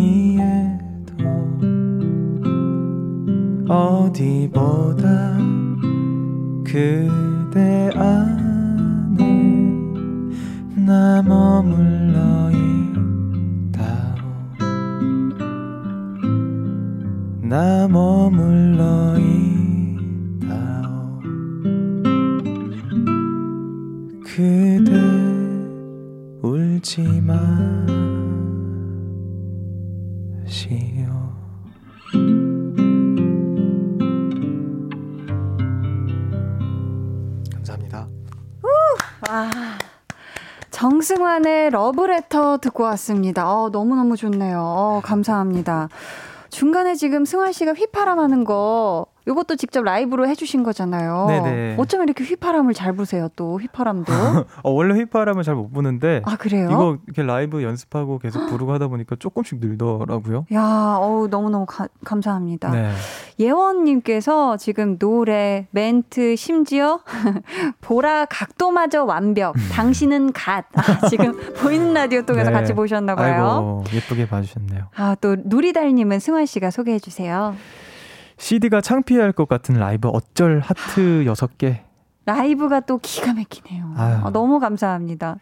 어디보다 3.68 5.36
그대 6.64 7.90
안에 7.94 9.22
나 10.86 11.20
머물러 11.20 12.50
있다오. 13.70 14.16
나 17.42 17.86
머물러 17.86 19.18
있다오 19.18 19.61
울지 26.82 27.22
마시오 27.22 27.46
감사합니다. 37.54 38.08
와. 39.28 39.50
정승환의 40.72 41.70
러브레터 41.70 42.58
듣고 42.58 42.82
왔습니다. 42.82 43.48
어, 43.48 43.68
너무너무 43.68 44.16
좋네요. 44.16 44.58
어, 44.60 45.00
감사합니다. 45.04 45.88
중간에 46.50 46.96
지금 46.96 47.24
승환 47.24 47.52
씨가 47.52 47.74
휘파람 47.74 48.18
하는 48.18 48.42
거 48.42 49.06
이것도 49.26 49.56
직접 49.56 49.82
라이브로 49.82 50.26
해주신 50.26 50.62
거잖아요. 50.62 51.26
네네. 51.28 51.74
어쩌면 51.78 52.08
이렇게 52.08 52.24
휘파람을 52.24 52.74
잘 52.74 52.92
부세요, 52.94 53.28
또 53.36 53.58
휘파람도. 53.58 54.12
어, 54.64 54.70
원래 54.70 54.94
휘파람을 54.94 55.42
잘 55.44 55.54
못 55.54 55.70
부는데. 55.72 56.22
아, 56.24 56.36
그래요? 56.36 56.68
이거 56.70 56.98
이렇게 57.06 57.22
라이브 57.22 57.62
연습하고 57.62 58.18
계속 58.18 58.46
부르고 58.48 58.72
하다 58.72 58.88
보니까 58.88 59.16
조금씩 59.16 59.58
늘더라고요. 59.60 60.46
야, 60.52 60.96
어우, 60.98 61.28
너무 61.28 61.50
너무 61.50 61.66
가, 61.66 61.86
감사합니다. 62.04 62.70
네. 62.70 62.90
예원님께서 63.38 64.56
지금 64.56 64.98
노래, 64.98 65.66
멘트, 65.70 66.36
심지어 66.36 67.00
보라 67.80 68.24
각도마저 68.26 69.04
완벽. 69.04 69.54
음. 69.56 69.68
당신은 69.72 70.32
God. 70.32 70.64
아, 70.74 71.06
지금 71.08 71.38
보이는 71.62 71.92
라디오 71.92 72.22
통해서 72.22 72.50
네. 72.50 72.56
같이 72.56 72.72
보셨나 72.72 73.14
봐요. 73.14 73.84
아이고, 73.84 73.84
예쁘게 73.94 74.26
봐주셨네요. 74.28 74.88
아, 74.96 75.14
또 75.20 75.36
누리달님은 75.38 76.18
승환 76.18 76.46
씨가 76.46 76.70
소개해 76.70 76.98
주세요. 76.98 77.54
CD가 78.42 78.80
창피할 78.80 79.30
것 79.30 79.46
같은 79.48 79.76
라이브 79.76 80.08
어쩔 80.08 80.58
하트 80.58 81.24
6개. 81.24 81.78
라이브가 82.26 82.80
또 82.80 82.98
기가 82.98 83.32
막히네요. 83.34 83.94
아, 83.96 84.30
너무 84.32 84.58
감사합니다. 84.58 85.36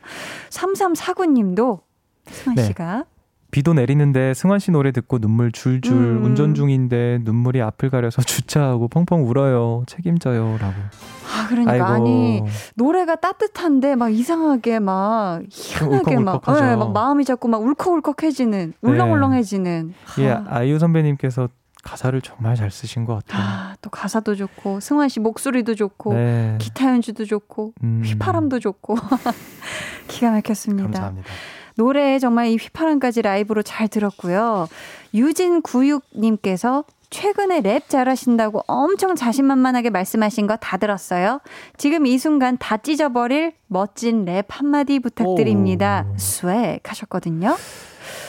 3349님도 0.50 1.80
승환 2.26 2.56
네. 2.56 2.62
씨가 2.64 3.04
비도 3.50 3.72
내리는데 3.72 4.34
승환 4.34 4.58
씨 4.58 4.70
노래 4.70 4.92
듣고 4.92 5.18
눈물 5.18 5.50
줄줄 5.50 5.92
음. 5.92 6.24
운전 6.24 6.54
중인데 6.54 7.20
눈물이 7.22 7.62
앞을 7.62 7.88
가려서 7.88 8.20
주차하고 8.22 8.88
펑펑 8.88 9.26
울어요. 9.26 9.82
책임져요라고. 9.86 10.74
아 10.74 11.46
그러니까 11.48 11.72
아이고. 11.72 11.84
아니 11.86 12.42
노래가 12.74 13.16
따뜻한데 13.16 13.96
막 13.96 14.10
이상하게 14.10 14.78
막 14.78 15.40
희한하게 15.50 16.18
막, 16.18 16.42
네, 16.46 16.76
막 16.76 16.92
마음이 16.92 17.24
자꾸 17.24 17.48
막 17.48 17.62
울컥울컥해지는 17.62 18.74
울렁울렁해지는. 18.82 19.94
네. 20.16 20.22
예, 20.22 20.38
아이유 20.48 20.78
선배님께서 20.78 21.48
가사를 21.82 22.20
정말 22.22 22.56
잘 22.56 22.70
쓰신 22.70 23.04
것 23.04 23.14
같아요. 23.24 23.42
아, 23.42 23.74
또 23.80 23.90
가사도 23.90 24.34
좋고 24.36 24.80
승환 24.80 25.08
씨 25.08 25.20
목소리도 25.20 25.74
좋고 25.74 26.14
네. 26.14 26.56
기타 26.60 26.88
연주도 26.90 27.24
좋고 27.24 27.72
음. 27.82 28.02
휘파람도 28.04 28.58
좋고 28.60 28.96
기가 30.08 30.30
막혔습니다. 30.32 30.84
감사합니다. 30.90 31.28
노래 31.76 32.18
정말 32.18 32.48
이 32.48 32.56
휘파람까지 32.56 33.22
라이브로 33.22 33.62
잘 33.62 33.88
들었고요. 33.88 34.68
유진 35.14 35.62
구육님께서 35.62 36.84
최근에 37.08 37.60
랩 37.62 37.88
잘하신다고 37.88 38.62
엄청 38.68 39.16
자신만만하게 39.16 39.90
말씀하신 39.90 40.46
거 40.46 40.56
다 40.60 40.76
들었어요. 40.76 41.40
지금 41.76 42.06
이 42.06 42.18
순간 42.18 42.56
다 42.58 42.76
찢어버릴 42.76 43.54
멋진 43.66 44.24
랩 44.24 44.46
한마디 44.48 45.00
부탁드립니다. 45.00 46.06
swag 46.16 46.80
하셨거든요. 46.84 47.56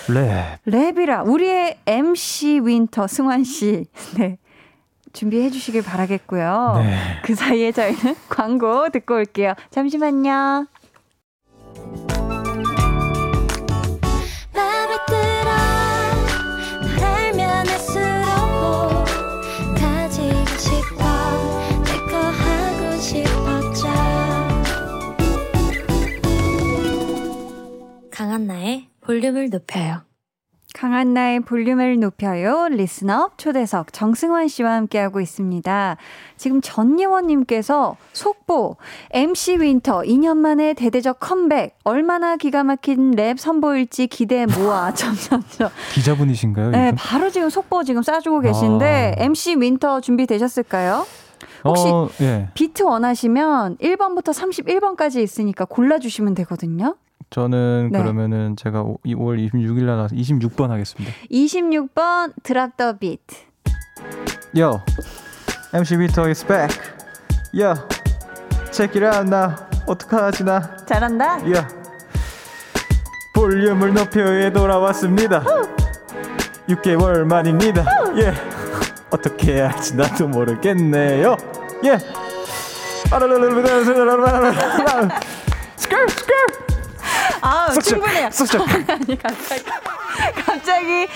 랩. 0.09 0.59
랩이라 0.65 1.27
우리의 1.27 1.79
MC 1.85 2.61
윈터 2.63 3.07
승환 3.07 3.43
씨. 3.43 3.85
네. 4.17 4.37
준비해 5.13 5.49
주시길 5.49 5.83
바라겠고요. 5.83 6.73
네. 6.77 6.97
그 7.23 7.35
사이에 7.35 7.71
저희는 7.71 8.15
광고 8.29 8.89
듣고 8.89 9.15
올게요. 9.15 9.53
잠시만요. 9.69 10.67
강한나의 28.11 28.90
볼륨을 29.01 29.49
높여요. 29.49 30.03
강한나의 30.73 31.41
볼륨을 31.41 31.99
높여요. 31.99 32.69
listener 32.69 33.31
초대석 33.35 33.91
정승환 33.91 34.47
씨와 34.47 34.73
함께하고 34.75 35.19
있습니다. 35.19 35.97
지금 36.37 36.61
전예원님께서 36.61 37.97
속보 38.13 38.77
MC 39.11 39.57
윈터 39.57 40.03
2년 40.03 40.37
만에 40.37 40.73
대대적 40.73 41.19
컴백 41.19 41.77
얼마나 41.83 42.37
기가 42.37 42.63
막힌 42.63 43.11
랩 43.11 43.37
선보일지 43.37 44.07
기대 44.07 44.45
모아 44.45 44.93
점점점 44.95 45.69
기자분이신가요? 45.93 46.69
네, 46.69 46.87
이건? 46.87 46.95
바로 46.95 47.29
지금 47.29 47.49
속보 47.49 47.83
지금 47.83 48.01
써주고 48.01 48.39
계신데 48.39 49.15
아. 49.19 49.23
MC 49.23 49.55
윈터 49.55 49.99
준비 49.99 50.25
되셨을까요? 50.25 51.05
혹시 51.65 51.87
어, 51.87 52.09
예. 52.21 52.49
비트 52.53 52.83
원하시면 52.83 53.77
1번부터 53.77 54.33
31번까지 54.33 55.21
있으니까 55.21 55.65
골라주시면 55.65 56.33
되거든요. 56.35 56.95
저는 57.31 57.89
네. 57.93 57.99
그러면은 57.99 58.55
제가 58.57 58.83
5월 58.83 59.49
26일 59.49 59.85
날 59.85 59.95
나와서 59.95 60.13
26번 60.15 60.67
하겠습니다. 60.67 61.13
26번 61.31 62.33
드랍 62.43 62.75
더 62.75 62.91
비트. 62.97 63.35
Yo, 64.53 64.81
MC 65.73 65.95
비터 65.97 66.23
is 66.27 66.45
back. 66.45 66.77
Yo, 67.53 67.73
check 68.73 69.01
it 69.01 69.05
out 69.05 69.29
나 69.29 69.55
어떡하지 69.87 70.43
나. 70.43 70.75
잘한다. 70.85 71.39
Yo, 71.45 71.61
볼륨을 73.33 73.93
높여에 73.93 74.51
돌아왔습니다. 74.51 75.41
6개월 76.67 77.23
만입니다. 77.23 77.85
예, 78.17 78.23
yeah. 78.25 78.41
어떻게 79.09 79.61
할지 79.61 79.95
나도 79.95 80.27
모르겠네요. 80.27 81.37
예. 81.85 81.91
Yeah. 81.91 82.05
스컬 85.77 86.09
스컬 86.09 86.70
아, 87.41 87.69
석션, 87.71 87.81
충분해요. 87.99 88.29
석션. 88.31 88.61
아니, 88.87 89.17
갑자기. 89.17 89.63
갑자기 90.45 91.07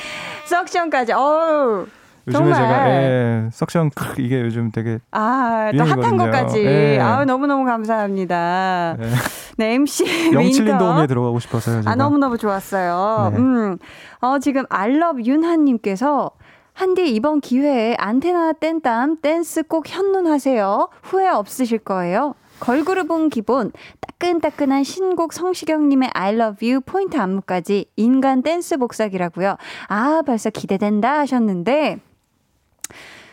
석션까지. 0.45 1.14
어우. 1.14 1.86
요즘에 2.28 2.53
정말. 2.53 2.56
제가 2.56 2.89
예, 2.89 3.49
석션 3.51 3.91
이게 4.18 4.41
요즘 4.41 4.72
되게 4.72 4.97
아, 5.12 5.72
또 5.78 5.84
핫한 5.84 6.18
것까지. 6.18 6.66
예. 6.66 6.99
아, 6.99 7.24
너무너무 7.24 7.66
감사합니다. 7.66 8.95
예. 8.99 9.06
네, 9.58 9.74
MC 9.76 10.34
영칠린 10.34 10.78
도움에 10.78 11.06
들어가고 11.08 11.39
싶어서요. 11.39 11.82
제가. 11.82 11.91
아, 11.91 11.95
너무너무 11.95 12.38
좋았어요. 12.38 13.30
네. 13.32 13.38
음. 13.38 13.78
어, 14.22 14.39
지금 14.39 14.64
알럽 14.70 15.24
윤한 15.24 15.66
님께서 15.66 16.32
한디 16.74 17.14
이번 17.14 17.41
기회에 17.41 17.95
안테나 17.99 18.53
뗀땀 18.53 19.18
댄스 19.22 19.64
꼭 19.64 19.88
현눈하세요. 19.88 20.89
후회 21.03 21.30
없으실 21.30 21.80
거예요. 21.80 22.34
걸그룹은 22.60 23.30
기본, 23.30 23.72
따끈따끈한 24.01 24.84
신곡 24.84 25.34
성시경님의 25.34 26.10
I 26.14 26.34
love 26.36 26.68
you 26.68 26.82
포인트 26.86 27.18
안무까지 27.18 27.86
인간 27.95 28.41
댄스 28.41 28.78
복사기라고요. 28.78 29.58
아, 29.88 30.24
벌써 30.26 30.49
기대된다 30.49 31.20
하셨는데, 31.20 31.99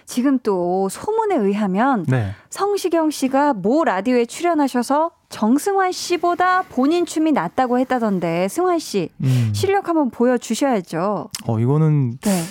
지금 0.04 0.38
또 0.40 0.88
소문에 0.90 1.36
의하면 1.36 2.04
네. 2.06 2.32
성시경 2.50 3.10
씨가 3.10 3.54
모 3.54 3.84
라디오에 3.84 4.26
출연하셔서 4.26 5.12
정승환 5.30 5.92
씨보다 5.92 6.62
본인 6.62 7.06
춤이 7.06 7.32
낫다고 7.32 7.78
했다던데 7.78 8.48
승환 8.48 8.78
씨 8.78 9.08
음. 9.22 9.50
실력 9.54 9.88
한번 9.88 10.10
보여주셔야죠. 10.10 11.30
어 11.46 11.58
이거는 11.58 12.18
네. 12.20 12.42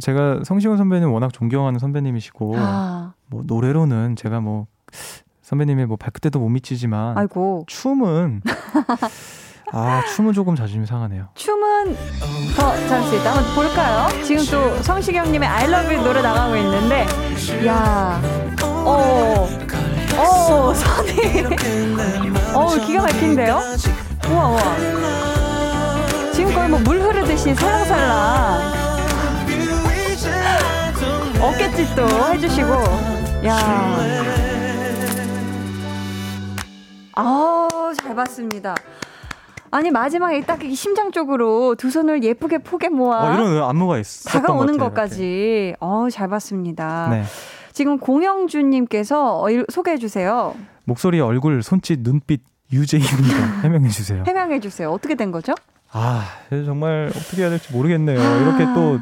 제가 0.00 0.42
성시경 0.44 0.76
선배님 0.76 1.12
워낙 1.12 1.32
존경하는 1.32 1.80
선배님이시고 1.80 2.54
아. 2.56 3.14
뭐 3.26 3.42
노래로는 3.44 4.14
제가 4.16 4.40
뭐 4.40 4.66
선배님의 5.50 5.86
뭐 5.86 5.96
발끝에도 5.96 6.38
못 6.38 6.48
미치지만 6.48 7.18
아이고. 7.18 7.64
춤은 7.66 8.42
아 9.72 10.02
춤은 10.14 10.32
조금 10.32 10.54
자존심 10.54 10.86
상하네요. 10.86 11.26
춤은 11.34 11.96
더수 12.56 13.16
있다. 13.16 13.34
한번 13.34 13.54
볼까요? 13.56 14.08
지금 14.24 14.44
또 14.46 14.80
성시경님의 14.82 15.48
I 15.48 15.64
Love 15.64 15.92
You 15.96 16.06
노래 16.06 16.22
나가고 16.22 16.56
있는데 16.56 17.04
야, 17.66 18.20
어, 18.62 19.48
어 20.18 20.72
선이, 20.74 21.46
어 22.54 22.86
기가 22.86 23.02
막힌데요? 23.02 23.60
우와 24.30 24.48
우와. 24.50 24.76
지금 26.32 26.54
거의 26.54 26.68
뭐 26.68 26.78
물 26.80 27.00
흐르듯이 27.00 27.54
살랑살랑 27.56 28.80
어깨짓도 31.42 32.06
해주시고 32.34 32.72
야. 33.46 34.49
아우, 37.20 37.92
잘 37.94 38.14
봤습니다. 38.14 38.74
아니 39.72 39.90
마지막에 39.90 40.40
딱 40.42 40.60
심장 40.74 41.12
쪽으로 41.12 41.76
두 41.76 41.90
손을 41.90 42.24
예쁘게 42.24 42.58
포개 42.58 42.88
모아 42.88 43.30
어, 43.30 43.34
이런 43.34 43.62
안무가 43.62 43.98
있어 43.98 44.28
다가오는 44.28 44.78
것 44.78 44.86
것까지 44.86 45.76
어잘 45.78 46.28
봤습니다. 46.28 47.08
네. 47.10 47.22
지금 47.72 47.98
공영준님께서 47.98 49.40
어, 49.42 49.46
소개해 49.70 49.98
주세요. 49.98 50.56
목소리, 50.84 51.20
얼굴, 51.20 51.62
손짓, 51.62 52.00
눈빛 52.02 52.42
유재입니다. 52.72 53.60
해명해 53.62 53.88
주세요. 53.90 54.24
해명해 54.26 54.58
주세요. 54.58 54.90
어떻게 54.90 55.14
된 55.14 55.30
거죠? 55.30 55.54
아, 55.92 56.24
정말 56.50 57.10
어떻게 57.14 57.42
해야 57.42 57.50
될지 57.50 57.72
모르겠네요. 57.72 58.20
아, 58.20 58.36
이렇게 58.38 58.64
또 58.74 58.98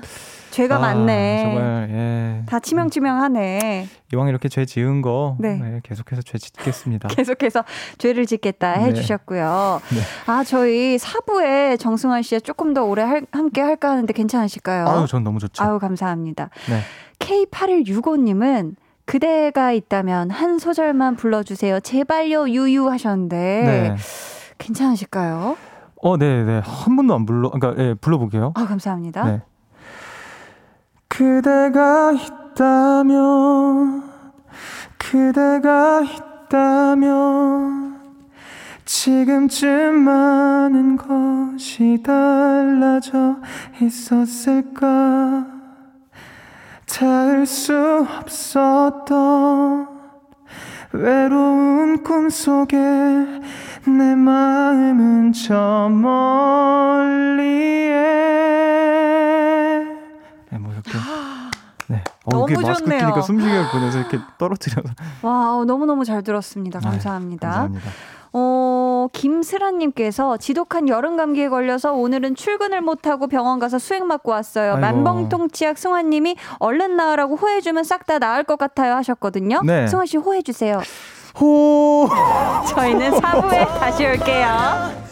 죄가 0.59 0.75
아, 0.75 0.79
많네. 0.81 1.43
정말 1.45 1.89
예. 1.93 2.43
다 2.47 2.59
치명치명하네. 2.59 3.87
이왕 4.13 4.27
이렇게 4.27 4.49
죄 4.49 4.65
지은 4.65 5.03
거 5.03 5.37
네. 5.39 5.55
네, 5.55 5.81
계속해서 5.85 6.23
죄 6.23 6.37
짓겠습니다. 6.37 7.07
계속해서 7.15 7.63
죄를 7.99 8.27
짓겠다 8.27 8.77
네. 8.79 8.87
해주셨고요. 8.87 9.81
네. 9.89 10.01
아 10.27 10.43
저희 10.43 10.99
사부에 10.99 11.77
정승환 11.77 12.23
씨와 12.23 12.41
조금 12.41 12.75
더 12.75 12.83
오래 12.83 13.03
할, 13.03 13.25
함께 13.31 13.61
할까 13.61 13.91
하는데 13.91 14.13
괜찮으실까요? 14.13 14.89
아유 14.89 15.07
전 15.07 15.23
너무 15.23 15.39
좋죠. 15.39 15.63
아유 15.63 15.79
감사합니다. 15.79 16.51
네. 16.69 16.81
K8165님은 17.21 18.75
그대가 19.05 19.71
있다면 19.71 20.31
한 20.31 20.59
소절만 20.59 21.15
불러주세요. 21.15 21.79
제발요 21.79 22.49
유유 22.49 22.91
하셨는데 22.91 23.37
네. 23.37 23.97
괜찮으실까요? 24.59 25.57
어, 26.01 26.17
네, 26.17 26.45
네. 26.45 26.61
한 26.65 26.95
번도 26.95 27.15
안 27.15 27.27
불러, 27.27 27.51
그러니까, 27.51 27.83
예, 27.83 27.95
불러볼게요. 27.95 28.53
아, 28.55 28.67
감사합니다. 28.67 29.25
네. 29.25 29.43
그대가 31.19 32.13
있다면, 32.13 34.05
그대가 34.97 36.01
있다면, 36.01 37.99
지금쯤 38.85 39.99
많은 39.99 40.97
것이 40.97 42.01
달라져 42.05 43.39
있었을까? 43.83 45.45
닿을 46.87 47.47
수 47.47 48.07
없었던 48.21 49.89
외로운 50.93 52.05
꿈속에 52.05 52.79
내 52.79 54.15
마음은 54.15 55.33
저 55.33 55.89
멀리에 55.89 57.49
어, 62.29 62.31
너무 62.31 62.51
이게 62.53 62.55
마스크 62.63 62.85
좋네요. 62.85 63.01
끼니까 63.01 63.21
숨쉬기가 63.23 63.71
보내서 63.73 63.99
이렇게 63.99 64.19
떨어뜨려서 64.39 64.89
와 65.23 65.65
너무 65.67 65.87
너무 65.87 66.05
잘 66.05 66.23
들었습니다. 66.23 66.81
감사합니다. 66.81 67.47
네, 67.49 67.53
감사합니다. 67.55 67.91
어, 68.35 69.09
김슬아님께서 69.13 70.37
지독한 70.37 70.89
여름 70.89 71.17
감기에 71.17 71.49
걸려서 71.49 71.95
오늘은 71.95 72.35
출근을 72.35 72.83
못하고 72.83 73.27
병원 73.27 73.59
가서 73.59 73.79
수액 73.79 74.05
맞고 74.05 74.31
왔어요. 74.31 74.73
아이고. 74.75 74.81
만병통치약 74.81 75.79
승환님이 75.79 76.37
얼른 76.59 76.97
나으라고 76.97 77.37
호해주면 77.37 77.85
싹 77.85 78.07
다 78.07 78.19
나을 78.19 78.45
것 78.45 78.59
같아요 78.59 78.95
하셨거든요. 78.97 79.61
네. 79.65 79.87
승환 79.87 80.07
씨 80.07 80.17
호해주세요. 80.19 80.81
호. 81.41 82.09
저희는 82.69 83.13
4부에 83.13 83.67
다시 83.79 84.05
올게요. 84.07 85.08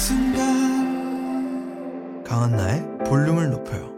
순간 0.00 1.04
강한나의 2.24 2.82
볼륨을 3.04 3.50
높여요 3.50 3.90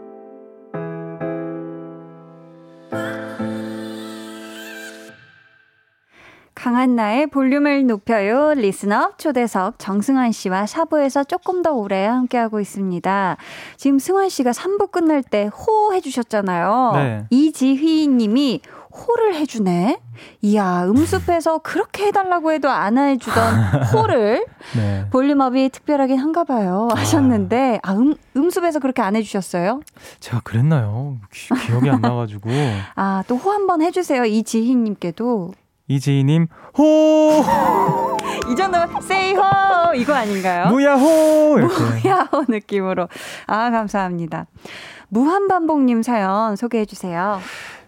강한나의 6.55 7.27
볼륨을 7.27 7.87
높여요. 7.87 8.53
리스너 8.53 9.11
초대석 9.17 9.79
정승환 9.79 10.31
씨와 10.31 10.65
샤브에서 10.65 11.23
조금 11.25 11.61
더 11.61 11.71
오래 11.73 12.05
함께하고 12.05 12.59
있습니다. 12.61 13.37
지금 13.75 13.99
승환 13.99 14.29
씨가 14.29 14.51
3부 14.51 14.91
끝날 14.91 15.23
때 15.23 15.47
호 15.47 15.93
해주셨잖아요. 15.93 16.91
네. 16.95 17.25
이지휘 17.31 18.07
님이 18.07 18.61
호를 18.95 19.33
해주네. 19.35 19.99
이야, 20.43 20.83
음습에서 20.85 21.57
그렇게 21.59 22.05
해달라고 22.05 22.51
해도 22.51 22.69
안 22.69 22.97
해주던 22.97 23.83
호를 23.93 24.45
네. 24.77 25.05
볼륨업이 25.09 25.69
특별하긴 25.69 26.19
한가 26.19 26.43
봐요. 26.43 26.87
아. 26.91 26.99
하셨는데, 26.99 27.79
아, 27.81 27.93
음, 27.93 28.13
음습에서 28.37 28.79
그렇게 28.79 29.01
안 29.01 29.15
해주셨어요? 29.15 29.81
제가 30.19 30.41
그랬나요? 30.43 31.17
기, 31.33 31.49
기억이 31.65 31.89
안 31.89 32.01
나가지고. 32.01 32.49
아, 32.95 33.23
또 33.27 33.35
호 33.35 33.51
한번 33.51 33.81
해주세요. 33.81 34.25
이지희님께도. 34.25 35.53
이지희님, 35.87 36.47
호! 36.77 36.83
이 38.51 38.55
정도, 38.55 38.77
세이 39.01 39.33
호! 39.33 39.41
이거 39.95 40.13
아닌가요? 40.13 40.67
무야호! 40.67 41.57
무야호 41.57 42.45
느낌으로. 42.47 43.07
아, 43.47 43.69
감사합니다. 43.71 44.45
무한반복님 45.09 46.01
사연 46.03 46.55
소개해 46.55 46.85
주세요. 46.85 47.39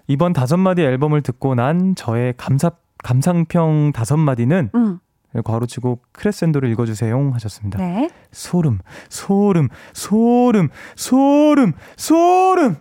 이번 0.07 0.33
다섯 0.33 0.57
마디 0.57 0.81
앨범을 0.81 1.21
듣고 1.21 1.55
난 1.55 1.95
저의 1.95 2.33
감사, 2.37 2.71
감상평 3.03 3.91
다섯 3.93 4.17
마디는 4.17 4.71
음. 4.75 4.99
괄호치고 5.43 5.99
크레센도를 6.13 6.69
읽어주세요 6.71 7.31
하셨습니다. 7.33 7.77
네. 7.77 8.09
소름, 8.31 8.79
소름, 9.09 9.69
소름, 9.93 10.69
소름, 10.95 11.73
소름! 11.97 12.77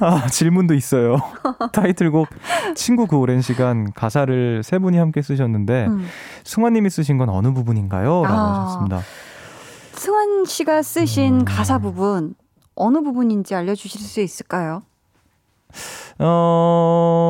아, 0.00 0.26
질문도 0.28 0.74
있어요. 0.74 1.16
타이틀곡 1.72 2.28
친구 2.76 3.06
그 3.06 3.16
오랜 3.16 3.40
시간 3.40 3.92
가사를 3.92 4.62
세 4.62 4.78
분이 4.78 4.96
함께 4.96 5.22
쓰셨는데 5.22 5.86
음. 5.86 6.06
승환님이 6.44 6.90
쓰신 6.90 7.18
건 7.18 7.28
어느 7.30 7.52
부분인가요? 7.52 8.22
라고 8.22 8.36
아, 8.36 8.64
하셨습니다. 8.64 9.00
승환 9.94 10.44
씨가 10.44 10.82
쓰신 10.82 11.40
음. 11.40 11.44
가사 11.44 11.78
부분 11.78 12.34
어느 12.76 13.00
부분인지 13.00 13.54
알려주실 13.56 14.00
수 14.00 14.20
있을까요? 14.20 14.82
어, 16.20 17.20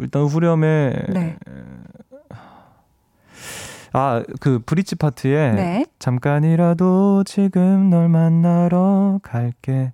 일단 0.00 0.22
후렴에 0.22 0.92
네. 1.08 1.36
아, 3.94 4.22
그 4.40 4.58
브릿지 4.64 4.96
파트에 4.96 5.52
네. 5.52 5.86
잠깐이라도 5.98 7.24
지금 7.24 7.90
널 7.90 8.08
만나러 8.08 9.20
갈게. 9.22 9.92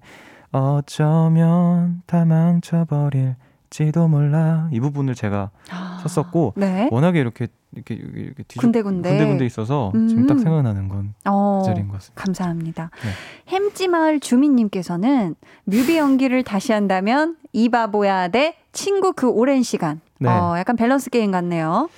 어쩌면 0.51 2.03
다 2.07 2.25
망쳐버릴 2.25 3.37
지도 3.71 4.09
몰라 4.09 4.69
이 4.73 4.81
부분을 4.81 5.15
제가 5.15 5.51
아, 5.71 6.03
썼었고 6.07 6.55
네. 6.57 6.89
워낙에 6.91 7.21
이렇게 7.21 7.49
이렇게 7.75 7.95
이렇게 7.95 8.43
뒤죽, 8.45 8.61
군데군데 8.61 9.11
군데군데 9.11 9.47
있어서 9.47 9.93
음. 9.95 10.09
지금 10.09 10.27
딱 10.27 10.39
생각나는 10.39 10.89
건그 10.89 11.13
어, 11.27 11.63
자리인 11.67 11.89
것 11.89 11.95
같습니다. 11.95 12.23
감사합니다. 12.23 12.91
네. 13.03 13.55
햄찌 13.55 13.89
마을 13.89 14.21
주민님께서는 14.21 15.35
뮤비 15.65 15.99
연기를 15.99 16.43
다시 16.43 16.73
한다면 16.73 17.37
이 17.53 17.69
바보야 17.69 18.29
대 18.29 18.57
친구 18.73 19.13
그 19.13 19.29
오랜 19.29 19.63
시간. 19.63 20.01
네. 20.19 20.29
어, 20.29 20.57
약간 20.59 20.77
밸런스 20.77 21.11
게임 21.11 21.31
같네요. 21.31 21.89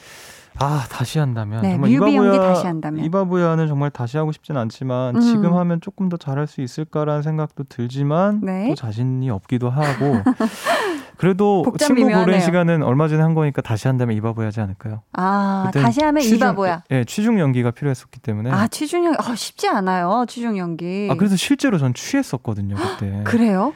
아 0.60 0.84
다시 0.90 1.18
한다면 1.18 1.62
네, 1.62 1.72
정말 1.72 1.90
뮤비 1.90 2.16
연기 2.16 2.36
다시 2.36 2.66
한다면 2.66 3.02
이바부야는 3.04 3.66
정말 3.66 3.90
다시 3.90 4.18
하고 4.18 4.30
싶진 4.30 4.56
않지만 4.58 5.16
음. 5.16 5.20
지금 5.20 5.56
하면 5.56 5.80
조금 5.80 6.08
더 6.10 6.18
잘할 6.18 6.46
수 6.46 6.60
있을까라는 6.60 7.22
생각도 7.22 7.64
들지만 7.64 8.40
네. 8.42 8.68
또 8.68 8.74
자신이 8.74 9.30
없기도 9.30 9.70
하고 9.70 10.22
그래도 11.16 11.64
친구 11.78 12.08
보낸 12.08 12.40
시간은 12.40 12.82
얼마 12.82 13.08
전에 13.08 13.22
한 13.22 13.34
거니까 13.34 13.62
다시 13.62 13.88
한다면 13.88 14.16
이바보야지 14.16 14.60
않을까요? 14.60 15.02
아 15.12 15.70
다시 15.72 16.02
하면 16.02 16.22
취중, 16.22 16.36
이바보야. 16.36 16.82
예, 16.90 16.96
네, 16.96 17.04
취중 17.04 17.38
연기가 17.38 17.70
필요했었기 17.70 18.20
때문에. 18.20 18.50
아 18.50 18.66
취중 18.68 19.04
연기, 19.04 19.18
아, 19.20 19.34
쉽지 19.34 19.68
않아요. 19.68 20.24
취중 20.28 20.56
연기. 20.56 21.08
아 21.10 21.14
그래서 21.16 21.36
실제로 21.36 21.76
전 21.76 21.92
취했었거든요 21.92 22.76
그때. 22.76 23.22
그래요? 23.24 23.74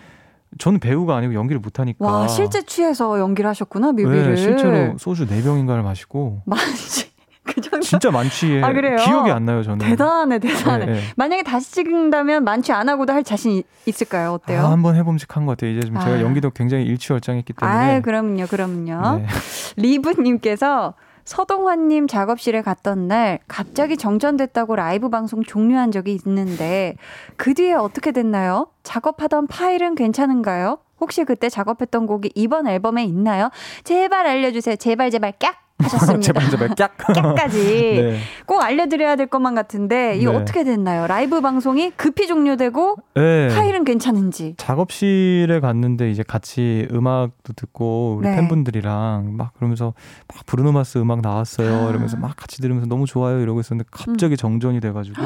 저는 0.59 0.81
배우가 0.81 1.17
아니고 1.17 1.35
연기를 1.35 1.61
못하니까. 1.61 2.05
와, 2.05 2.29
실제 2.29 2.63
취해서 2.63 3.19
연기를 3.19 3.49
하셨구나, 3.51 3.93
뮤비를. 3.93 4.35
네, 4.35 4.37
실제로 4.37 4.97
소주 4.99 5.27
4병인가를 5.27 5.83
마시고. 5.83 6.43
많지. 6.47 7.13
그 7.45 7.61
정도? 7.61 7.81
진짜 7.81 8.11
만취해. 8.11 8.63
아, 8.63 8.73
그래요? 8.73 8.97
기억이 8.97 9.31
안 9.31 9.45
나요, 9.45 9.63
저는. 9.63 9.79
대단해, 9.87 10.39
대단해. 10.39 10.87
네, 10.87 10.93
네. 10.93 11.01
만약에 11.17 11.43
다시 11.43 11.73
찍는다면 11.73 12.43
만취 12.43 12.73
안 12.73 12.89
하고도 12.89 13.13
할 13.13 13.23
자신 13.23 13.63
있을까요? 13.85 14.33
어때요? 14.33 14.63
아, 14.63 14.71
한번 14.71 14.97
해봄직한 14.97 15.45
것 15.45 15.53
같아요. 15.53 15.73
이제 15.77 15.87
좀 15.87 15.97
아. 15.99 16.05
제가 16.05 16.23
연기도 16.23 16.51
굉장히 16.51 16.85
일취월장했기 16.87 17.53
때문에. 17.53 17.97
아, 17.97 18.01
그럼요, 18.01 18.47
그럼요. 18.47 19.19
네. 19.19 19.27
리브님께서 19.77 20.95
서동환님 21.25 22.07
작업실에 22.07 22.63
갔던 22.63 23.09
날 23.09 23.39
갑자기 23.49 23.97
정전됐다고 23.97 24.77
라이브 24.77 25.09
방송 25.09 25.43
종료한 25.43 25.91
적이 25.91 26.19
있는데 26.25 26.97
그 27.37 27.55
뒤에 27.55 27.73
어떻게 27.73 28.13
됐나요? 28.13 28.69
작업하던 28.83 29.47
파일은 29.47 29.95
괜찮은가요? 29.95 30.79
혹시 31.01 31.25
그때 31.25 31.49
작업했던 31.49 32.07
곡이 32.07 32.33
이번 32.35 32.67
앨범에 32.67 33.05
있나요? 33.05 33.51
제발 33.85 34.27
알려주세요. 34.27 34.77
제발 34.77 35.11
제발 35.11 35.33
깍! 35.39 35.64
하셨습니다. 35.79 36.21
제발 36.21 36.51
제발 36.51 36.69
깍. 36.77 36.97
깍까지 36.97 37.59
네. 37.59 38.19
꼭 38.47 38.63
알려드려야 38.63 39.17
될 39.17 39.27
것만 39.27 39.55
같은데 39.55 40.17
이거 40.17 40.31
네. 40.31 40.39
어떻게 40.39 40.65
됐나요? 40.65 41.07
라이브 41.07 41.41
방송이 41.41 41.91
급히 41.91 42.27
종료되고 42.27 42.97
네. 43.15 43.49
파일은 43.49 43.85
괜찮은지. 43.85 44.55
작업실에 44.57 45.61
갔는데 45.61 46.11
이제 46.11 46.23
같이 46.23 46.87
음악도 46.93 47.53
듣고 47.55 48.17
우리 48.19 48.29
네. 48.29 48.37
팬분들이랑 48.37 49.37
막 49.37 49.53
그러면서 49.55 49.95
막 50.33 50.47
브루노마스 50.47 50.99
음악 50.99 51.21
나왔어요. 51.21 51.87
아. 51.87 51.91
이러면서 51.91 52.17
막 52.17 52.37
같이 52.37 52.61
들으면서 52.61 52.87
너무 52.87 53.07
좋아요 53.07 53.41
이러고 53.41 53.61
있었는데 53.61 53.89
갑자기 53.91 54.35
음. 54.35 54.37
정전이 54.37 54.81
돼가지고 54.81 55.21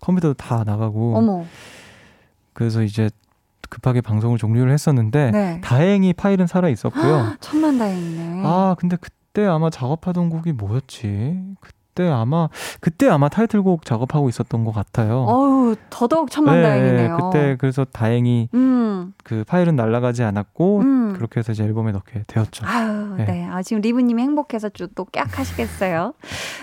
컴퓨터도 0.00 0.34
다 0.34 0.62
나가고. 0.66 1.16
어머. 1.16 1.44
그래서 2.52 2.82
이제 2.82 3.08
급하게 3.70 4.00
방송을 4.00 4.36
종료를 4.36 4.72
했었는데 4.72 5.30
네. 5.30 5.60
다행히 5.62 6.12
파일은 6.12 6.46
살아 6.46 6.68
있었고요. 6.68 7.34
천만 7.40 7.78
다행이네. 7.78 8.42
아 8.44 8.74
근데 8.78 8.96
그 9.00 9.08
때 9.32 9.44
아마 9.46 9.70
작업하던 9.70 10.30
곡이 10.30 10.52
뭐였지? 10.52 11.40
그때 11.60 12.08
아마 12.08 12.48
그때 12.80 13.08
아마 13.08 13.28
타이틀곡 13.28 13.84
작업하고 13.84 14.28
있었던 14.28 14.64
것 14.64 14.72
같아요. 14.72 15.24
어우 15.28 15.76
더더욱 15.90 16.30
천만 16.30 16.56
네, 16.56 16.62
다행이네요. 16.62 17.16
그때 17.16 17.56
그래서 17.58 17.84
다행히 17.84 18.48
음. 18.54 19.12
그 19.24 19.44
파일은 19.46 19.76
날아가지 19.76 20.22
않았고 20.22 20.78
음. 20.80 21.12
그렇게 21.14 21.40
해서 21.40 21.52
이제 21.52 21.64
앨범에 21.64 21.92
넣게 21.92 22.24
되었죠. 22.26 22.64
아유, 22.66 23.14
네. 23.16 23.24
네. 23.24 23.46
아, 23.48 23.62
지금 23.62 23.80
리브님이 23.82 24.22
행복해서 24.22 24.68
또 24.94 25.04
깍 25.12 25.38
하시겠어요. 25.38 26.14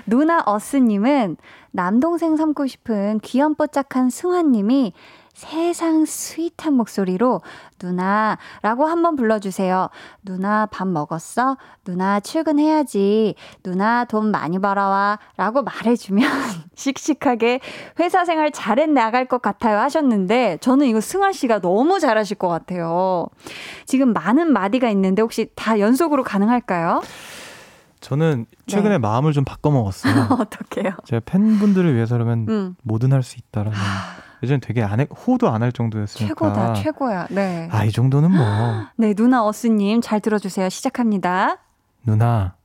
누나 0.05 0.41
어스님은 0.45 1.37
남동생 1.71 2.35
삼고 2.37 2.65
싶은 2.67 3.19
귀염뽀짝한 3.19 4.09
승환님이 4.09 4.93
세상 5.37 6.03
스윗한 6.03 6.73
목소리로 6.73 7.41
누나 7.77 8.39
라고 8.63 8.87
한번 8.87 9.15
불러주세요. 9.15 9.87
누나 10.23 10.65
밥 10.65 10.87
먹었어? 10.87 11.57
누나 11.83 12.19
출근해야지. 12.19 13.35
누나 13.61 14.03
돈 14.05 14.31
많이 14.31 14.57
벌어와. 14.57 15.19
라고 15.37 15.61
말해주면 15.61 16.27
씩씩하게 16.73 17.59
회사 17.99 18.25
생활 18.25 18.51
잘해 18.51 18.87
나갈 18.87 19.25
것 19.25 19.43
같아요 19.43 19.77
하셨는데 19.77 20.57
저는 20.59 20.87
이거 20.87 21.01
승환 21.01 21.33
씨가 21.33 21.59
너무 21.61 21.99
잘하실 21.99 22.37
것 22.37 22.47
같아요. 22.47 23.27
지금 23.85 24.13
많은 24.13 24.51
마디가 24.51 24.89
있는데 24.89 25.21
혹시 25.21 25.51
다 25.53 25.79
연속으로 25.79 26.23
가능할까요? 26.23 27.03
저는 28.01 28.47
최근에 28.65 28.95
네. 28.95 28.97
마음을 28.97 29.33
좀 29.33 29.45
바꿔 29.45 29.69
먹었어요. 29.69 30.29
어떻게요? 30.41 30.93
제가 31.05 31.21
팬분들을 31.25 31.93
위해서라면 31.93 32.45
음. 32.49 32.75
뭐든 32.81 33.13
할 33.13 33.21
수 33.21 33.37
있다라는. 33.37 33.77
예전에 34.43 34.59
되게 34.59 34.83
안 34.83 34.99
해, 34.99 35.07
호도 35.25 35.49
안 35.49 35.63
할 35.63 35.71
정도였으니까. 35.71 36.27
최고다, 36.27 36.73
최고야. 36.75 37.27
네. 37.29 37.67
아, 37.71 37.83
이 37.83 37.91
정도는 37.91 38.31
뭐. 38.31 38.45
네, 38.97 39.13
누나 39.13 39.45
어스님 39.45 40.01
잘 40.01 40.19
들어주세요. 40.19 40.69
시작합니다. 40.69 41.57
누나, 42.05 42.55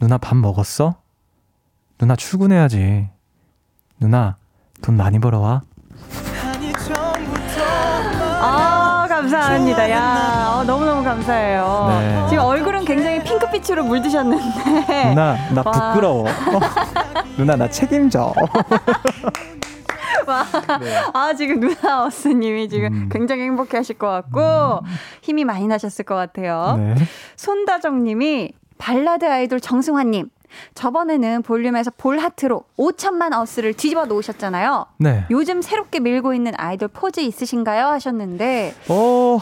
누나 0.00 0.18
밥 0.18 0.36
먹었어? 0.36 0.94
누나 1.98 2.16
출근해야지. 2.16 3.08
누나, 4.00 4.36
돈 4.82 4.96
많이 4.96 5.18
벌어와. 5.18 5.62
아, 8.44 9.06
감사합니다. 9.08 9.90
야, 9.90 10.54
어, 10.56 10.64
너무너무 10.64 11.04
감사해요. 11.04 11.86
네. 11.90 12.26
지금 12.28 12.44
얼굴은 12.44 12.84
굉장히 12.84 13.22
핑크빛으로 13.22 13.84
물드셨는데. 13.84 15.08
누나, 15.10 15.36
나 15.50 15.62
부끄러워. 15.62 16.24
누나, 17.38 17.54
나 17.56 17.68
책임져. 17.68 18.32
네. 20.80 21.00
아, 21.12 21.34
지금 21.34 21.60
누나 21.60 22.04
어스님이 22.04 22.68
지금 22.68 22.92
음. 22.92 23.08
굉장히 23.10 23.42
행복해 23.42 23.76
하실 23.76 23.98
것 23.98 24.08
같고, 24.08 24.40
음. 24.84 24.90
힘이 25.22 25.44
많이 25.44 25.66
나셨을 25.66 26.04
것 26.04 26.14
같아요. 26.14 26.76
네. 26.78 26.94
손다정 27.36 28.04
님이 28.04 28.52
발라드 28.78 29.24
아이돌 29.24 29.60
정승환 29.60 30.10
님. 30.10 30.28
저번에는 30.74 31.42
볼륨에서 31.42 31.90
볼하트로 31.96 32.64
5천만 32.76 33.32
어스를 33.32 33.74
뒤집어 33.74 34.04
놓으셨잖아요. 34.04 34.86
네. 34.98 35.24
요즘 35.30 35.62
새롭게 35.62 36.00
밀고 36.00 36.34
있는 36.34 36.52
아이돌 36.56 36.88
포즈 36.88 37.20
있으신가요? 37.20 37.86
하셨는데. 37.86 38.74
어, 38.88 39.38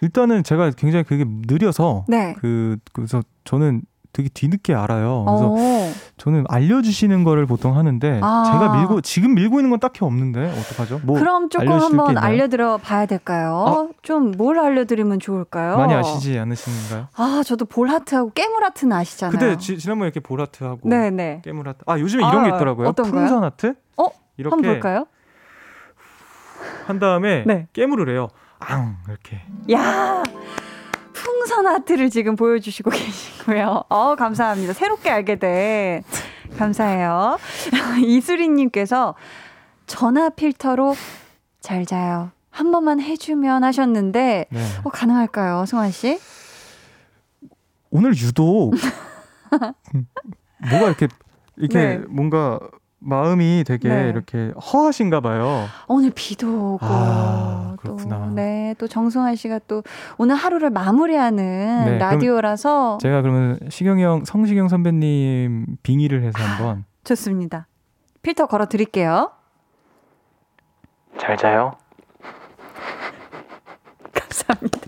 일단은 0.00 0.42
제가 0.42 0.70
굉장히 0.70 1.04
그게 1.04 1.24
느려서. 1.26 2.04
네. 2.08 2.34
그, 2.38 2.78
그래서 2.92 3.22
저는 3.44 3.82
되게 4.12 4.28
뒤늦게 4.28 4.74
알아요. 4.74 5.24
그래서 5.26 5.48
오. 5.48 5.92
어. 6.14 6.16
저는 6.16 6.44
알려주시는 6.48 7.24
거를 7.24 7.46
보통 7.46 7.76
하는데 7.76 8.20
아. 8.22 8.44
제가 8.46 8.76
밀고 8.76 9.00
지금 9.00 9.34
밀고 9.34 9.58
있는 9.58 9.70
건 9.70 9.80
딱히 9.80 10.04
없는데 10.04 10.50
어떡하죠? 10.50 11.00
뭐 11.02 11.18
그럼 11.18 11.48
조금 11.48 11.72
한번 11.72 12.18
알려드려 12.18 12.78
봐야 12.78 13.06
될까요? 13.06 13.64
아. 13.66 13.88
좀뭘 14.02 14.58
알려드리면 14.58 15.20
좋을까요? 15.20 15.76
많이 15.76 15.94
아시지 15.94 16.38
않으신가요? 16.38 17.08
아 17.16 17.42
저도 17.44 17.64
볼하트하고 17.64 18.30
깨물하트는 18.30 18.96
아시잖아요. 18.96 19.38
그때 19.38 19.56
지, 19.58 19.78
지난번에 19.78 20.08
이렇게 20.08 20.20
볼하트하고 20.20 20.88
네네. 20.88 21.42
깨물하트 21.44 21.84
아 21.86 21.98
요즘에 21.98 22.22
이런 22.22 22.44
아, 22.44 22.48
게 22.48 22.56
있더라고요. 22.56 22.88
어떤가요? 22.88 23.26
풍선하트? 23.26 23.74
어? 23.96 24.08
이렇게 24.36 24.54
한번 24.54 24.72
볼까요? 24.72 25.06
한 26.86 26.98
다음에 26.98 27.44
네. 27.46 27.66
깨물을 27.72 28.12
해요. 28.12 28.28
앙 28.58 28.96
이렇게. 29.08 29.40
야. 29.72 30.22
풍선 31.44 31.66
하트를 31.66 32.08
지금 32.08 32.36
보여주시고 32.36 32.88
계시고요. 32.90 33.84
어, 33.90 34.14
감사합니다. 34.16 34.72
새롭게 34.72 35.10
알게 35.10 35.36
돼. 35.36 36.02
감사해요. 36.56 37.38
이수리님께서 38.02 39.14
전화 39.86 40.30
필터로 40.30 40.94
잘 41.60 41.84
자요. 41.84 42.30
한 42.50 42.70
번만 42.70 43.00
해주면 43.00 43.62
하셨는데, 43.62 44.46
네. 44.48 44.64
어, 44.84 44.88
가능할까요, 44.88 45.66
승환 45.66 45.90
씨? 45.90 46.18
오늘 47.90 48.16
유독 48.16 48.72
뭐가 50.70 50.86
이렇게 50.86 51.08
이렇게 51.56 51.78
네. 51.78 51.98
뭔가 52.08 52.58
마음이 53.04 53.64
되게 53.66 53.88
네. 53.88 54.08
이렇게 54.08 54.52
허하신가 54.52 55.20
봐요. 55.20 55.66
오늘 55.88 56.10
비도 56.14 56.74
오고 56.74 56.78
아, 56.82 57.76
그렇구나. 57.78 58.18
또, 58.26 58.34
네, 58.34 58.74
또 58.78 58.88
정승환 58.88 59.36
씨가 59.36 59.60
또 59.66 59.82
오늘 60.18 60.34
하루를 60.34 60.70
마무리하는 60.70 61.84
네, 61.84 61.98
라디오라서 61.98 62.98
제가 63.00 63.22
그러면 63.22 63.58
시경이 63.68 64.02
형, 64.02 64.24
성시경 64.24 64.68
선배님 64.68 65.76
빙의를 65.82 66.22
해서 66.22 66.42
한번 66.42 66.84
좋습니다. 67.04 67.66
필터 68.22 68.46
걸어 68.46 68.66
드릴게요. 68.66 69.30
잘 71.18 71.36
자요. 71.36 71.76
감사합니다. 74.14 74.83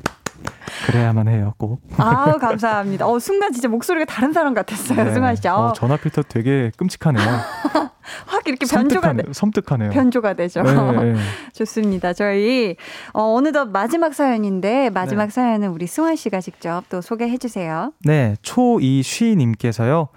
그래야만 0.97 1.29
해요, 1.29 1.53
꼭. 1.59 1.81
아우, 1.99 2.39
감사합니다. 2.41 3.07
어, 3.07 3.19
순간 3.19 3.53
진짜 3.53 3.69
목소리가 3.69 4.07
다른 4.07 4.33
사람 4.33 4.55
같았어요, 4.55 5.05
네. 5.05 5.13
승환 5.13 5.37
씨. 5.37 5.47
어, 5.49 5.73
전화 5.77 5.97
필터 5.97 6.23
되게 6.23 6.71
끔찍하네요. 6.77 7.25
확 8.27 8.47
이렇게 8.47 8.67
변조가 8.67 9.13
돼. 9.15 9.23
섬뜩하네요. 9.33 9.91
변조가 9.91 10.35
되죠. 10.35 10.63
네, 10.63 10.73
네. 11.13 11.15
좋습니다. 11.53 12.13
저희 12.13 12.77
어, 13.13 13.35
어느덧 13.35 13.67
마지막 13.67 14.15
사연인데 14.15 14.91
마지막 14.91 15.27
네. 15.27 15.31
사연은 15.31 15.69
우리 15.69 15.87
승환 15.87 16.17
씨가 16.17 16.41
직접 16.41 16.85
또 16.89 17.01
소개해 17.01 17.37
주세요. 17.39 17.93
네, 18.05 18.37
초이쉬 18.43 19.37
님께서요. 19.37 20.09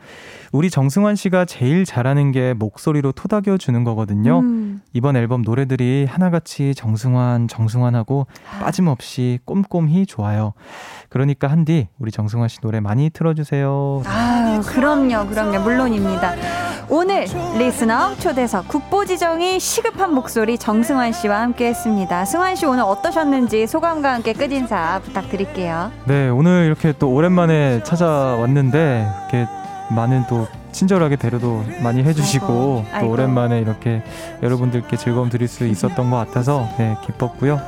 우리 0.51 0.69
정승환 0.69 1.15
씨가 1.15 1.45
제일 1.45 1.85
잘하는 1.85 2.31
게 2.31 2.53
목소리로 2.53 3.11
토닥여 3.11 3.57
주는 3.57 3.83
거거든요. 3.83 4.39
음. 4.39 4.81
이번 4.93 5.15
앨범 5.15 5.43
노래들이 5.43 6.07
하나같이 6.09 6.73
정승환, 6.73 7.47
정승환하고 7.47 8.27
빠짐없이 8.61 9.39
꼼꼼히 9.45 10.05
좋아요. 10.05 10.53
그러니까 11.09 11.47
한디 11.47 11.87
우리 11.99 12.11
정승환 12.11 12.49
씨 12.49 12.59
노래 12.61 12.79
많이 12.79 13.09
틀어주세요. 13.09 14.03
아, 14.05 14.61
그럼요, 14.65 15.27
그럼요, 15.27 15.59
물론입니다. 15.59 16.33
오늘 16.91 17.25
리스너 17.59 18.15
초대석 18.15 18.67
국보지정이 18.67 19.59
시급한 19.59 20.15
목소리 20.15 20.57
정승환 20.57 21.11
씨와 21.11 21.41
함께했습니다. 21.41 22.25
승환 22.25 22.55
씨 22.55 22.65
오늘 22.65 22.81
어떠셨는지 22.81 23.67
소감과 23.67 24.15
함께 24.15 24.33
끝 24.33 24.51
인사 24.51 24.99
부탁드릴게요. 25.03 25.91
네, 26.05 26.29
오늘 26.29 26.65
이렇게 26.65 26.93
또 26.97 27.13
오랜만에 27.13 27.83
찾아왔는데 27.83 29.07
이렇게 29.31 29.58
많은 29.91 30.23
또 30.29 30.47
친절하게 30.71 31.15
배려도 31.15 31.63
많이 31.81 32.03
해주시고 32.03 32.45
아이고, 32.45 32.85
또 32.89 32.95
아이고. 32.95 33.11
오랜만에 33.11 33.59
이렇게 33.59 34.03
여러분들께 34.43 34.97
즐거움 34.97 35.29
드릴 35.29 35.47
수 35.47 35.65
있었던 35.65 36.09
것 36.09 36.17
같아서 36.17 36.67
네, 36.77 36.95
기뻤고요. 37.05 37.59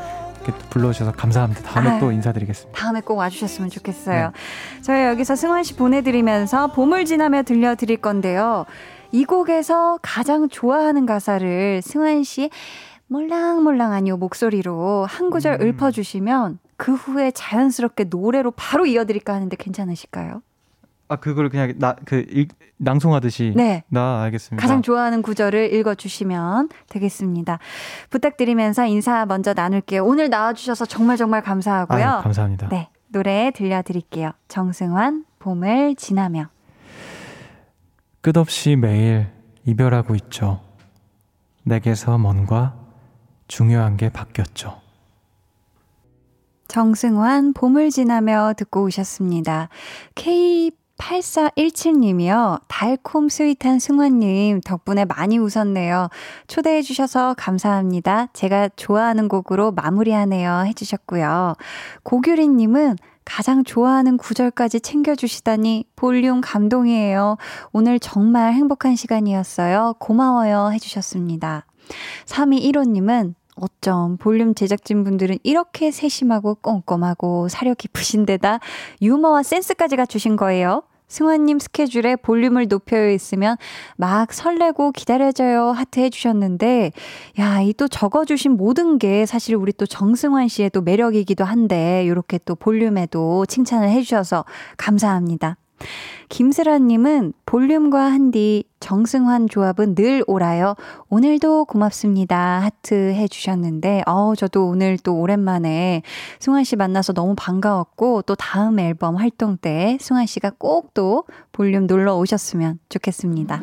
이렇게 0.44 0.58
불러주셔서 0.70 1.12
감사합니다. 1.12 1.62
다음에 1.62 1.90
아유, 1.92 2.00
또 2.00 2.12
인사드리겠습니다. 2.12 2.80
다음에 2.80 3.02
꼭 3.02 3.18
와주셨으면 3.18 3.70
좋겠어요. 3.70 4.28
네. 4.28 4.82
저희 4.82 5.06
여기서 5.06 5.36
승환 5.36 5.64
씨 5.64 5.76
보내드리면서 5.76 6.68
봄을 6.74 7.06
지나며 7.06 7.44
들려드릴 7.44 7.98
건데요. 7.98 8.66
이 9.12 9.26
곡에서 9.26 10.00
가장 10.02 10.50
좋아하는 10.50 11.06
가사를 11.06 11.82
승환 11.84 12.24
씨 12.24 12.50
몰랑몰랑한 13.08 14.08
요 14.08 14.18
목소리로 14.18 15.06
한 15.06 15.30
구절 15.30 15.60
음. 15.62 15.68
읊어주시면 15.68 16.60
그 16.78 16.94
후에 16.94 17.32
자연스럽게 17.32 18.06
노래로 18.06 18.52
바로 18.52 18.86
이어드릴까 18.86 19.34
하는데 19.34 19.56
괜찮으실까요? 19.56 20.42
아 21.12 21.18
그걸 21.18 21.50
그냥 21.50 21.74
나그 21.78 22.46
낭송하듯이 22.78 23.52
네. 23.54 23.84
나 23.90 24.24
알겠습니다. 24.24 24.62
가장 24.62 24.82
좋아하는 24.82 25.22
구절을 25.22 25.74
읽어 25.74 25.94
주시면 25.94 26.70
되겠습니다. 26.88 27.60
부탁드리면서 28.10 28.86
인사 28.86 29.26
먼저 29.26 29.54
나눌게요. 29.54 30.06
오늘 30.06 30.30
나와 30.30 30.54
주셔서 30.54 30.86
정말 30.86 31.18
정말 31.18 31.42
감사하고요. 31.42 32.06
아유, 32.06 32.24
감사합니다. 32.24 32.70
네. 32.70 32.88
노래 33.10 33.52
들려 33.54 33.82
드릴게요. 33.82 34.32
정승환 34.48 35.26
봄을 35.40 35.96
지나며 35.96 36.48
끝없이 38.22 38.78
매일 38.78 39.28
이별하고 39.66 40.16
있죠. 40.16 40.62
내게서 41.64 42.18
뭔가 42.20 42.74
중요한 43.50 43.98
게 43.98 44.08
바뀌었죠. 44.08 44.80
정승환 46.70 47.52
봄을 47.52 47.90
지나며 47.90 48.54
듣고 48.56 48.84
오셨습니다. 48.84 49.68
K 50.16 50.72
8417님이요. 51.02 52.62
달콤 52.68 53.28
스윗한 53.28 53.80
승환님 53.80 54.62
덕분에 54.62 55.06
많이 55.06 55.38
웃었네요. 55.38 56.10
초대해주셔서 56.48 57.36
감사합니다. 57.38 58.28
제가 58.34 58.70
좋아하는 58.76 59.28
곡으로 59.28 59.72
마무리하네요. 59.72 60.64
해주셨고요. 60.68 61.56
고규리님은 62.04 62.98
가장 63.26 63.64
좋아하는 63.64 64.18
구절까지 64.18 64.82
챙겨주시다니 64.82 65.86
볼륨 65.96 66.42
감동이에요. 66.42 67.38
오늘 67.72 68.00
정말 68.00 68.54
행복한 68.54 68.96
시간이었어요. 68.96 69.96
고마워요. 70.00 70.72
해주셨습니다. 70.74 71.66
3215님은 72.26 73.34
어쩜 73.56 74.18
볼륨 74.18 74.56
제작진분들은 74.56 75.38
이렇게 75.44 75.92
세심하고 75.92 76.56
꼼꼼하고 76.56 77.48
사려 77.48 77.74
깊으신 77.74 78.26
데다 78.26 78.60
유머와 79.02 79.44
센스까지 79.44 79.98
갖추신 79.98 80.36
거예요. 80.36 80.84
승환님 81.12 81.60
스케줄에 81.60 82.16
볼륨을 82.16 82.70
높여 82.70 83.10
있으면 83.10 83.58
막 83.98 84.32
설레고 84.32 84.94
기다려져요 84.94 85.72
하트 85.72 86.00
해주셨는데, 86.00 86.94
야, 87.40 87.62
이 87.62 87.74
또 87.74 87.88
적어주신 87.88 88.58
모든 88.58 88.98
게 89.00 89.26
사실 89.26 89.56
우리 89.56 89.74
또 89.74 89.86
정승환 89.86 90.48
씨의 90.48 90.70
또 90.70 90.82
매력이기도 90.82 91.44
한데, 91.44 92.04
이렇게 92.06 92.40
또 92.46 92.56
볼륨에도 92.56 93.46
칭찬을 93.48 93.90
해주셔서 93.90 94.46
감사합니다. 94.78 95.58
김슬아님은 96.30 97.34
볼륨과 97.46 98.00
한디 98.04 98.64
정승환 98.80 99.50
조합은 99.50 99.96
늘 99.96 100.24
오라요. 100.28 100.76
오늘도 101.10 101.66
고맙습니다. 101.66 102.60
하트 102.62 103.14
해주셨는데, 103.14 104.04
어 104.08 104.34
저도 104.36 104.68
오늘 104.68 104.98
또 104.98 105.20
오랜만에 105.20 106.04
승환 106.40 106.64
씨 106.64 106.76
만나서 106.76 107.14
너무 107.14 107.36
반가웠고, 107.36 108.22
또 108.24 108.36
다음 108.36 108.80
앨범 108.80 109.18
활동 109.18 109.58
때 109.58 109.98
승환 110.00 110.26
씨가 110.26 110.52
꼭 110.58 110.92
또 110.94 111.24
볼륨 111.52 111.88
놀러 111.88 112.16
오셨으면 112.18 112.80
좋겠습니다. 112.90 113.62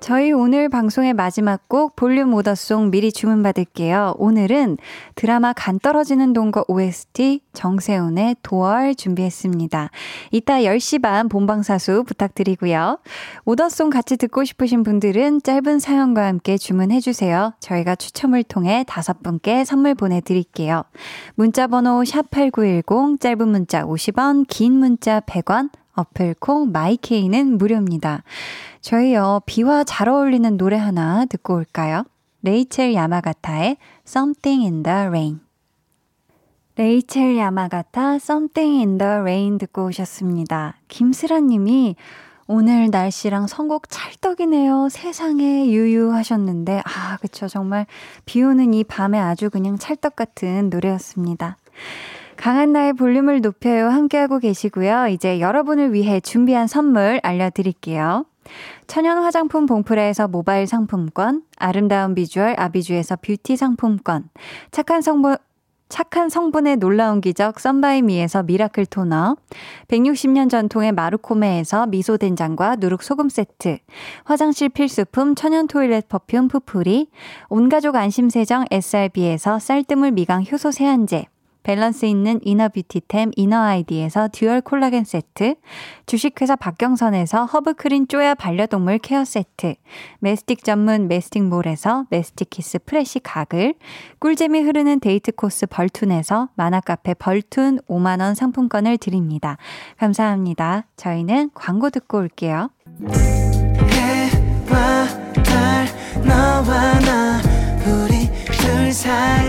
저희 0.00 0.32
오늘 0.32 0.70
방송의 0.70 1.12
마지막 1.12 1.68
곡 1.68 1.94
볼륨 1.94 2.32
오더송 2.32 2.90
미리 2.90 3.12
주문받을게요. 3.12 4.14
오늘은 4.16 4.78
드라마 5.14 5.52
간 5.52 5.78
떨어지는 5.78 6.32
동거 6.32 6.64
OST 6.68 7.42
정세훈의 7.52 8.36
도얼 8.42 8.94
준비했습니다. 8.94 9.90
이따 10.30 10.60
10시 10.60 11.02
반 11.02 11.28
본방사수 11.28 12.04
부탁드리고요. 12.04 12.98
오더송 13.44 13.90
같이 13.90 14.16
듣고 14.16 14.44
싶으신 14.44 14.84
분들은 14.84 15.42
짧은 15.42 15.78
사연과 15.78 16.26
함께 16.26 16.56
주문해주세요. 16.56 17.52
저희가 17.60 17.94
추첨을 17.94 18.42
통해 18.42 18.84
다섯 18.88 19.22
분께 19.22 19.66
선물 19.66 19.94
보내드릴게요. 19.94 20.84
문자번호 21.34 22.02
샵8910 22.04 23.20
짧은 23.20 23.46
문자 23.48 23.84
50원 23.84 24.46
긴 24.48 24.78
문자 24.78 25.20
100원 25.20 25.68
어플 25.94 26.36
콩 26.38 26.72
마이케이는 26.72 27.58
무료입니다. 27.58 28.22
저희요, 28.80 29.40
비와 29.46 29.84
잘 29.84 30.08
어울리는 30.08 30.56
노래 30.56 30.76
하나 30.76 31.24
듣고 31.26 31.54
올까요? 31.54 32.04
레이첼 32.42 32.94
야마가타의 32.94 33.76
Something 34.06 34.64
in 34.64 34.82
the 34.82 34.98
Rain. 35.08 35.40
레이첼 36.76 37.36
야마가타 37.36 38.14
Something 38.14 38.78
in 38.78 38.98
the 38.98 39.12
Rain 39.12 39.58
듣고 39.58 39.86
오셨습니다. 39.86 40.76
김슬아 40.88 41.40
님이 41.40 41.96
오늘 42.46 42.88
날씨랑 42.90 43.46
선곡 43.46 43.90
찰떡이네요. 43.90 44.88
세상에 44.90 45.66
유유하셨는데, 45.68 46.82
아, 46.84 47.18
그쵸. 47.18 47.46
정말 47.46 47.86
비 48.24 48.42
오는 48.42 48.72
이 48.72 48.82
밤에 48.82 49.18
아주 49.18 49.50
그냥 49.50 49.78
찰떡 49.78 50.16
같은 50.16 50.70
노래였습니다. 50.70 51.58
강한나의 52.36 52.94
볼륨을 52.94 53.42
높여요. 53.42 53.88
함께하고 53.90 54.38
계시고요. 54.38 55.08
이제 55.08 55.38
여러분을 55.38 55.92
위해 55.92 56.20
준비한 56.20 56.66
선물 56.66 57.20
알려드릴게요. 57.22 58.24
천연 58.86 59.18
화장품 59.18 59.66
봉프레에서 59.66 60.28
모바일 60.28 60.66
상품권, 60.66 61.42
아름다운 61.56 62.14
비주얼 62.14 62.54
아비주에서 62.58 63.16
뷰티 63.16 63.56
상품권, 63.56 64.28
착한 64.70 65.02
성분, 65.02 65.36
착한 65.90 66.28
성분의 66.28 66.76
놀라운 66.76 67.20
기적 67.20 67.58
썬바이미에서 67.58 68.44
miracle 68.44 68.86
토너, 68.86 69.36
160년 69.88 70.48
전통의 70.48 70.92
마루코메에서 70.92 71.88
미소 71.88 72.16
된장과 72.16 72.76
누룩 72.76 73.02
소금 73.02 73.28
세트, 73.28 73.78
화장실 74.24 74.68
필수품 74.68 75.34
천연 75.34 75.66
toilet 75.66 76.08
perfume 76.08 76.48
푸푸리, 76.48 77.08
온가족 77.48 77.96
안심 77.96 78.30
세정 78.30 78.64
SRB에서 78.70 79.58
쌀뜨물 79.58 80.12
미강 80.12 80.44
효소 80.50 80.70
세안제, 80.70 81.26
밸런스 81.62 82.06
있는 82.06 82.40
inner 82.42 82.68
beauty템 82.68 83.30
이너 83.36 83.60
아이디에서 83.62 84.28
dual 84.32 84.60
콜라겐 84.60 85.04
세트, 85.04 85.54
주식회사 86.06 86.56
박경선에서 86.56 87.44
허브크린 87.46 88.08
쪼야 88.08 88.34
반려동물 88.34 88.98
케어 88.98 89.24
세트, 89.24 89.74
메스틱 90.20 90.64
전문 90.64 91.08
메스틱몰에서 91.08 92.06
메스틱 92.10 92.50
키스 92.50 92.78
fresh 92.84 93.20
가글, 93.20 93.74
꿀잼이 94.18 94.60
흐르는 94.60 95.00
데이트 95.00 95.32
코스 95.32 95.66
벌툰에서 95.66 96.48
만화카페 96.54 97.14
벌툰 97.14 97.80
5만원 97.88 98.34
상품권을 98.34 98.98
드립니다. 98.98 99.56
감사합니다. 99.98 100.86
저희는 100.96 101.50
광고 101.54 101.90
듣고 101.90 102.18
올게요. 102.18 102.70
달, 105.44 105.86
너와 106.24 106.98
나, 107.00 107.40
우리 107.86 108.30
둘 108.46 108.92
사이, 108.92 109.48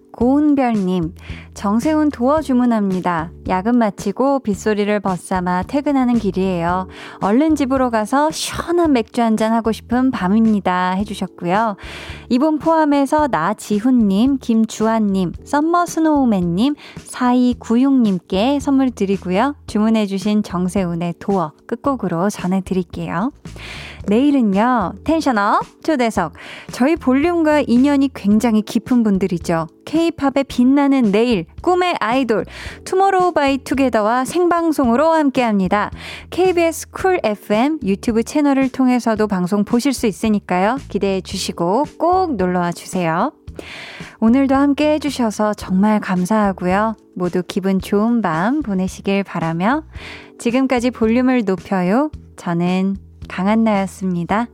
고은별님, 0.11 1.15
정세훈 1.53 2.09
도어 2.09 2.41
주문합니다. 2.41 3.31
야근 3.47 3.77
마치고 3.77 4.39
빗소리를 4.39 4.99
벗삼아 4.99 5.63
퇴근하는 5.63 6.15
길이에요. 6.15 6.87
얼른 7.21 7.55
집으로 7.55 7.89
가서 7.89 8.31
시원한 8.31 8.93
맥주 8.93 9.21
한잔 9.21 9.51
하고 9.53 9.71
싶은 9.71 10.11
밤입니다. 10.11 10.91
해주셨고요. 10.91 11.75
이분 12.29 12.59
포함해서 12.59 13.27
나지훈님, 13.27 14.37
김주환님, 14.39 15.33
썸머스노우맨님, 15.43 16.75
4296님께 16.97 18.59
선물 18.59 18.91
드리고요. 18.91 19.55
주문해주신 19.67 20.43
정세운의 20.43 21.15
Door 21.19 21.53
끝곡으로 21.67 22.29
전해드릴게요. 22.29 23.31
내일은요, 24.07 24.93
tension 25.03 25.65
up 25.65 25.83
초대석. 25.83 26.33
저희 26.71 26.95
볼륨과 26.95 27.61
인연이 27.67 28.09
굉장히 28.13 28.61
깊은 28.61 29.03
분들이죠. 29.03 29.67
케이팝의 29.85 30.45
빛나는 30.47 31.11
내일, 31.11 31.45
꿈의 31.61 31.95
아이돌, 31.99 32.45
투모로우 32.85 33.33
바이 33.33 33.57
투게더와 33.57 34.25
생방송으로 34.25 35.11
함께 35.11 35.41
합니다. 35.41 35.91
KBS 36.29 36.91
쿨 36.91 37.19
FM 37.23 37.79
유튜브 37.83 38.23
채널을 38.23 38.69
통해서도 38.69 39.27
방송 39.27 39.63
보실 39.63 39.93
수 39.93 40.07
있으니까요. 40.07 40.77
기대해 40.89 41.21
주시고 41.21 41.85
꼭 41.97 42.35
놀러와 42.35 42.71
주세요. 42.71 43.33
오늘도 44.19 44.55
함께 44.55 44.93
해주셔서 44.93 45.53
정말 45.55 45.99
감사하고요. 45.99 46.95
모두 47.15 47.43
기분 47.45 47.79
좋은 47.79 48.21
밤 48.21 48.61
보내시길 48.61 49.23
바라며 49.23 49.83
지금까지 50.39 50.91
볼륨을 50.91 51.43
높여요. 51.45 52.11
저는 52.37 52.97
강한나였습니다. 53.27 54.47